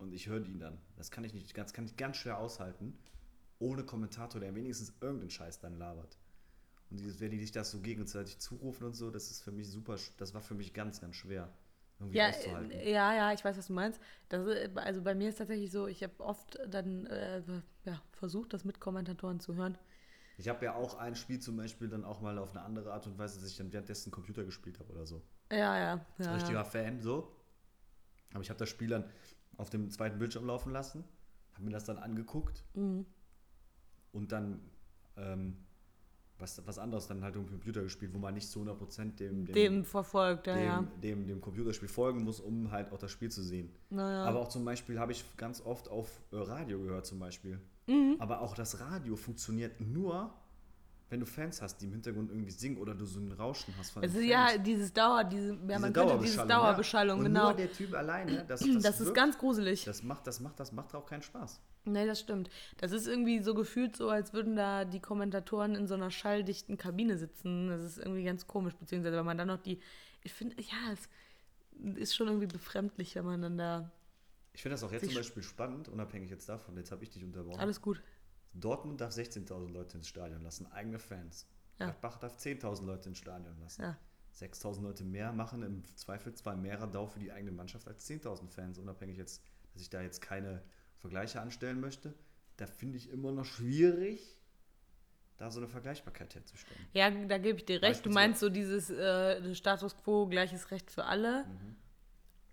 Und 0.00 0.12
ich 0.12 0.28
höre 0.28 0.40
die 0.40 0.58
dann. 0.58 0.78
Das 0.96 1.10
kann 1.12 1.24
ich 1.24 1.34
nicht, 1.34 1.54
ganz, 1.54 1.72
kann 1.72 1.86
ich 1.86 1.96
ganz 1.96 2.16
schwer 2.18 2.38
aushalten. 2.38 2.98
Ohne 3.60 3.84
Kommentator, 3.84 4.40
der 4.40 4.54
wenigstens 4.54 4.94
irgendeinen 5.00 5.30
Scheiß 5.30 5.60
dann 5.60 5.78
labert. 5.78 6.18
Und 6.90 6.98
dieses, 7.00 7.20
wenn 7.20 7.32
die 7.32 7.40
sich 7.40 7.52
das 7.52 7.70
so 7.70 7.80
gegenseitig 7.80 8.38
zurufen 8.40 8.84
und 8.86 8.94
so, 8.94 9.10
das 9.10 9.30
ist 9.30 9.42
für 9.42 9.52
mich 9.52 9.68
super, 9.70 9.96
das 10.18 10.34
war 10.34 10.42
für 10.42 10.54
mich 10.54 10.74
ganz, 10.74 11.00
ganz 11.00 11.16
schwer. 11.16 11.52
Irgendwie 12.00 12.18
Ja, 12.18 12.28
auszuhalten. 12.28 12.72
äh, 12.72 12.92
ja, 12.92 13.14
ja, 13.14 13.32
ich 13.32 13.44
weiß, 13.44 13.56
was 13.58 13.66
du 13.68 13.72
meinst. 13.72 14.00
Das, 14.28 14.46
ist- 14.46 14.76
also 14.76 15.02
bei 15.02 15.14
mir 15.14 15.28
ist 15.28 15.38
tatsächlich 15.38 15.70
so, 15.70 15.86
ich 15.86 16.02
habe 16.02 16.18
oft 16.20 16.58
dann 16.68 17.06
äh, 17.06 17.42
ja, 17.84 18.02
versucht, 18.12 18.52
das 18.52 18.64
mit 18.64 18.80
Kommentatoren 18.80 19.40
zu 19.40 19.54
hören. 19.54 19.78
Ich 20.36 20.48
habe 20.48 20.64
ja 20.64 20.74
auch 20.74 20.94
ein 20.98 21.14
Spiel 21.14 21.38
zum 21.38 21.56
Beispiel 21.56 21.88
dann 21.88 22.04
auch 22.04 22.20
mal 22.20 22.36
auf 22.38 22.50
eine 22.50 22.62
andere 22.62 22.92
Art 22.92 23.06
und 23.06 23.16
Weise, 23.18 23.38
dass 23.40 23.48
ich 23.50 23.56
dann 23.56 23.72
währenddessen 23.72 24.10
Computer 24.10 24.42
gespielt 24.44 24.78
habe 24.80 24.90
oder 24.92 25.06
so. 25.06 25.22
Ja, 25.50 25.76
ja. 25.78 26.00
ja, 26.18 26.24
Richtiger 26.34 26.64
ja. 26.64 26.64
Fan, 26.64 27.00
so. 27.02 27.36
Aber 28.32 28.42
ich 28.42 28.50
habe 28.50 28.58
das 28.58 28.68
Spiel 28.68 28.88
dann 28.88 29.04
auf 29.60 29.70
dem 29.70 29.90
zweiten 29.90 30.18
Bildschirm 30.18 30.46
laufen 30.46 30.72
lassen, 30.72 31.04
habe 31.54 31.64
mir 31.64 31.70
das 31.72 31.84
dann 31.84 31.98
angeguckt 31.98 32.64
Mhm. 32.74 33.04
und 34.12 34.32
dann 34.32 34.60
ähm, 35.16 35.56
was, 36.38 36.66
was 36.66 36.78
anderes 36.78 37.06
dann 37.06 37.22
halt 37.22 37.36
im 37.36 37.46
Computer 37.46 37.82
gespielt, 37.82 38.14
wo 38.14 38.18
man 38.18 38.32
nicht 38.32 38.48
zu 38.48 38.60
100% 38.62 39.16
dem, 39.16 39.44
dem, 39.44 39.54
Dem 39.54 39.84
verfolgt, 39.84 40.46
ja, 40.46 40.54
dem, 40.54 40.64
ja. 40.64 40.82
dem, 41.02 41.26
dem 41.26 41.40
Computerspiel 41.42 41.88
folgen 41.88 42.24
muss, 42.24 42.40
um 42.40 42.70
halt 42.70 42.92
auch 42.92 42.98
das 42.98 43.10
Spiel 43.10 43.30
zu 43.30 43.42
sehen. 43.42 43.70
Naja. 43.90 44.24
Aber 44.24 44.40
auch 44.40 44.48
zum 44.48 44.64
Beispiel 44.64 44.98
habe 44.98 45.12
ich 45.12 45.22
ganz 45.36 45.60
oft 45.60 45.90
auf 45.90 46.08
äh, 46.32 46.36
Radio 46.36 46.80
gehört 46.80 47.04
zum 47.04 47.18
Beispiel. 47.18 47.60
Mhm. 47.86 48.16
Aber 48.18 48.40
auch 48.40 48.54
das 48.54 48.80
Radio 48.80 49.16
funktioniert 49.16 49.80
nur, 49.82 50.32
wenn 51.10 51.20
du 51.20 51.26
Fans 51.26 51.60
hast, 51.60 51.78
die 51.80 51.86
im 51.86 51.92
Hintergrund 51.92 52.30
irgendwie 52.30 52.52
singen 52.52 52.78
oder 52.78 52.94
du 52.94 53.04
so 53.04 53.18
ein 53.20 53.32
Rauschen 53.32 53.74
hast 53.78 53.90
von 53.90 54.00
den 54.02 54.08
ist 54.10 54.16
Fans. 54.16 54.26
ja 54.28 54.56
dieses 54.58 54.92
Dauer, 54.92 55.24
diese, 55.24 55.48
ja, 55.54 55.56
Diese 55.66 55.78
man 55.80 55.92
könnte 55.92 56.18
dieses 56.22 56.46
Dauerbeschallung, 56.46 57.18
ja. 57.18 57.26
Und 57.26 57.32
genau. 57.32 57.44
nur 57.48 57.54
der 57.54 57.72
Typ 57.72 57.92
alleine, 57.94 58.44
das, 58.46 58.60
Das, 58.74 58.82
das, 58.82 59.00
ist 59.00 59.06
wirkt- 59.08 59.14
ganz 59.16 59.36
gruselig. 59.38 59.84
Das 59.84 60.02
macht, 60.04 60.26
das 60.26 60.40
macht, 60.40 60.58
das 60.60 60.72
macht 60.72 60.94
auch 60.94 61.04
keinen 61.04 61.22
Spaß. 61.22 61.60
Nee, 61.84 62.06
das 62.06 62.20
stimmt. 62.20 62.48
Das 62.78 62.92
ist 62.92 63.06
irgendwie 63.08 63.42
so 63.42 63.54
gefühlt 63.54 63.96
so, 63.96 64.08
als 64.08 64.32
würden 64.32 64.54
da 64.54 64.84
die 64.84 65.00
Kommentatoren 65.00 65.74
in 65.74 65.86
so 65.86 65.94
einer 65.94 66.10
schalldichten 66.10 66.76
Kabine 66.78 67.18
sitzen. 67.18 67.68
Das 67.68 67.82
ist 67.82 67.98
irgendwie 67.98 68.22
ganz 68.24 68.46
komisch, 68.46 68.74
beziehungsweise 68.76 69.16
wenn 69.16 69.24
man 69.26 69.36
dann 69.38 69.48
noch 69.48 69.58
die. 69.62 69.80
Ich 70.22 70.32
finde, 70.32 70.56
ja, 70.62 70.92
es 70.92 71.08
ist 71.96 72.14
schon 72.14 72.28
irgendwie 72.28 72.46
befremdlich, 72.46 73.14
wenn 73.16 73.24
man 73.24 73.42
dann 73.42 73.58
da. 73.58 73.90
Ich 74.52 74.62
finde 74.62 74.74
das 74.74 74.84
auch 74.84 74.92
jetzt 74.92 75.06
zum 75.06 75.14
Beispiel 75.14 75.42
spannend, 75.42 75.88
unabhängig 75.88 76.28
jetzt 76.30 76.48
davon, 76.48 76.76
jetzt 76.76 76.92
habe 76.92 77.02
ich 77.02 77.10
dich 77.10 77.24
unterbrochen. 77.24 77.58
Alles 77.60 77.80
gut. 77.80 78.00
Dortmund 78.52 79.00
darf 79.00 79.12
16.000 79.12 79.70
Leute 79.70 79.98
ins 79.98 80.08
Stadion 80.08 80.42
lassen, 80.42 80.66
eigene 80.72 80.98
Fans. 80.98 81.46
Ja. 81.78 81.86
Gladbach 81.86 82.18
darf 82.18 82.36
10.000 82.36 82.84
Leute 82.84 83.08
ins 83.08 83.18
Stadion 83.18 83.58
lassen. 83.60 83.82
Ja. 83.82 83.98
6.000 84.38 84.82
Leute 84.82 85.04
mehr 85.04 85.32
machen 85.32 85.62
im 85.62 85.84
Zweifel 85.96 86.34
zwar 86.34 86.56
mehr 86.56 86.80
Radau 86.80 87.06
für 87.06 87.18
die 87.18 87.32
eigene 87.32 87.52
Mannschaft 87.52 87.88
als 87.88 88.08
10.000 88.08 88.48
Fans, 88.48 88.78
unabhängig 88.78 89.16
jetzt, 89.16 89.42
dass 89.72 89.82
ich 89.82 89.90
da 89.90 90.02
jetzt 90.02 90.20
keine 90.20 90.62
Vergleiche 90.96 91.40
anstellen 91.40 91.80
möchte. 91.80 92.14
Da 92.56 92.66
finde 92.66 92.98
ich 92.98 93.10
immer 93.10 93.32
noch 93.32 93.44
schwierig, 93.44 94.38
da 95.38 95.50
so 95.50 95.58
eine 95.58 95.68
Vergleichbarkeit 95.68 96.34
herzustellen. 96.34 96.86
Ja, 96.92 97.10
da 97.10 97.38
gebe 97.38 97.58
ich 97.58 97.64
dir 97.64 97.80
recht. 97.80 98.04
Du 98.04 98.10
meinst 98.10 98.40
so 98.40 98.50
dieses 98.50 98.90
äh, 98.90 99.54
Status 99.54 99.96
quo, 99.96 100.26
gleiches 100.26 100.70
Recht 100.70 100.90
für 100.90 101.04
alle. 101.04 101.46
Mhm. 101.46 101.76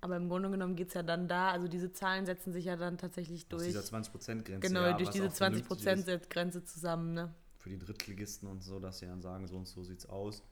Aber 0.08 0.16
im 0.16 0.30
Grunde 0.30 0.50
genommen 0.50 0.78
geht 0.78 0.88
es 0.88 0.94
ja 0.94 1.04
dann 1.04 1.28
da, 1.28 1.52
also 1.52 1.68
diese 1.68 1.92
Zahlen 1.92 2.26
setzen 2.26 2.54
sich 2.54 2.64
ja 2.64 2.78
dann 2.78 2.98
tatsächlich 2.98 3.42
Aus 3.44 3.50
durch. 3.50 3.66
dieser 3.66 3.82
20%-Grenze. 3.82 4.66
Genau, 4.66 4.84
ja, 4.84 4.94
durch 4.94 5.10
diese 5.10 5.28
auch 5.28 5.34
vernünftig 5.34 5.86
ist 5.86 6.08
20%-Grenze 6.08 6.64
zusammen, 6.64 7.14
ne? 7.14 7.36
Für 7.58 7.68
die 7.68 7.78
Drittligisten 7.78 8.48
und 8.48 8.64
so, 8.64 8.80
dass 8.80 9.00
sie 9.00 9.06
dann 9.06 9.22
sagen, 9.22 9.46
so 9.48 9.58
und 9.58 9.68
so 9.68 9.84
sieht's 9.84 10.06
aus. 10.06 10.44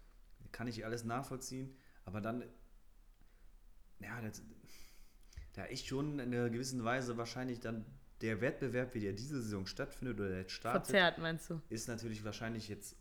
Kann 0.52 0.68
ich 0.68 0.84
alles 0.84 1.06
nachvollziehen, 1.06 1.74
aber 2.04 2.20
dann, 2.20 2.44
ja, 4.02 4.20
das, 4.20 4.42
da 5.54 5.64
ist 5.64 5.88
schon 5.88 6.20
in 6.20 6.34
einer 6.34 6.50
gewissen 6.50 6.84
Weise 6.84 7.16
wahrscheinlich 7.16 7.62
dann 7.62 7.86
der 8.20 8.42
Wettbewerb, 8.42 8.94
wie 8.94 9.00
der 9.00 9.14
diese 9.14 9.42
Saison 9.42 9.66
stattfindet 9.68 10.20
oder 10.20 10.28
der 10.28 10.40
jetzt 10.40 10.52
startet, 10.52 10.88
Verzerrt, 10.88 11.18
meinst 11.20 11.50
du? 11.50 11.62
ist 11.70 11.88
natürlich 11.88 12.26
wahrscheinlich 12.26 12.68
jetzt. 12.68 12.98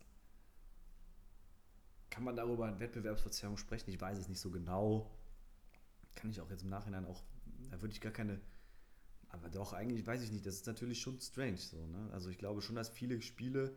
Kann 2.11 2.23
man 2.23 2.37
darüber 2.37 2.69
in 2.69 2.79
Wettbewerbsverzerrung 2.79 3.57
sprechen? 3.57 3.90
Ich 3.90 4.01
weiß 4.01 4.19
es 4.19 4.29
nicht 4.29 4.38
so 4.38 4.53
genau. 4.53 5.11
Kann 6.14 6.31
ich 6.31 6.40
auch 6.40 6.50
jetzt 6.50 6.62
im 6.62 6.70
Nachhinein 6.70 7.05
auch. 7.05 7.22
Da 7.70 7.81
würde 7.81 7.92
ich 7.92 8.00
gar 8.00 8.12
keine 8.12 8.40
Aber 9.29 9.48
doch, 9.48 9.72
eigentlich 9.72 10.07
weiß 10.07 10.22
ich 10.22 10.33
nicht, 10.33 10.46
das 10.46 10.57
ist 10.57 10.66
natürlich 10.66 11.00
schon 11.00 11.20
strange 11.20 11.57
so, 11.57 11.87
ne? 11.87 12.09
Also 12.12 12.31
ich 12.31 12.38
glaube 12.38 12.62
schon, 12.62 12.77
dass 12.77 12.88
viele 12.88 13.20
Spiele 13.20 13.77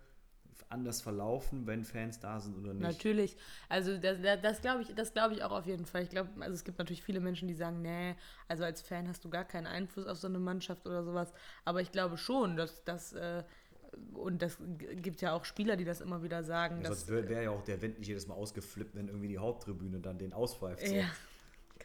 anders 0.69 1.01
verlaufen, 1.01 1.67
wenn 1.67 1.83
Fans 1.83 2.19
da 2.19 2.39
sind 2.39 2.57
oder 2.57 2.73
nicht. 2.73 2.83
Natürlich. 2.83 3.37
Also 3.69 3.97
das, 3.97 4.21
das, 4.21 4.41
das 4.41 4.61
glaube 4.61 4.81
ich, 4.81 4.93
das 4.95 5.13
glaube 5.13 5.33
ich 5.33 5.43
auch 5.43 5.51
auf 5.51 5.65
jeden 5.65 5.85
Fall. 5.85 6.03
Ich 6.03 6.09
glaube, 6.09 6.29
also 6.39 6.53
es 6.53 6.63
gibt 6.63 6.77
natürlich 6.79 7.03
viele 7.03 7.19
Menschen, 7.19 7.47
die 7.47 7.53
sagen, 7.53 7.81
nee, 7.81 8.15
also 8.47 8.63
als 8.63 8.81
Fan 8.81 9.07
hast 9.07 9.23
du 9.23 9.29
gar 9.29 9.45
keinen 9.45 9.67
Einfluss 9.67 10.07
auf 10.07 10.17
so 10.17 10.27
eine 10.27 10.39
Mannschaft 10.39 10.85
oder 10.85 11.03
sowas. 11.03 11.31
Aber 11.63 11.81
ich 11.81 11.91
glaube 11.91 12.17
schon, 12.17 12.57
dass 12.57 12.83
das 12.83 13.13
äh, 13.13 13.43
und 14.13 14.41
das 14.41 14.57
gibt 15.01 15.21
ja 15.21 15.33
auch 15.33 15.45
Spieler, 15.45 15.75
die 15.75 15.85
das 15.85 16.01
immer 16.01 16.21
wieder 16.21 16.43
sagen. 16.43 16.81
Ja, 16.81 16.87
sonst 16.89 17.07
wäre 17.07 17.27
wär 17.29 17.43
ja 17.43 17.51
auch 17.51 17.63
der 17.63 17.81
Wind 17.81 17.99
nicht 17.99 18.07
jedes 18.07 18.27
Mal 18.27 18.35
ausgeflippt, 18.35 18.95
wenn 18.95 19.07
irgendwie 19.07 19.29
die 19.29 19.37
Haupttribüne 19.37 19.99
dann 19.99 20.17
den 20.17 20.33
auspfeift. 20.33 20.85
So. 20.85 20.93
ja, 20.93 21.05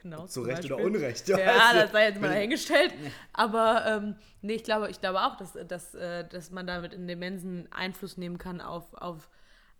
genau. 0.03 0.27
Zu 0.27 0.41
Recht 0.41 0.65
oder 0.65 0.75
Beispiel. 0.75 0.95
Unrecht. 0.95 1.27
Ja, 1.27 1.37
weißt 1.37 1.73
du? 1.73 1.79
das 1.79 1.91
sei 1.91 2.05
jetzt 2.05 2.21
mal 2.21 2.29
dahingestellt. 2.29 2.93
Aber 3.33 3.85
ähm, 3.85 4.15
nee, 4.41 4.53
ich 4.53 4.63
glaube, 4.63 4.89
ich 4.89 4.99
glaube 4.99 5.21
auch, 5.21 5.35
dass, 5.37 5.53
dass, 5.67 5.95
äh, 5.95 6.27
dass 6.27 6.51
man 6.51 6.67
damit 6.67 6.93
einen 6.93 7.09
immensen 7.09 7.71
Einfluss 7.71 8.17
nehmen 8.17 8.37
kann 8.37 8.61
auf, 8.61 8.93
auf 8.93 9.29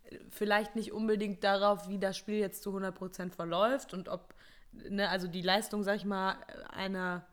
äh, 0.06 0.18
vielleicht 0.30 0.76
nicht 0.76 0.92
unbedingt 0.92 1.44
darauf, 1.44 1.88
wie 1.88 2.00
das 2.00 2.18
Spiel 2.18 2.40
jetzt 2.40 2.64
zu 2.64 2.76
100% 2.76 3.32
verläuft 3.32 3.94
und 3.94 4.10
ob, 4.10 4.34
ne, 4.72 5.10
also 5.10 5.28
die 5.28 5.42
Leistung, 5.42 5.84
sag 5.84 5.98
ich 5.98 6.06
mal, 6.06 6.38
einer 6.72 7.26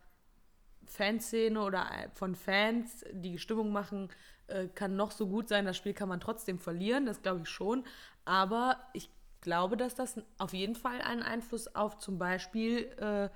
Fanszene 0.86 1.62
oder 1.62 1.86
von 2.14 2.34
Fans, 2.34 3.04
die 3.12 3.38
Stimmung 3.38 3.72
machen, 3.72 4.10
äh, 4.48 4.66
kann 4.66 4.96
noch 4.96 5.12
so 5.12 5.28
gut 5.28 5.48
sein. 5.48 5.64
Das 5.64 5.76
Spiel 5.76 5.94
kann 5.94 6.08
man 6.08 6.20
trotzdem 6.20 6.58
verlieren, 6.58 7.06
das 7.06 7.22
glaube 7.22 7.42
ich 7.42 7.48
schon. 7.48 7.84
Aber 8.24 8.76
ich 8.92 9.08
glaube, 9.40 9.76
dass 9.76 9.94
das 9.94 10.20
auf 10.38 10.52
jeden 10.52 10.74
Fall 10.74 11.00
einen 11.02 11.22
Einfluss 11.22 11.74
auf 11.74 11.98
zum 11.98 12.18
Beispiel 12.18 12.84
äh, 12.98 13.28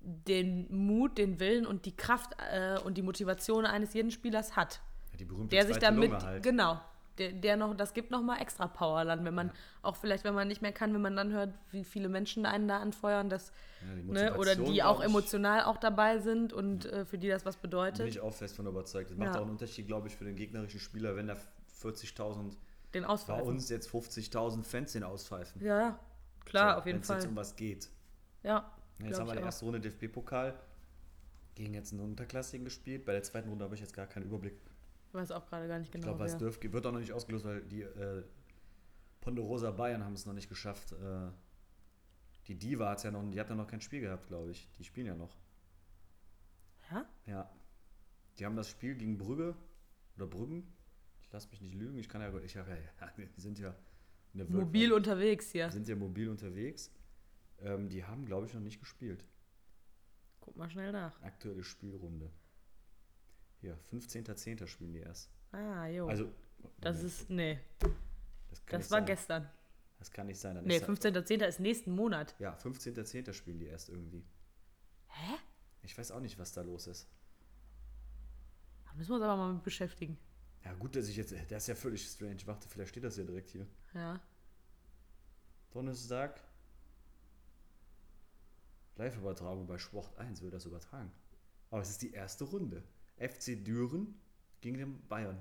den 0.00 0.66
Mut, 0.74 1.18
den 1.18 1.38
Willen 1.38 1.66
und 1.66 1.84
die 1.86 1.96
Kraft 1.96 2.32
äh, 2.52 2.78
und 2.80 2.94
die 2.98 3.02
Motivation 3.02 3.64
eines 3.66 3.94
jeden 3.94 4.10
Spielers 4.10 4.56
hat. 4.56 4.80
Ja, 5.12 5.18
die 5.18 5.24
berühmte 5.24 5.54
Der 5.54 5.66
sich 5.66 5.78
damit, 5.78 6.10
halt. 6.12 6.42
genau, 6.42 6.80
der, 7.18 7.32
der 7.32 7.56
noch, 7.56 7.76
das 7.76 7.92
gibt 7.94 8.10
nochmal 8.10 8.40
extra 8.40 8.66
Power 8.66 9.04
dann, 9.04 9.24
wenn 9.24 9.34
man, 9.34 9.52
auch 9.82 9.96
vielleicht, 9.96 10.24
wenn 10.24 10.34
man 10.34 10.48
nicht 10.48 10.62
mehr 10.62 10.72
kann, 10.72 10.92
wenn 10.94 11.02
man 11.02 11.14
dann 11.14 11.32
hört, 11.32 11.54
wie 11.70 11.84
viele 11.84 12.08
Menschen 12.08 12.46
einen 12.46 12.66
da 12.68 12.78
anfeuern, 12.78 13.28
dass, 13.28 13.52
Ja, 13.86 13.94
die 13.94 14.02
ne, 14.02 14.34
oder 14.36 14.56
die 14.56 14.82
auch 14.82 15.00
emotional 15.00 15.62
auch 15.64 15.76
dabei 15.76 16.18
sind 16.18 16.52
und 16.52 16.86
äh, 16.86 17.04
für 17.04 17.18
die 17.18 17.28
das 17.28 17.44
was 17.44 17.56
Bin 17.56 17.62
bedeutet, 17.70 18.08
ich 18.08 18.20
auch 18.20 18.32
fest 18.34 18.56
von 18.56 18.66
überzeugt. 18.66 19.10
Das 19.10 19.16
macht 19.18 19.34
Ja. 19.34 19.40
auch 19.40 19.42
einen 19.42 19.50
Unterschied, 19.50 19.86
glaube 19.86 20.08
ich, 20.08 20.16
für 20.16 20.24
den 20.24 20.36
gegnerischen 20.36 20.80
Spieler, 20.80 21.14
wenn 21.14 21.28
da 21.28 21.36
40.000, 21.82 22.56
den 22.94 23.02
bei 23.04 23.08
Ausfall. 23.08 23.42
uns 23.42 23.68
jetzt 23.68 23.88
50.000 23.88 24.62
Fans 24.64 24.92
den 24.92 25.02
auspfeifen. 25.04 25.62
Ja, 25.64 25.98
klar, 26.44 26.74
So, 26.74 26.78
auf 26.80 26.86
jeden 26.86 26.98
wenn's 26.98 27.08
jetzt 27.08 27.20
Fall. 27.22 27.28
um 27.30 27.36
was 27.36 27.56
geht. 27.56 27.90
Ja, 28.42 28.72
Ja, 28.98 29.06
Jetzt 29.06 29.18
haben 29.20 29.26
wir 29.26 29.34
ich 29.34 29.38
die 29.40 29.44
erste 29.44 29.64
Runde 29.64 29.80
DFB-Pokal 29.80 30.58
gegen 31.54 31.74
jetzt 31.74 31.92
einen 31.92 32.00
Unterklassigen 32.02 32.64
gespielt. 32.64 33.04
Bei 33.04 33.12
der 33.12 33.22
zweiten 33.22 33.48
Runde 33.48 33.64
habe 33.64 33.74
ich 33.74 33.80
jetzt 33.80 33.94
gar 33.94 34.06
keinen 34.06 34.24
Überblick. 34.24 34.54
Ich 35.08 35.14
weiß 35.14 35.30
auch 35.32 35.46
gerade 35.46 35.68
gar 35.68 35.78
nicht 35.78 35.88
Ich 35.88 35.92
genau. 35.92 36.06
glaube, 36.06 36.20
was 36.20 36.32
wer. 36.32 36.38
dürft, 36.38 36.72
wird 36.72 36.86
auch 36.86 36.92
noch 36.92 37.00
nicht 37.00 37.12
ausgelöst, 37.12 37.44
weil 37.44 37.62
die 37.62 37.82
äh, 37.82 38.22
Ponderosa 39.20 39.70
Bayern 39.70 40.02
haben 40.04 40.14
es 40.14 40.24
noch 40.26 40.32
nicht 40.32 40.48
geschafft. 40.48 40.92
Äh, 40.92 41.30
die 42.48 42.54
Diva 42.58 42.90
hat 42.90 43.04
ja 43.04 43.10
noch, 43.10 43.22
die 43.30 43.38
hat 43.38 43.48
ja 43.50 43.54
noch 43.54 43.66
kein 43.68 43.80
Spiel 43.80 44.00
gehabt, 44.00 44.26
glaube 44.28 44.50
ich. 44.50 44.68
Die 44.78 44.84
spielen 44.84 45.06
ja 45.06 45.14
noch. 45.14 45.36
Ja? 46.90 47.06
Ja. 47.26 47.50
Die 48.38 48.46
haben 48.46 48.56
das 48.56 48.68
Spiel 48.68 48.94
gegen 48.96 49.18
Brügge 49.18 49.54
oder 50.16 50.26
Brüggen. 50.26 50.72
Ich 51.32 51.34
lasse 51.34 51.48
mich 51.48 51.62
nicht 51.62 51.74
lügen. 51.74 51.96
Ich 51.96 52.10
kann 52.10 52.20
ja, 52.20 52.28
ich 52.40 52.52
ja, 52.56 52.66
wir 53.16 53.26
sind 53.38 53.58
ja 53.58 53.74
Mobil 54.34 54.92
unterwegs 54.92 55.50
hier. 55.50 55.70
sind 55.70 55.88
ja 55.88 55.96
mobil 55.96 56.28
unterwegs. 56.28 56.90
Ähm, 57.60 57.88
die 57.88 58.04
haben, 58.04 58.26
glaube 58.26 58.46
ich, 58.46 58.52
noch 58.52 58.60
nicht 58.60 58.80
gespielt. 58.80 59.24
Guck 60.40 60.56
mal 60.58 60.68
schnell 60.68 60.92
nach. 60.92 61.18
Aktuelle 61.22 61.64
Spielrunde. 61.64 62.30
Hier, 63.62 63.78
15.10. 63.90 64.66
spielen 64.66 64.92
die 64.92 64.98
erst. 64.98 65.30
Ah, 65.52 65.86
jo. 65.86 66.06
Also, 66.06 66.30
das 66.82 66.96
Moment, 66.96 67.12
ist, 67.14 67.30
nee, 67.30 67.58
das, 68.50 68.62
das 68.66 68.90
war 68.90 68.98
sein. 68.98 69.06
gestern. 69.06 69.50
Das 70.00 70.10
kann 70.10 70.26
nicht 70.26 70.38
sein. 70.38 70.56
Dann 70.56 70.66
Nee, 70.66 70.76
ist 70.76 70.82
ja- 70.82 70.88
15.10. 70.88 71.46
ist 71.46 71.60
nächsten 71.60 71.92
Monat. 71.92 72.34
Ja, 72.40 72.54
15.10. 72.58 73.32
spielen 73.32 73.58
die 73.58 73.68
erst 73.68 73.88
irgendwie. 73.88 74.22
Hä? 75.06 75.36
Ich 75.82 75.96
weiß 75.96 76.10
auch 76.10 76.20
nicht, 76.20 76.38
was 76.38 76.52
da 76.52 76.60
los 76.60 76.88
ist. 76.88 77.08
Da 78.84 78.92
müssen 78.92 79.08
wir 79.12 79.14
uns 79.14 79.24
aber 79.24 79.36
mal 79.38 79.54
mit 79.54 79.62
beschäftigen. 79.62 80.18
Ja, 80.64 80.72
gut, 80.74 80.94
dass 80.94 81.08
ich 81.08 81.16
jetzt. 81.16 81.32
Das 81.50 81.64
ist 81.64 81.66
ja 81.66 81.74
völlig 81.74 82.06
strange. 82.06 82.38
Warte, 82.46 82.68
vielleicht 82.68 82.90
steht 82.90 83.04
das 83.04 83.16
ja 83.16 83.24
direkt 83.24 83.50
hier. 83.50 83.66
Ja. 83.94 84.20
Donnerstag. 85.72 86.40
Live-Übertragung 88.96 89.66
bei 89.66 89.78
Sport 89.78 90.16
1 90.18 90.42
wird 90.42 90.54
das 90.54 90.66
übertragen. 90.66 91.10
Aber 91.70 91.80
es 91.82 91.90
ist 91.90 92.02
die 92.02 92.12
erste 92.12 92.44
Runde. 92.44 92.82
FC 93.16 93.56
Düren 93.64 94.14
gegen 94.60 94.78
den 94.78 95.06
Bayern. 95.08 95.40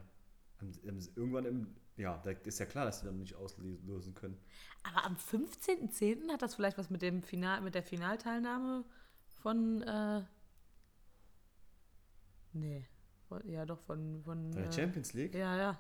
Am- 0.60 0.72
am- 0.88 1.00
Irgendwann 1.16 1.46
im. 1.46 1.76
Ja, 1.98 2.18
da 2.24 2.32
ist 2.32 2.60
ja 2.60 2.66
klar, 2.66 2.86
dass 2.86 3.02
sie 3.02 3.06
dann 3.06 3.20
nicht 3.20 3.36
auslösen 3.36 4.16
können. 4.16 4.40
Aber 4.84 5.04
am 5.06 5.18
15.10. 5.18 6.32
hat 6.32 6.42
das 6.42 6.56
vielleicht 6.56 6.78
was 6.78 6.90
mit 6.90 7.02
dem 7.02 7.22
Final, 7.22 7.62
mit 7.62 7.76
der 7.76 7.84
Finalteilnahme 7.84 8.86
von, 9.42 9.82
äh, 9.84 10.24
nee, 12.54 12.88
von, 13.32 13.50
ja 13.50 13.66
doch, 13.66 13.80
von, 13.80 14.22
von, 14.24 14.52
der 14.52 14.66
äh, 14.66 14.72
Champions 14.74 15.14
League? 15.14 15.34
ja, 15.36 15.58
ja. 15.58 15.80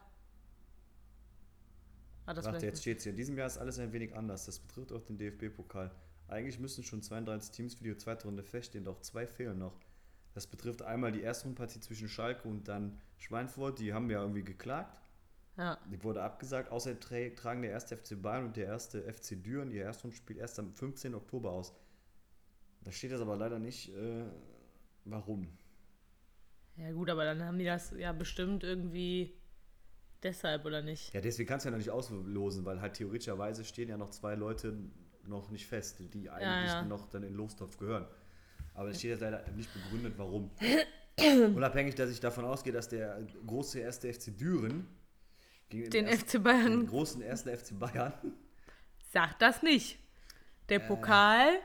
Hat 2.25 2.37
das 2.37 2.45
Warte, 2.45 2.59
vielleicht 2.59 2.75
jetzt 2.75 2.81
steht 2.81 2.97
es 2.99 3.03
hier. 3.03 3.11
In 3.11 3.17
diesem 3.17 3.37
Jahr 3.37 3.47
ist 3.47 3.57
alles 3.57 3.77
ein 3.79 3.91
wenig 3.91 4.15
anders. 4.15 4.45
Das 4.45 4.59
betrifft 4.59 4.93
auch 4.93 5.01
den 5.01 5.17
DFB-Pokal. 5.17 5.91
Eigentlich 6.27 6.59
müssten 6.59 6.83
schon 6.83 7.01
32 7.01 7.51
Teams 7.51 7.73
für 7.75 7.83
die 7.83 7.97
zweite 7.97 8.25
Runde 8.25 8.43
feststehen, 8.43 8.85
doch 8.85 9.01
zwei 9.01 9.27
fehlen 9.27 9.57
noch. 9.57 9.77
Das 10.33 10.47
betrifft 10.47 10.81
einmal 10.81 11.11
die 11.11 11.21
erste 11.21 11.45
Rundpartie 11.45 11.81
zwischen 11.81 12.07
Schalke 12.07 12.47
und 12.47 12.67
dann 12.69 13.01
Schweinfurt. 13.17 13.79
Die 13.79 13.93
haben 13.93 14.09
ja 14.09 14.21
irgendwie 14.21 14.43
geklagt. 14.43 14.97
ja. 15.57 15.77
Die 15.91 16.01
wurde 16.03 16.23
abgesagt. 16.23 16.71
Außerdem 16.71 16.99
tra- 16.99 17.35
tragen 17.35 17.63
der 17.63 17.71
erste 17.71 17.97
FC 17.97 18.21
Bayern 18.21 18.45
und 18.45 18.55
der 18.55 18.67
erste 18.67 19.01
FC 19.11 19.43
Düren 19.43 19.71
ihr 19.71 19.83
Erstrundenspiel 19.83 20.37
erst 20.37 20.57
am 20.59 20.73
15. 20.73 21.15
Oktober 21.15 21.51
aus. 21.51 21.73
Da 22.83 22.91
steht 22.91 23.11
jetzt 23.11 23.21
aber 23.21 23.35
leider 23.35 23.59
nicht, 23.59 23.89
äh, 23.93 24.23
warum. 25.03 25.47
Ja 26.77 26.91
gut, 26.91 27.09
aber 27.09 27.25
dann 27.25 27.43
haben 27.43 27.57
die 27.57 27.65
das 27.65 27.93
ja 27.97 28.11
bestimmt 28.11 28.63
irgendwie 28.63 29.33
deshalb, 30.23 30.65
oder 30.65 30.81
nicht? 30.81 31.13
Ja, 31.13 31.21
deswegen 31.21 31.47
kannst 31.47 31.65
du 31.65 31.69
ja 31.69 31.71
noch 31.71 31.77
nicht 31.77 31.91
auslosen, 31.91 32.65
weil 32.65 32.81
halt 32.81 32.93
theoretischerweise 32.95 33.63
stehen 33.63 33.89
ja 33.89 33.97
noch 33.97 34.09
zwei 34.09 34.35
Leute 34.35 34.77
noch 35.27 35.51
nicht 35.51 35.67
fest, 35.67 35.99
die 36.13 36.29
eigentlich 36.29 36.71
ja. 36.71 36.83
noch 36.83 37.07
dann 37.09 37.23
in 37.23 37.29
den 37.29 37.37
Lostopf 37.37 37.77
gehören. 37.77 38.07
Aber 38.73 38.89
es 38.89 38.99
steht 38.99 39.11
jetzt 39.11 39.21
leider 39.21 39.43
nicht 39.51 39.71
begründet, 39.73 40.13
warum. 40.17 40.51
Unabhängig, 41.55 41.95
dass 41.95 42.09
ich 42.09 42.19
davon 42.19 42.45
ausgehe, 42.45 42.73
dass 42.73 42.89
der 42.89 43.21
große 43.45 43.79
erste 43.79 44.11
FC 44.11 44.35
Düren 44.37 44.87
gegen 45.69 45.89
Den 45.91 46.07
ersten, 46.07 46.39
FC 46.39 46.43
Bayern 46.43 46.71
den 46.71 46.87
großen 46.87 47.21
ersten 47.21 47.55
FC 47.55 47.77
Bayern 47.77 48.13
sagt 49.11 49.41
das 49.41 49.61
nicht. 49.61 49.99
Der 50.69 50.81
Äh. 50.81 50.87
Pokal 50.87 51.59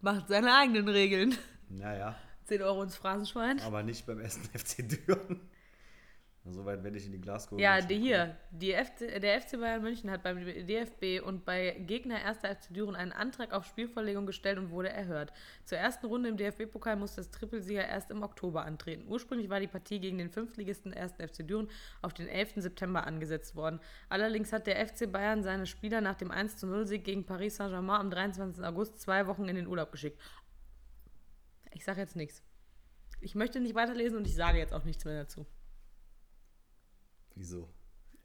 macht 0.00 0.28
seine 0.28 0.54
eigenen 0.54 0.88
Regeln. 0.88 1.34
naja, 1.68 2.16
10 2.46 2.62
Euro 2.62 2.82
ins 2.82 2.96
Phrasenschwein. 2.96 3.60
aber 3.60 3.82
nicht 3.82 4.06
beim 4.06 4.20
ersten 4.20 4.46
FC 4.58 4.88
Düren. 4.88 5.40
Soweit 6.48 6.84
werde 6.84 6.96
ich 6.96 7.06
in 7.06 7.10
die 7.10 7.20
Glaskugel. 7.20 7.60
Ja, 7.60 7.80
die 7.80 7.98
hier. 7.98 8.36
Die 8.52 8.72
FC, 8.72 9.20
der 9.20 9.40
FC 9.40 9.58
Bayern 9.58 9.82
München 9.82 10.08
hat 10.12 10.22
beim 10.22 10.38
DFB 10.44 11.20
und 11.26 11.44
bei 11.44 11.72
Gegner 11.88 12.24
1. 12.24 12.38
FC 12.38 12.72
Düren 12.72 12.94
einen 12.94 13.10
Antrag 13.10 13.52
auf 13.52 13.64
Spielverlegung 13.66 14.26
gestellt 14.26 14.56
und 14.56 14.70
wurde 14.70 14.88
erhört. 14.88 15.32
Zur 15.64 15.78
ersten 15.78 16.06
Runde 16.06 16.28
im 16.28 16.36
DFB-Pokal 16.36 16.94
musste 16.94 17.16
das 17.16 17.32
Trippelsieger 17.32 17.84
erst 17.84 18.12
im 18.12 18.22
Oktober 18.22 18.64
antreten. 18.64 19.06
Ursprünglich 19.08 19.50
war 19.50 19.58
die 19.58 19.66
Partie 19.66 19.98
gegen 19.98 20.18
den 20.18 20.30
Fünftligisten 20.30 20.94
1. 20.94 21.14
FC 21.14 21.44
Düren 21.44 21.68
auf 22.00 22.14
den 22.14 22.28
11. 22.28 22.52
September 22.58 23.04
angesetzt 23.08 23.56
worden. 23.56 23.80
Allerdings 24.08 24.52
hat 24.52 24.68
der 24.68 24.86
FC 24.86 25.10
Bayern 25.10 25.42
seine 25.42 25.66
Spieler 25.66 26.00
nach 26.00 26.14
dem 26.14 26.30
1-0-Sieg 26.30 27.02
gegen 27.02 27.26
Paris 27.26 27.56
Saint-Germain 27.56 28.02
am 28.02 28.10
23. 28.10 28.64
August 28.64 29.00
zwei 29.00 29.26
Wochen 29.26 29.48
in 29.48 29.56
den 29.56 29.66
Urlaub 29.66 29.90
geschickt. 29.90 30.22
Ich 31.76 31.84
sage 31.84 32.00
jetzt 32.00 32.16
nichts. 32.16 32.42
Ich 33.20 33.34
möchte 33.34 33.60
nicht 33.60 33.74
weiterlesen 33.74 34.16
und 34.16 34.26
ich 34.26 34.34
sage 34.34 34.58
jetzt 34.58 34.72
auch 34.72 34.84
nichts 34.84 35.04
mehr 35.04 35.22
dazu. 35.22 35.46
Wieso? 37.34 37.68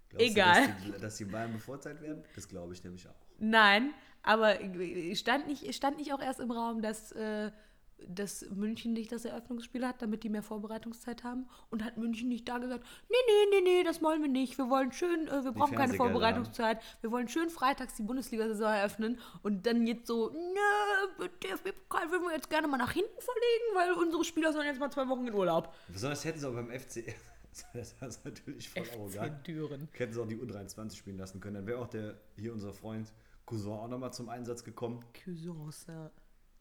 Glaubst 0.10 0.26
Egal. 0.26 0.68
Du, 0.68 0.72
dass, 0.72 0.84
die, 0.84 1.02
dass 1.02 1.18
die 1.18 1.26
Bayern 1.26 1.52
bevorteilt 1.52 2.02
werden? 2.02 2.24
Das 2.34 2.48
glaube 2.48 2.74
ich 2.74 2.84
nämlich 2.84 3.08
auch. 3.10 3.16
Nein, 3.40 3.94
aber 4.24 4.58
stand 5.16 5.48
nicht, 5.48 5.76
stand 5.76 5.98
nicht 5.98 6.14
auch 6.14 6.22
erst 6.22 6.40
im 6.40 6.52
Raum, 6.52 6.82
dass, 6.82 7.12
äh, 7.12 7.52
dass 8.08 8.50
München 8.50 8.94
nicht 8.94 9.12
das 9.12 9.26
Eröffnungsspiel 9.26 9.86
hat, 9.86 10.02
damit 10.02 10.24
die 10.24 10.30
mehr 10.30 10.44
Vorbereitungszeit 10.44 11.24
haben? 11.24 11.48
Und 11.70 11.84
hat 11.84 11.98
München 11.98 12.30
nicht 12.30 12.48
da 12.48 12.58
gesagt, 12.58 12.86
nee, 13.10 13.16
nee, 13.28 13.60
nee, 13.60 13.62
nee, 13.64 13.84
das 13.84 14.02
wollen 14.02 14.22
wir 14.22 14.30
nicht. 14.30 14.58
Wir 14.58 14.70
wollen 14.70 14.92
schön, 14.92 15.28
äh, 15.28 15.44
wir 15.44 15.52
brauchen 15.52 15.76
keine 15.76 15.94
Fernsehgelder 15.94 15.98
Vorbereitungszeit. 15.98 16.82
Wir 17.02 17.12
wollen 17.12 17.28
schön 17.28 17.50
freitags 17.50 17.96
die 17.96 18.04
Bundesliga-Saison 18.04 18.72
eröffnen. 18.72 19.20
Und 19.44 19.66
dann 19.66 19.88
jetzt 19.88 20.08
so, 20.08 20.30
nö, 20.30 21.28
DFB-Pokal 21.44 22.12
würden 22.12 22.24
wir 22.24 22.34
jetzt 22.34 22.50
gerne 22.50 22.68
mal 22.68 22.78
nach 22.78 22.92
hinten 22.92 23.20
verlegen, 23.20 23.76
weil 23.76 24.04
unsere 24.04 24.24
Spieler 24.24 24.54
sollen 24.54 24.68
jetzt 24.68 24.80
mal 24.80 24.92
zwei 24.92 25.08
Wochen 25.08 25.28
in 25.28 25.34
Urlaub. 25.34 25.74
Besonders 25.88 26.26
hätten 26.26 26.40
sie 26.40 26.48
auch 26.48 26.54
beim 26.54 26.70
FC. 26.70 27.16
das 27.74 27.94
ist 28.02 28.26
natürlich 28.26 28.70
voll 28.70 28.84
arrogant. 28.94 29.40
FC 29.40 29.44
Düren. 29.46 29.90
Hätten 29.94 30.14
sie 30.14 30.22
auch 30.22 30.28
die 30.28 30.38
U23 30.38 30.96
spielen 30.96 31.18
lassen 31.18 31.40
können. 31.40 31.56
Dann 31.56 31.68
wäre 31.68 31.80
auch 31.80 31.88
der 31.88 32.18
hier 32.38 32.54
unser 32.54 32.74
Freund 32.74 33.12
Cousin 33.46 33.74
auch 33.74 33.88
nochmal 33.88 34.14
zum 34.14 34.30
Einsatz 34.30 34.64
gekommen. 34.64 35.04
Cousins, 35.24 35.86
ja. 35.88 36.10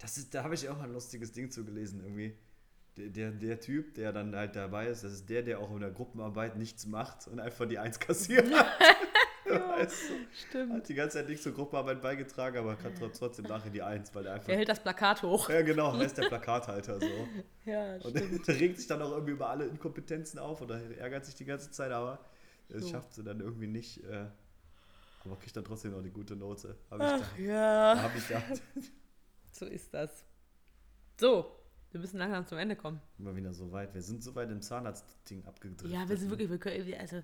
Das 0.01 0.17
ist, 0.19 0.35
da 0.35 0.43
habe 0.45 0.55
ich 0.55 0.69
auch 0.69 0.81
ein 0.81 0.93
lustiges 0.93 1.33
Ding 1.33 1.51
zu 1.51 1.65
gelesen 1.65 2.01
irgendwie. 2.03 2.35
der, 2.97 3.09
der, 3.09 3.31
der 3.33 3.61
Typ, 3.61 3.95
der 3.95 4.13
dann 4.13 4.35
halt 4.35 4.57
dabei 4.57 4.87
ist, 4.89 5.05
das 5.05 5.13
ist 5.13 5.29
der, 5.31 5.43
der 5.43 5.59
auch 5.61 5.71
in 5.73 5.81
der 5.81 5.91
Gruppenarbeit 5.91 6.57
nichts 6.57 6.87
macht 6.87 7.29
und 7.29 7.39
einfach 7.39 7.67
die 7.69 7.79
Eins 7.79 7.99
kassiert 8.01 8.51
hat. 8.55 8.67
weißt 9.45 10.11
du? 10.11 10.15
Stimmt. 10.49 10.73
Hat 10.73 10.89
die 10.89 10.95
ganze 10.95 11.19
Zeit 11.19 11.29
nicht 11.29 11.43
zur 11.43 11.53
Gruppenarbeit 11.53 12.01
beigetragen, 12.01 12.59
aber 12.59 12.77
kann 12.77 12.95
tr- 12.95 13.13
trotzdem 13.13 13.47
nachher 13.47 13.71
die 13.71 13.83
Eins, 13.83 14.15
weil 14.15 14.27
er 14.27 14.35
einfach. 14.35 14.47
Der 14.47 14.57
hält 14.57 14.69
das 14.69 14.81
Plakat 14.81 15.23
hoch. 15.23 15.49
Ja, 15.51 15.63
genau, 15.63 15.95
er 15.99 16.05
ist 16.07 16.17
der 16.19 16.29
Plakathalter 16.29 16.99
so. 17.01 17.29
Ja, 17.67 17.97
Und 17.97 18.15
der 18.49 18.59
regt 18.61 18.79
sich 18.79 18.87
dann 18.87 19.03
auch 19.03 19.13
irgendwie 19.13 19.33
über 19.33 19.51
alle 19.51 19.67
Inkompetenzen 19.67 20.39
auf 20.39 20.63
oder 20.63 20.81
ärgert 20.99 21.25
sich 21.27 21.35
die 21.35 21.45
ganze 21.45 21.71
Zeit, 21.71 21.91
aber 21.93 22.25
es 22.69 22.83
So. 22.85 22.91
schafft 22.91 23.13
sie 23.15 23.23
dann 23.25 23.41
irgendwie 23.41 23.67
nicht. 23.67 24.03
Äh, 24.05 24.27
aber 25.25 25.37
kriegt 25.39 25.55
dann 25.57 25.65
trotzdem 25.65 25.93
noch 25.93 26.03
die 26.03 26.11
gute 26.11 26.37
Note. 26.37 26.77
Hab 26.91 26.99
ich 27.01 27.07
Ach 27.07 27.21
da, 27.37 27.43
ja. 27.43 28.03
hab 28.03 28.17
ich 28.17 28.27
gedacht. 28.29 28.63
So 29.51 29.67
ist 29.67 29.93
das. 29.95 30.25
So, 31.19 31.57
wir 31.91 32.01
müssen 32.01 32.19
langsam 32.19 32.47
zum 32.47 32.59
Ende 32.59 32.77
kommen. 32.77 33.01
Immer 33.19 33.35
wieder 33.37 33.53
so 33.53 33.71
weit. 33.73 33.93
Wir 33.95 34.03
sind 34.03 34.23
so 34.23 34.35
weit 34.35 34.51
im 34.51 34.63
Zahnarztding 34.63 35.45
abgedrückt. 35.45 35.93
Ja, 35.93 36.09
wir 36.09 36.17
sind 36.17 36.31
wirklich, 36.31 36.49
wir 36.51 36.59
können, 36.59 36.87
wir- 36.87 37.01
also, 37.01 37.23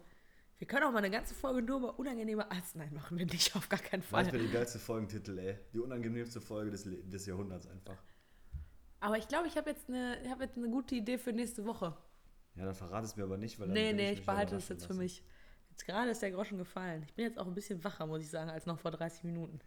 wir 0.58 0.66
können 0.66 0.84
auch 0.84 0.92
mal 0.92 0.98
eine 0.98 1.10
ganze 1.10 1.34
Folge 1.34 1.62
nur 1.62 1.78
über 1.78 1.98
unangenehme 1.98 2.50
Arzneien 2.50 2.92
machen, 2.94 3.18
wenn 3.18 3.26
nicht, 3.28 3.54
auf 3.56 3.68
gar 3.68 3.78
keinen 3.80 4.00
Das 4.00 4.08
Fall. 4.10 4.26
wäre 4.26 4.38
die 4.38 4.50
geilste 4.50 4.78
Folgentitel, 4.78 5.38
ey. 5.38 5.58
Die 5.72 5.78
unangenehmste 5.78 6.40
Folge 6.40 6.70
des, 6.70 6.84
Le- 6.84 7.02
des 7.04 7.26
Jahrhunderts 7.26 7.66
einfach. 7.66 8.02
Aber 9.00 9.18
ich 9.18 9.28
glaube, 9.28 9.46
ich 9.46 9.56
habe 9.56 9.70
jetzt, 9.70 9.88
eine- 9.88 10.20
ich 10.22 10.30
hab 10.30 10.40
jetzt 10.40 10.56
eine 10.56 10.68
gute 10.68 10.94
Idee 10.94 11.18
für 11.18 11.32
nächste 11.32 11.64
Woche. 11.64 11.96
Ja, 12.56 12.64
dann 12.64 12.74
verrate 12.74 13.04
es 13.06 13.16
mir 13.16 13.24
aber 13.24 13.36
nicht, 13.36 13.58
weil 13.60 13.66
dann 13.68 13.74
Nee, 13.74 13.92
nee, 13.92 14.10
mich 14.10 14.20
ich 14.20 14.26
behalte 14.26 14.56
es 14.56 14.68
jetzt 14.68 14.84
für 14.86 14.92
lassen. 14.94 15.00
mich. 15.02 15.22
Jetzt 15.70 15.84
gerade 15.84 16.10
ist 16.10 16.22
der 16.22 16.30
Groschen 16.30 16.56
gefallen. 16.56 17.02
Ich 17.06 17.12
bin 17.14 17.26
jetzt 17.26 17.38
auch 17.38 17.46
ein 17.46 17.54
bisschen 17.54 17.84
wacher, 17.84 18.06
muss 18.06 18.22
ich 18.22 18.30
sagen, 18.30 18.48
als 18.48 18.64
noch 18.64 18.78
vor 18.78 18.90
30 18.90 19.24
Minuten. 19.24 19.60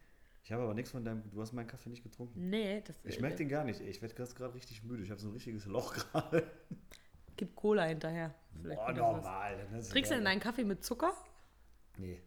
Ich 0.44 0.52
habe 0.52 0.64
aber 0.64 0.74
nichts 0.74 0.92
von 0.92 1.04
deinem. 1.04 1.30
Du 1.32 1.42
hast 1.42 1.54
meinen 1.54 1.68
Kaffee 1.68 1.90
nicht 1.90 2.04
getrunken. 2.04 2.50
Nee, 2.50 2.82
das 2.82 3.00
Ich 3.04 3.20
merke 3.20 3.36
den 3.38 3.50
gar 3.50 3.64
nicht. 3.64 3.82
ey. 3.82 3.88
Ich 3.90 4.02
werde 4.02 4.16
gerade 4.16 4.54
richtig 4.54 4.84
müde. 4.84 5.04
Ich 5.04 5.12
habe 5.12 5.20
so 5.20 5.28
ein 5.28 5.34
richtiges 5.34 5.66
Loch 5.66 5.94
gerade. 6.12 6.50
Gib 7.36 7.56
Cola 7.56 7.84
hinterher. 7.84 8.34
Vielleicht 8.62 8.80
Boah, 8.82 8.92
normal. 8.94 9.68
ist 9.78 9.92
Trinkst 9.92 10.12
du 10.12 10.16
denn 10.16 10.26
deinen 10.26 10.40
Kaffee 10.40 10.64
mit 10.64 10.84
Zucker? 10.84 11.14
Nee, 11.98 12.22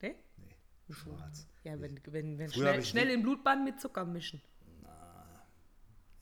Nee? 0.00 0.14
nee. 0.36 0.94
Schwarz. 0.94 1.46
Ja, 1.64 1.78
wenn, 1.80 2.00
wenn, 2.06 2.38
wenn 2.38 2.48
Früher 2.50 2.70
schnell, 2.72 2.84
schnell 2.84 3.10
in 3.10 3.22
Blutbahn 3.22 3.64
mit 3.64 3.80
Zucker 3.80 4.04
mischen. 4.04 4.40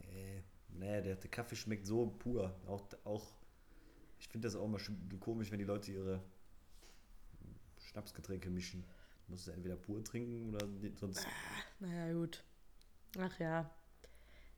Nee, 0.00 0.42
nee 0.70 1.02
der, 1.02 1.16
der 1.16 1.30
Kaffee 1.30 1.56
schmeckt 1.56 1.86
so 1.86 2.06
pur. 2.06 2.54
Auch, 2.66 2.86
auch 3.04 3.32
ich 4.18 4.28
finde 4.28 4.48
das 4.48 4.56
auch 4.56 4.64
immer 4.64 4.78
sch- 4.78 5.18
komisch, 5.20 5.50
wenn 5.50 5.58
die 5.58 5.64
Leute 5.64 5.92
ihre 5.92 6.22
Schnapsgetränke 7.78 8.50
mischen. 8.50 8.84
Du 9.26 9.32
musst 9.32 9.48
es 9.48 9.54
entweder 9.54 9.76
pur 9.76 10.02
trinken 10.04 10.54
oder 10.54 10.66
sonst. 10.94 11.26
Naja, 11.80 12.12
gut. 12.12 12.44
Ach 13.18 13.38
ja. 13.38 13.62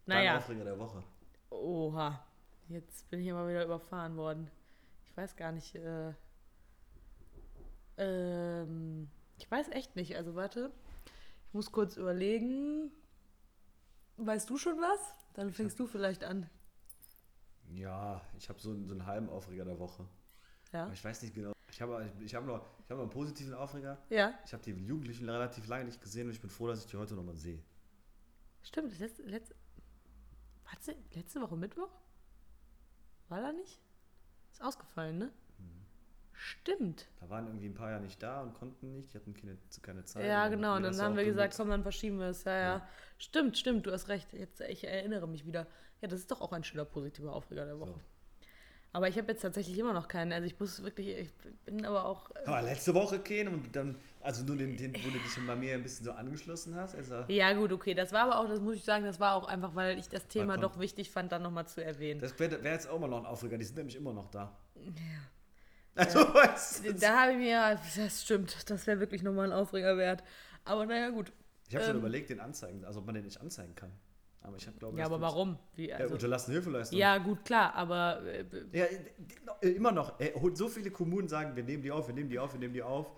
Dein 0.07 0.19
Naja. 0.19 0.39
Aufreger 0.39 0.65
der 0.65 0.79
Woche. 0.79 1.03
Oha. 1.51 2.25
Jetzt 2.69 3.09
bin 3.11 3.21
ich 3.21 3.27
immer 3.29 3.49
wieder 3.49 3.65
überfahren 3.65 4.17
worden. 4.17 4.51
Ich 5.07 5.17
weiß 5.17 5.37
gar 5.37 5.53
nicht. 5.53 5.75
Äh, 5.75 6.13
ähm, 7.97 9.09
ich 9.39 9.51
weiß 9.51 9.69
echt 9.71 9.97
nicht. 9.97 10.17
Also 10.17 10.35
warte. 10.35 10.73
Ich 11.47 11.55
muss 11.55 11.73
kurz 11.73 11.97
überlegen. 11.97 12.91
Weißt 14.19 14.51
du 14.51 14.59
schon 14.59 14.79
was? 14.81 15.15
Dann 15.35 15.53
fängst 15.53 15.79
du 15.79 15.87
vielleicht 15.87 16.25
an. 16.25 16.49
Ja, 17.71 18.21
ich 18.37 18.49
habe 18.49 18.61
so, 18.61 18.71
einen- 18.71 18.87
so 18.87 18.95
einen 18.95 19.07
halben 19.07 19.29
Aufreger 19.29 19.65
der 19.65 19.79
Woche. 19.79 20.07
Ja? 20.73 20.85
Aber 20.85 20.93
ich 20.93 21.05
weiß 21.05 21.23
nicht 21.23 21.35
genau. 21.35 21.53
Ich 21.71 21.81
habe 21.83 22.11
ich 22.21 22.35
habe 22.35 22.47
noch, 22.47 22.65
ich 22.85 22.91
habe 22.91 22.95
noch 22.95 23.03
einen 23.03 23.11
positiven 23.11 23.55
Aufreger. 23.55 23.99
Ja, 24.09 24.33
Ich 24.45 24.53
habe 24.53 24.63
die 24.63 24.73
Jugendlichen 24.73 25.29
relativ 25.29 25.67
lange 25.69 25.85
nicht 25.85 26.01
gesehen 26.01 26.27
und 26.27 26.33
ich 26.33 26.41
bin 26.41 26.51
froh, 26.51 26.67
dass 26.67 26.81
ich 26.81 26.87
die 26.91 26.97
heute 26.97 27.15
nochmal 27.15 27.37
sehe. 27.37 27.63
stimmt. 28.63 28.99
Letzte, 28.99 29.23
letzte, 29.23 29.55
warte, 30.65 30.97
letzte 31.15 31.41
Woche 31.41 31.57
Mittwoch? 31.57 31.91
War 33.29 33.41
da 33.43 33.53
nicht? 33.53 33.79
Ist 34.53 34.63
ausgefallen, 34.63 35.19
ne? 35.19 35.33
Stimmt. 36.33 37.09
Da 37.19 37.29
waren 37.29 37.47
irgendwie 37.49 37.67
ein 37.67 37.75
paar 37.75 37.91
Jahre 37.91 38.03
nicht 38.03 38.23
da 38.23 38.43
und 38.43 38.55
konnten 38.55 38.93
nicht, 38.93 39.13
die 39.13 39.19
hatten 39.19 39.35
keine, 39.35 39.59
keine 39.83 40.05
Zeit. 40.05 40.25
Ja, 40.25 40.47
genau. 40.47 40.77
Und 40.77 40.85
dann 40.85 40.95
ja 40.95 41.03
haben 41.03 41.17
wir 41.17 41.25
gesagt, 41.25 41.55
komm, 41.57 41.69
dann 41.69 41.83
verschieben 41.83 42.21
wir 42.21 42.29
es. 42.29 42.45
Ja, 42.45 42.53
ja, 42.53 42.63
Ja. 42.77 42.89
Stimmt, 43.19 43.59
stimmt, 43.59 43.87
du 43.87 43.93
hast 43.93 44.09
recht. 44.09 44.33
Jetzt, 44.33 44.61
ich 44.61 44.85
erinnere 44.87 45.27
mich 45.27 45.45
wieder. 45.47 45.67
Ja, 46.01 46.07
das 46.07 46.21
ist 46.21 46.31
doch 46.31 46.41
auch 46.41 46.53
ein 46.53 46.63
schöner 46.63 46.85
positiver 46.85 47.33
Aufreger 47.33 47.65
der 47.67 47.81
Woche. 47.81 47.91
So. 47.95 48.01
Aber 48.93 49.09
ich 49.09 49.19
habe 49.19 49.31
jetzt 49.33 49.43
tatsächlich 49.43 49.79
immer 49.79 49.93
noch 49.93 50.09
keinen. 50.09 50.33
Also 50.33 50.47
ich 50.47 50.59
muss 50.59 50.83
wirklich, 50.83 51.09
ich 51.09 51.31
bin 51.67 51.85
aber 51.85 52.07
auch. 52.07 52.31
Aber 52.47 52.63
letzte 52.63 52.95
Woche 52.95 53.19
keinen 53.19 53.49
und 53.49 53.77
dann, 53.77 53.97
also 54.23 54.45
nur 54.45 54.57
den, 54.57 54.77
den, 54.77 54.95
wo 54.95 55.11
du 55.11 55.19
dich 55.19 55.47
bei 55.47 55.57
mir 55.57 55.75
ein 55.75 55.83
bisschen 55.83 56.07
so 56.07 56.13
angeschlossen 56.13 56.75
hast. 56.75 56.95
Also, 56.95 57.25
Ja, 57.29 57.53
gut, 57.53 57.71
okay. 57.73 57.95
Das 57.95 58.13
war 58.13 58.23
aber 58.23 58.39
auch, 58.41 58.49
das 58.49 58.61
muss 58.61 58.77
ich 58.77 58.85
sagen, 58.85 59.05
das 59.05 59.21
war 59.21 59.35
auch 59.35 59.47
einfach, 59.47 59.75
weil 59.75 59.99
ich 59.99 60.09
das 60.09 60.27
Thema 60.27 60.57
doch 60.57 60.79
wichtig 60.79 61.11
fand, 61.11 61.33
dann 61.33 61.43
nochmal 61.43 61.67
zu 61.67 61.85
erwähnen. 61.85 62.21
das 62.21 62.39
wäre 62.39 62.63
wär 62.63 62.73
jetzt 62.73 62.89
auch 62.89 62.99
mal 62.99 63.09
noch 63.09 63.19
ein 63.19 63.27
Aufreger, 63.27 63.59
die 63.59 63.65
sind 63.65 63.77
nämlich 63.77 63.97
immer 63.97 64.15
noch 64.15 64.31
da. 64.31 64.57
Also, 65.95 66.21
weißt 66.21 66.87
du, 66.87 66.95
Da 66.95 67.23
habe 67.23 67.33
ich 67.33 67.39
mir, 67.39 67.51
ja, 67.51 67.75
das 67.75 68.23
stimmt, 68.23 68.71
das 68.71 68.87
wäre 68.87 69.01
wirklich 69.01 69.23
nochmal 69.23 69.47
ein 69.47 69.53
Aufreger 69.53 69.97
wert. 69.99 70.23
Aber 70.65 70.87
naja, 70.87 71.11
gut. 71.11 71.33
ich 71.69 71.75
habe 71.75 71.85
schon 71.85 71.95
ähm, 71.95 72.01
überlegt, 72.01 72.31
den 72.31 72.41
anzeigen, 72.41 72.85
also 72.85 73.01
ob 73.01 73.07
man 73.07 73.15
den 73.17 73.25
nicht 73.25 73.41
anzeigen 73.41 73.75
kann. 73.75 73.93
Aber 74.41 74.57
ich 74.57 74.67
habe 74.67 74.79
glaube 74.79 74.99
Ja, 74.99 75.07
aber 75.07 75.21
warum? 75.21 75.59
Wie, 75.75 75.89
Ja, 75.89 75.97
also, 75.97 76.15
unterlassene 76.15 76.55
Hilfeleistung. 76.55 76.99
ja, 76.99 77.19
gut, 77.19 77.45
klar, 77.45 77.75
aber 77.75 78.23
äh, 78.25 78.45
Ja, 78.73 78.85
äh, 79.61 79.69
immer 79.71 79.93
noch. 79.93 80.19
Äh, 80.21 80.33
So 80.55 80.69
viele 80.69 80.91
Kommunen 80.91 81.29
sagen, 81.29 81.57
wir 81.57 81.65
nehmen 81.65 81.83
die 81.83 81.91
auf, 81.91 82.07
wir 82.09 82.15
nehmen 82.15 82.31
die 82.31 82.39
auf, 82.39 82.53
wir 82.53 82.61
nehmen 82.61 82.75
die 82.75 82.83
auf. 82.83 83.13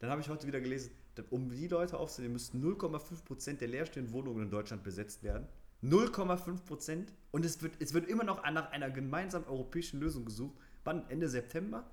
Dann 0.00 0.10
habe 0.10 0.20
ich 0.20 0.28
heute 0.28 0.46
wieder 0.46 0.60
gelesen, 0.60 0.90
um 1.30 1.48
die 1.50 1.68
Leute 1.68 1.96
aufzunehmen, 1.96 2.34
müssten 2.34 2.62
0,5% 2.62 3.58
der 3.58 3.68
leerstehenden 3.68 4.12
Wohnungen 4.12 4.42
in 4.42 4.50
Deutschland 4.50 4.82
besetzt 4.82 5.22
werden. 5.22 5.46
0,5%. 5.82 7.06
Und 7.30 7.44
es 7.44 7.62
wird, 7.62 7.74
es 7.80 7.94
wird 7.94 8.08
immer 8.08 8.24
noch 8.24 8.42
nach 8.50 8.70
einer 8.72 8.90
gemeinsamen 8.90 9.46
europäischen 9.46 10.00
Lösung 10.00 10.24
gesucht. 10.24 10.56
Wann? 10.84 11.08
Ende 11.08 11.28
September? 11.28 11.90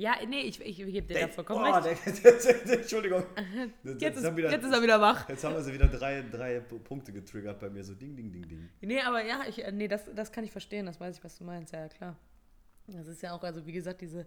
Ja, 0.00 0.16
nee, 0.26 0.40
ich, 0.40 0.58
ich, 0.60 0.80
ich 0.80 0.92
gebe 0.92 1.06
dir 1.06 1.20
da 1.20 1.28
vollkommen 1.28 1.60
oh, 1.60 1.74
recht. 1.74 2.24
der, 2.24 2.80
Entschuldigung. 2.80 3.22
Jetzt 3.98 4.16
ist, 4.16 4.24
haben 4.24 4.36
wieder, 4.36 4.50
jetzt 4.50 4.64
ist 4.64 4.72
er 4.72 4.82
wieder 4.82 5.00
wach. 5.00 5.28
Jetzt 5.28 5.44
haben 5.44 5.54
wir 5.54 5.62
sie 5.62 5.74
wieder 5.74 5.88
drei, 5.88 6.22
drei 6.22 6.60
Punkte 6.60 7.12
getriggert 7.12 7.60
bei 7.60 7.68
mir. 7.68 7.84
So 7.84 7.94
ding, 7.94 8.16
ding, 8.16 8.32
ding, 8.32 8.48
ding. 8.48 8.70
Nee, 8.80 9.00
aber 9.02 9.22
ja, 9.24 9.42
ich, 9.46 9.62
äh, 9.62 9.70
nee, 9.72 9.88
das, 9.88 10.08
das 10.14 10.32
kann 10.32 10.42
ich 10.44 10.52
verstehen, 10.52 10.86
das 10.86 10.98
weiß 10.98 11.18
ich, 11.18 11.24
was 11.24 11.36
du 11.36 11.44
meinst, 11.44 11.74
ja, 11.74 11.80
ja, 11.80 11.88
klar. 11.88 12.16
Das 12.86 13.06
ist 13.06 13.20
ja 13.22 13.32
auch, 13.32 13.42
also 13.42 13.66
wie 13.66 13.72
gesagt, 13.72 14.00
diese 14.00 14.26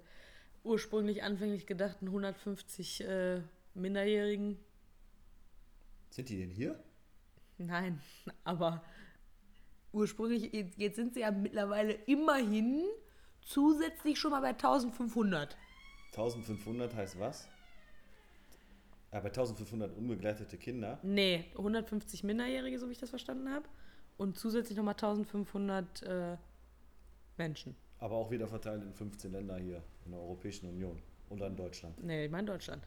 ursprünglich 0.64 1.24
anfänglich 1.24 1.66
gedachten 1.66 2.06
150 2.06 3.04
äh, 3.04 3.42
Minderjährigen, 3.74 4.60
Sind 6.12 6.30
die 6.30 6.38
denn 6.38 6.52
hier? 6.52 6.80
nein, 7.58 8.00
aber 8.44 8.84
ursprünglich, 9.92 10.52
jetzt 10.78 10.96
sind 10.98 11.16
sie 11.16 11.22
ja 11.22 11.32
mittlerweile 11.32 11.94
immerhin 11.94 12.84
zusätzlich 13.46 14.20
schon 14.20 14.32
mal 14.32 14.42
bei 14.42 14.50
1500. 14.50 15.58
1500 16.14 16.96
heißt 16.96 17.20
was? 17.20 17.48
Ja, 19.12 19.20
bei 19.20 19.28
1500 19.28 19.96
unbegleitete 19.96 20.58
Kinder. 20.58 21.00
Nee, 21.04 21.46
150 21.58 22.24
Minderjährige, 22.24 22.80
so 22.80 22.88
wie 22.88 22.94
ich 22.94 23.00
das 23.00 23.10
verstanden 23.10 23.50
habe. 23.50 23.66
Und 24.18 24.38
zusätzlich 24.38 24.78
nochmal 24.78 24.94
1500 24.94 26.04
äh, 26.04 26.38
Menschen. 27.38 27.76
Aber 28.00 28.16
auch 28.16 28.32
wieder 28.32 28.48
verteilt 28.48 28.84
in 28.84 28.94
15 28.94 29.32
Länder 29.32 29.58
hier 29.58 29.84
in 30.06 30.12
der 30.12 30.20
Europäischen 30.20 30.68
Union 30.70 31.02
und 31.30 31.42
in 31.42 31.56
Deutschland. 31.56 32.04
Nee, 32.04 32.26
ich 32.26 32.32
meine 32.32 32.48
Deutschland. 32.48 32.86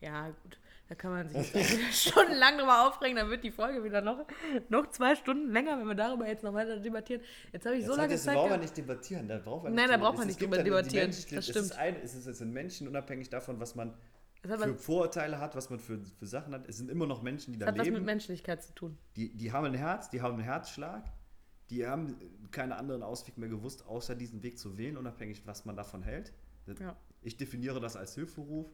Ja, 0.00 0.28
gut. 0.42 0.58
Da 0.88 0.94
kann 0.94 1.10
man 1.10 1.28
sich 1.28 1.52
stundenlang 2.08 2.58
drüber 2.58 2.86
aufregen. 2.86 3.16
Dann 3.16 3.28
wird 3.28 3.42
die 3.42 3.50
Folge 3.50 3.82
wieder 3.82 4.00
noch, 4.02 4.24
noch 4.68 4.88
zwei 4.90 5.16
Stunden 5.16 5.50
länger, 5.52 5.78
wenn 5.78 5.86
wir 5.88 5.94
darüber 5.96 6.26
jetzt 6.28 6.44
noch 6.44 6.54
weiter 6.54 6.78
debattieren. 6.78 7.22
Jetzt 7.52 7.66
habe 7.66 7.76
ich 7.76 7.84
so 7.84 7.90
Jetzt 7.92 7.96
lange 7.98 8.12
das 8.14 8.22
Zeit. 8.24 8.34
brauchen 8.36 8.50
wir 8.50 8.58
nicht 8.58 8.76
debattieren. 8.76 9.26
Da 9.28 9.38
braucht 9.38 9.64
man 9.64 9.74
Nein, 9.74 9.88
da 9.88 9.96
braucht 9.96 10.18
man 10.18 10.28
es- 10.28 10.36
nicht 10.36 10.36
es 10.36 10.42
drüber 10.48 10.62
debattieren. 10.62 11.06
Menschen- 11.10 11.34
Das 11.34 11.44
es 11.44 11.50
stimmt. 11.50 11.66
Ist 11.66 11.76
ein, 11.76 11.96
es 12.02 12.14
ist 12.14 12.26
jetzt 12.26 12.40
ein 12.42 12.52
Menschen, 12.52 12.86
unabhängig 12.86 13.28
davon, 13.30 13.58
was 13.58 13.74
man 13.74 13.94
Das 14.42 14.62
für 14.62 14.74
Vorurteile 14.76 15.40
hat, 15.40 15.56
was 15.56 15.70
man 15.70 15.80
für, 15.80 15.98
für 16.18 16.26
Sachen 16.26 16.54
hat. 16.54 16.68
Es 16.68 16.76
sind 16.76 16.88
immer 16.88 17.06
noch 17.06 17.20
Menschen, 17.20 17.52
die 17.52 17.58
das 17.58 17.66
da 17.66 17.72
hat 17.72 17.78
was 17.80 17.86
mit 17.86 17.94
leben. 17.94 18.06
Menschlichkeit 18.06 18.62
zu 18.62 18.72
tun. 18.74 18.96
Die, 19.16 19.36
die 19.36 19.50
haben 19.50 19.64
ein 19.66 19.74
Herz, 19.74 20.08
die 20.10 20.22
haben 20.22 20.34
einen 20.34 20.44
Herzschlag. 20.44 21.04
Die 21.70 21.84
haben 21.84 22.14
keine 22.52 22.76
anderen 22.76 23.02
Ausweg 23.02 23.38
mehr 23.38 23.48
gewusst, 23.48 23.84
außer 23.88 24.14
diesen 24.14 24.44
Weg 24.44 24.56
zu 24.56 24.78
wählen, 24.78 24.96
unabhängig, 24.96 25.42
was 25.46 25.64
man 25.64 25.74
davon 25.74 26.02
hält. 26.04 26.32
Das- 26.64 26.78
Ja. 26.78 26.96
Ich 27.22 27.36
definiere 27.36 27.80
das 27.80 27.96
als 27.96 28.14
Hilferuf. 28.14 28.68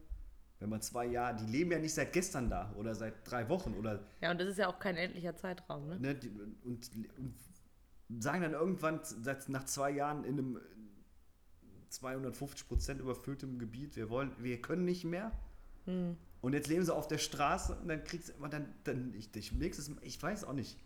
Wenn 0.63 0.69
man 0.69 0.81
zwei 0.81 1.07
Jahre, 1.07 1.35
die 1.35 1.51
leben 1.51 1.73
ja 1.73 1.77
nicht 1.77 1.93
seit 1.93 2.13
gestern 2.13 2.49
da 2.49 2.73
oder 2.77 2.95
seit 2.95 3.29
drei 3.29 3.49
Wochen 3.49 3.73
oder 3.73 3.99
Ja, 4.21 4.31
und 4.31 4.39
das 4.39 4.47
ist 4.47 4.57
ja 4.57 4.69
auch 4.69 4.79
kein 4.79 4.95
endlicher 4.95 5.35
Zeitraum, 5.35 5.87
ne? 5.87 5.99
ne, 5.99 6.15
die, 6.15 6.29
und, 6.63 6.89
und 7.17 8.21
sagen 8.23 8.43
dann 8.43 8.53
irgendwann 8.53 9.01
seit, 9.03 9.49
nach 9.49 9.65
zwei 9.65 9.91
Jahren 9.91 10.23
in 10.23 10.39
einem 10.39 10.61
250 11.89 12.65
Prozent 12.65 13.01
überfülltem 13.01 13.59
Gebiet, 13.59 13.97
wir 13.97 14.09
wollen, 14.09 14.31
wir 14.39 14.61
können 14.61 14.85
nicht 14.85 15.03
mehr. 15.03 15.33
Hm. 15.83 16.15
Und 16.39 16.53
jetzt 16.53 16.69
leben 16.69 16.85
sie 16.85 16.95
auf 16.95 17.09
der 17.09 17.17
Straße 17.17 17.75
und 17.81 17.89
dann 17.89 18.05
kriegst 18.05 18.29
du 18.29 18.47
dann, 18.47 18.73
dann 18.85 19.13
ich, 19.17 19.35
ich, 19.35 19.51
nächstes, 19.51 19.91
ich 20.01 20.23
weiß 20.23 20.45
auch 20.45 20.53
nicht. 20.53 20.77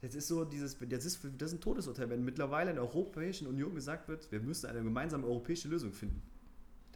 Das 0.00 0.14
ist 0.14 0.26
so 0.26 0.46
dieses, 0.46 0.78
das 0.78 1.04
ist, 1.04 1.20
das 1.36 1.52
ist 1.52 1.58
ein 1.58 1.60
Todesurteil, 1.60 2.08
wenn 2.08 2.24
mittlerweile 2.24 2.70
in 2.70 2.76
der 2.76 2.84
Europäischen 2.84 3.46
Union 3.46 3.74
gesagt 3.74 4.08
wird, 4.08 4.32
wir 4.32 4.40
müssen 4.40 4.70
eine 4.70 4.82
gemeinsame 4.82 5.26
europäische 5.26 5.68
Lösung 5.68 5.92
finden. 5.92 6.22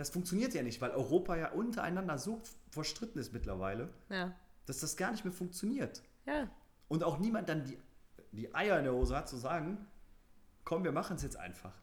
Das 0.01 0.09
funktioniert 0.09 0.55
ja 0.55 0.63
nicht, 0.63 0.81
weil 0.81 0.93
Europa 0.93 1.37
ja 1.37 1.51
untereinander 1.53 2.17
so 2.17 2.41
verstritten 2.71 3.19
ist 3.21 3.35
mittlerweile, 3.35 3.91
Ja. 4.09 4.35
dass 4.65 4.81
das 4.81 4.97
gar 4.97 5.11
nicht 5.11 5.25
mehr 5.27 5.33
funktioniert. 5.35 6.03
Ja. 6.27 6.49
und 6.89 7.05
auch 7.05 7.19
niemand 7.19 7.49
dann 7.51 7.65
die, 7.65 7.79
die 8.33 8.55
Eier 8.55 8.79
in 8.79 8.85
der 8.85 8.95
Hose 8.95 9.15
hat 9.15 9.29
zu 9.29 9.37
sagen, 9.37 9.77
komm, 10.65 10.85
wir 10.85 10.93
machen 10.93 11.17
es 11.17 11.23
jetzt 11.23 11.37
einfach. 11.37 11.75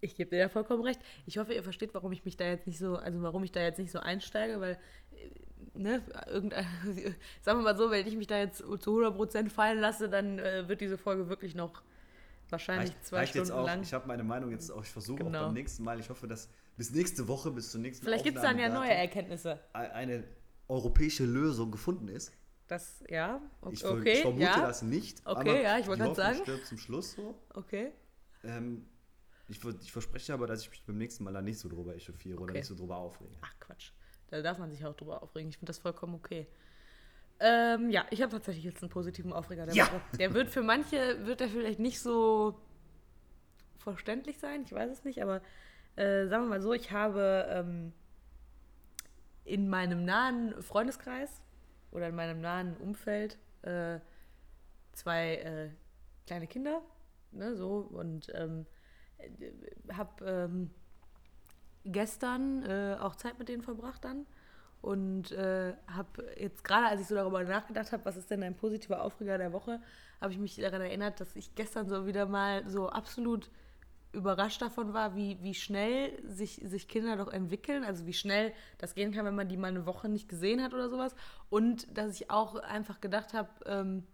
Ich 0.00 0.14
gebe 0.14 0.30
dir 0.30 0.44
da 0.44 0.48
vollkommen 0.48 0.82
recht. 0.84 1.00
Ich 1.26 1.38
hoffe, 1.38 1.54
ihr 1.54 1.62
versteht, 1.64 1.92
warum 1.94 2.12
ich 2.12 2.24
mich 2.24 2.36
da 2.36 2.44
jetzt 2.46 2.66
nicht 2.68 2.78
so, 2.78 2.96
also 2.96 3.20
warum 3.22 3.42
ich 3.42 3.50
da 3.50 3.60
jetzt 3.60 3.78
nicht 3.78 3.90
so 3.90 3.98
einsteige, 3.98 4.60
weil, 4.60 4.78
äh, 5.12 5.30
ne, 5.74 6.02
irgendein, 6.28 6.66
sagen 7.42 7.58
wir 7.58 7.64
mal 7.64 7.76
so, 7.76 7.90
wenn 7.90 8.06
ich 8.06 8.14
mich 8.16 8.26
da 8.28 8.38
jetzt 8.38 8.58
zu 8.58 8.64
100% 9.00 9.50
fallen 9.50 9.80
lasse, 9.80 10.08
dann 10.08 10.38
äh, 10.38 10.68
wird 10.68 10.80
diese 10.80 10.98
Folge 10.98 11.28
wirklich 11.28 11.54
noch 11.56 11.82
wahrscheinlich 12.52 12.90
Reicht, 12.90 13.04
zwei 13.06 13.16
reicht 13.18 13.30
Stunden 13.30 13.48
jetzt 13.48 13.56
auch. 13.56 13.66
lang. 13.66 13.82
Ich 13.82 13.92
habe 13.92 14.06
meine 14.06 14.24
Meinung 14.24 14.50
jetzt 14.50 14.70
auch. 14.70 14.82
Ich 14.82 14.90
versuche 14.90 15.18
Genau. 15.24 15.38
auch 15.38 15.44
beim 15.46 15.54
nächsten 15.54 15.82
Mal. 15.84 15.98
Ich 16.00 16.08
hoffe, 16.10 16.26
dass 16.28 16.48
bis 16.76 16.90
nächste 16.92 17.26
Woche, 17.28 17.50
bis 17.50 17.70
zur 17.70 17.80
nächsten 17.80 18.04
Vielleicht 18.04 18.24
gibt 18.24 18.36
es 18.36 18.42
dann 18.42 18.58
ja 18.58 18.68
neue 18.68 18.92
Erkenntnisse. 18.92 19.60
eine 19.72 20.24
europäische 20.68 21.24
Lösung 21.24 21.70
gefunden 21.70 22.08
ist. 22.08 22.32
Das, 22.66 23.04
ja, 23.08 23.40
o- 23.62 23.70
Ich, 23.70 23.84
okay, 23.84 24.12
ich 24.14 24.20
vermute 24.22 24.42
ja, 24.42 24.60
das 24.66 24.82
nicht. 24.82 25.22
Okay, 25.24 25.62
ja, 25.62 25.78
ich 25.78 25.86
wollte 25.86 26.02
Hoffnung 26.02 26.16
sagen. 26.16 26.38
stirbt 26.42 26.66
zum 26.66 26.78
Schluss 26.78 27.12
so. 27.12 27.34
okay. 27.54 27.92
Ähm, 28.42 28.86
ich, 29.48 29.64
ich 29.64 29.92
verspreche 29.92 30.34
aber, 30.34 30.48
dass 30.48 30.62
ich 30.62 30.70
mich 30.70 30.82
beim 30.84 30.98
nächsten 30.98 31.22
Mal 31.22 31.32
da 31.32 31.40
nicht 31.40 31.58
so 31.60 31.68
drüber 31.68 31.94
echauffiere 31.94 32.36
oder 32.40 32.50
Okay. 32.50 32.58
nicht 32.58 32.66
so 32.66 32.74
drüber 32.74 32.96
aufrege. 32.96 33.30
Ach 33.42 33.54
Quatsch. 33.60 33.92
Da 34.28 34.42
darf 34.42 34.58
man 34.58 34.70
sich 34.72 34.84
auch 34.84 34.94
drüber 34.96 35.22
aufregen. 35.22 35.48
Ich 35.50 35.56
finde 35.58 35.70
das 35.70 35.78
vollkommen 35.78 36.14
okay. 36.16 36.48
Ähm, 37.38 37.90
ja, 37.90 38.06
ich 38.10 38.22
habe 38.22 38.32
tatsächlich 38.32 38.64
jetzt 38.64 38.82
einen 38.82 38.90
positiven 38.90 39.32
Aufreger 39.32 39.66
der 39.66 39.74
Ja. 39.74 39.86
Woche. 39.86 40.00
Der 40.18 40.32
wird 40.34 40.48
für 40.50 40.62
manche, 40.62 41.26
wird 41.26 41.40
der 41.40 41.48
vielleicht 41.48 41.78
nicht 41.78 42.00
so 42.00 42.58
verständlich 43.78 44.38
sein, 44.38 44.62
ich 44.62 44.72
weiß 44.72 44.90
es 44.90 45.04
nicht, 45.04 45.22
aber 45.22 45.42
äh, 45.96 46.26
sagen 46.26 46.44
wir 46.44 46.48
mal 46.50 46.60
so, 46.62 46.72
ich 46.72 46.90
habe 46.92 47.46
ähm, 47.50 47.92
in 49.44 49.68
meinem 49.68 50.04
nahen 50.04 50.60
Freundeskreis 50.62 51.40
oder 51.92 52.08
in 52.08 52.14
meinem 52.16 52.40
nahen 52.40 52.76
Umfeld 52.78 53.38
äh, 53.62 54.00
zwei 54.92 55.36
äh, 55.36 55.70
kleine 56.26 56.46
Kinder, 56.46 56.82
ne, 57.32 57.54
so, 57.54 57.76
und 57.92 58.32
ähm, 58.34 58.66
habe 59.92 60.24
ähm, 60.24 60.70
gestern 61.84 62.62
äh, 62.64 62.96
auch 62.98 63.14
Zeit 63.16 63.38
mit 63.38 63.48
denen 63.48 63.62
verbracht 63.62 64.04
dann 64.04 64.26
und 64.86 65.32
äh, 65.32 65.74
habe 65.88 66.32
jetzt 66.38 66.62
gerade, 66.62 66.86
als 66.86 67.00
ich 67.00 67.08
so 67.08 67.16
darüber 67.16 67.42
nachgedacht 67.42 67.90
habe, 67.90 68.04
was 68.04 68.16
ist 68.16 68.30
denn 68.30 68.44
ein 68.44 68.54
positiver 68.54 69.02
Aufreger 69.02 69.36
der 69.36 69.52
Woche, 69.52 69.80
habe 70.20 70.32
ich 70.32 70.38
mich 70.38 70.54
daran 70.54 70.80
erinnert, 70.80 71.18
dass 71.18 71.34
ich 71.34 71.56
gestern 71.56 71.88
so 71.88 72.06
wieder 72.06 72.26
mal 72.26 72.62
so 72.70 72.88
absolut 72.88 73.50
überrascht 74.12 74.62
davon 74.62 74.94
war, 74.94 75.16
wie, 75.16 75.42
wie 75.42 75.54
schnell 75.54 76.12
sich, 76.28 76.60
sich 76.62 76.86
Kinder 76.86 77.16
doch 77.16 77.32
entwickeln, 77.32 77.82
also 77.82 78.06
wie 78.06 78.12
schnell 78.12 78.52
das 78.78 78.94
gehen 78.94 79.10
kann, 79.10 79.24
wenn 79.24 79.34
man 79.34 79.48
die 79.48 79.56
mal 79.56 79.66
eine 79.66 79.86
Woche 79.86 80.08
nicht 80.08 80.28
gesehen 80.28 80.62
hat 80.62 80.72
oder 80.72 80.88
sowas. 80.88 81.16
Und 81.50 81.88
dass 81.92 82.14
ich 82.14 82.30
auch 82.30 82.54
einfach 82.54 83.00
gedacht 83.00 83.34
habe, 83.34 83.48
ähm, 83.66 84.06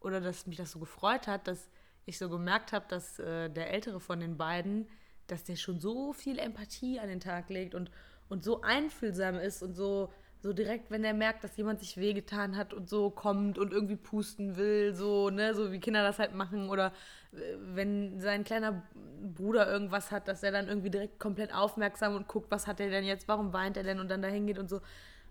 oder 0.00 0.20
dass 0.20 0.48
mich 0.48 0.56
das 0.56 0.72
so 0.72 0.80
gefreut 0.80 1.28
hat, 1.28 1.46
dass 1.46 1.70
ich 2.04 2.18
so 2.18 2.28
gemerkt 2.28 2.72
habe, 2.72 2.86
dass 2.88 3.20
äh, 3.20 3.48
der 3.48 3.72
ältere 3.72 4.00
von 4.00 4.18
den 4.18 4.36
beiden, 4.36 4.88
dass 5.28 5.44
der 5.44 5.54
schon 5.54 5.78
so 5.78 6.12
viel 6.12 6.40
Empathie 6.40 6.98
an 6.98 7.06
den 7.06 7.20
Tag 7.20 7.48
legt 7.48 7.76
und, 7.76 7.92
und 8.30 8.42
so 8.42 8.62
einfühlsam 8.62 9.34
ist 9.34 9.62
und 9.62 9.74
so, 9.74 10.10
so 10.42 10.54
direkt, 10.54 10.90
wenn 10.90 11.04
er 11.04 11.12
merkt, 11.12 11.44
dass 11.44 11.56
jemand 11.58 11.80
sich 11.80 11.98
wehgetan 11.98 12.56
hat 12.56 12.72
und 12.72 12.88
so 12.88 13.10
kommt 13.10 13.58
und 13.58 13.72
irgendwie 13.72 13.96
pusten 13.96 14.56
will, 14.56 14.94
so, 14.94 15.28
ne, 15.28 15.54
so 15.54 15.70
wie 15.70 15.80
Kinder 15.80 16.02
das 16.02 16.18
halt 16.18 16.34
machen 16.34 16.70
oder 16.70 16.92
äh, 17.32 17.56
wenn 17.74 18.20
sein 18.20 18.44
kleiner 18.44 18.82
Bruder 19.34 19.70
irgendwas 19.70 20.10
hat, 20.10 20.28
dass 20.28 20.42
er 20.42 20.52
dann 20.52 20.68
irgendwie 20.68 20.88
direkt 20.88 21.20
komplett 21.20 21.54
aufmerksam 21.54 22.16
und 22.16 22.26
guckt, 22.26 22.50
was 22.50 22.66
hat 22.66 22.80
er 22.80 22.88
denn 22.88 23.04
jetzt, 23.04 23.28
warum 23.28 23.52
weint 23.52 23.76
er 23.76 23.82
denn 23.82 24.00
und 24.00 24.08
dann 24.08 24.22
dahin 24.22 24.46
geht 24.46 24.58
und 24.58 24.70
so. 24.70 24.80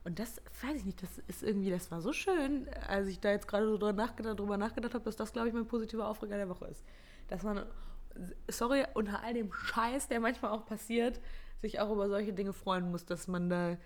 Und 0.03 0.19
das, 0.19 0.41
weiß 0.61 0.75
ich 0.77 0.85
nicht, 0.85 1.01
das 1.01 1.17
ist 1.27 1.43
irgendwie, 1.43 1.71
das 1.71 1.91
war 1.91 2.01
so 2.01 2.13
schön, 2.13 2.69
als 2.87 3.07
ich 3.07 3.19
da 3.19 3.31
jetzt 3.31 3.47
gerade 3.47 3.65
so 3.65 3.77
drüber 3.77 3.93
nachgedacht, 3.93 4.39
drüber 4.39 4.57
nachgedacht 4.57 4.93
habe, 4.93 5.03
dass 5.03 5.15
das, 5.15 5.33
glaube 5.33 5.47
ich, 5.47 5.53
mein 5.53 5.67
positiver 5.67 6.07
Aufreger 6.07 6.37
der 6.37 6.49
Woche 6.49 6.65
ist. 6.67 6.83
Dass 7.27 7.43
man, 7.43 7.65
sorry, 8.47 8.85
unter 8.93 9.23
all 9.23 9.33
dem 9.33 9.51
Scheiß, 9.51 10.07
der 10.07 10.19
manchmal 10.19 10.51
auch 10.51 10.65
passiert, 10.65 11.19
sich 11.61 11.79
auch 11.79 11.91
über 11.91 12.07
solche 12.09 12.33
Dinge 12.33 12.53
freuen 12.53 12.89
muss, 12.91 13.05
dass 13.05 13.27
man 13.27 13.49
da, 13.49 13.71
äh, 13.71 13.77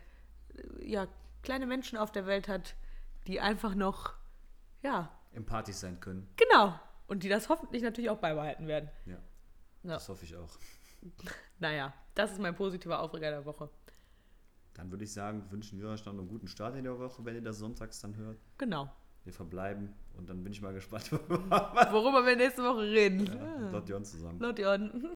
ja, 0.80 1.08
kleine 1.42 1.66
Menschen 1.66 1.98
auf 1.98 2.12
der 2.12 2.26
Welt 2.26 2.48
hat, 2.48 2.76
die 3.28 3.40
einfach 3.42 3.76
noch, 3.76 4.14
ja, 4.82 5.12
Empathisch 5.34 5.76
sein 5.78 6.00
können. 6.00 6.28
genau. 6.38 6.80
Und 7.08 7.24
die 7.24 7.30
das 7.30 7.50
hoffentlich 7.50 7.84
natürlich 7.84 8.10
auch 8.10 8.18
beibehalten 8.20 8.68
werden. 8.68 8.90
Ja, 9.06 9.14
Ja. 9.84 9.94
das 9.96 10.08
hoffe 10.10 10.24
ich 10.26 10.36
auch. 10.36 10.50
Naja, 11.60 11.94
das 12.16 12.32
ist 12.34 12.40
mein 12.40 12.56
positiver 12.56 13.00
Aufreger 13.00 13.30
der 13.30 13.46
Woche. 13.46 13.70
Dann 14.74 14.90
würde 14.92 15.04
ich 15.04 15.14
sagen, 15.14 15.46
wünschen 15.52 15.80
wir 15.80 15.90
euch 15.90 16.04
noch 16.06 16.14
einen 16.14 16.28
guten 16.28 16.48
Start 16.48 16.76
in 16.76 16.84
der 16.86 16.98
Woche, 16.98 17.24
wenn 17.26 17.36
ihr 17.36 17.42
das 17.42 17.58
sonntags 17.60 18.00
dann 18.02 18.16
hört. 18.16 18.38
Genau. 18.58 18.90
Wir 19.24 19.32
verbleiben 19.34 19.94
und 20.18 20.30
dann 20.30 20.44
bin 20.44 20.52
ich 20.52 20.62
mal 20.62 20.74
gespannt, 20.74 21.12
Worüber 21.12 22.26
wir 22.26 22.36
nächste 22.36 22.64
Woche 22.64 22.82
reden. 22.82 23.26
Laut 23.72 23.88
Jon 23.88 24.04
zusammen. 24.04 24.40
Laut 24.40 24.60
Jon. 24.60 25.14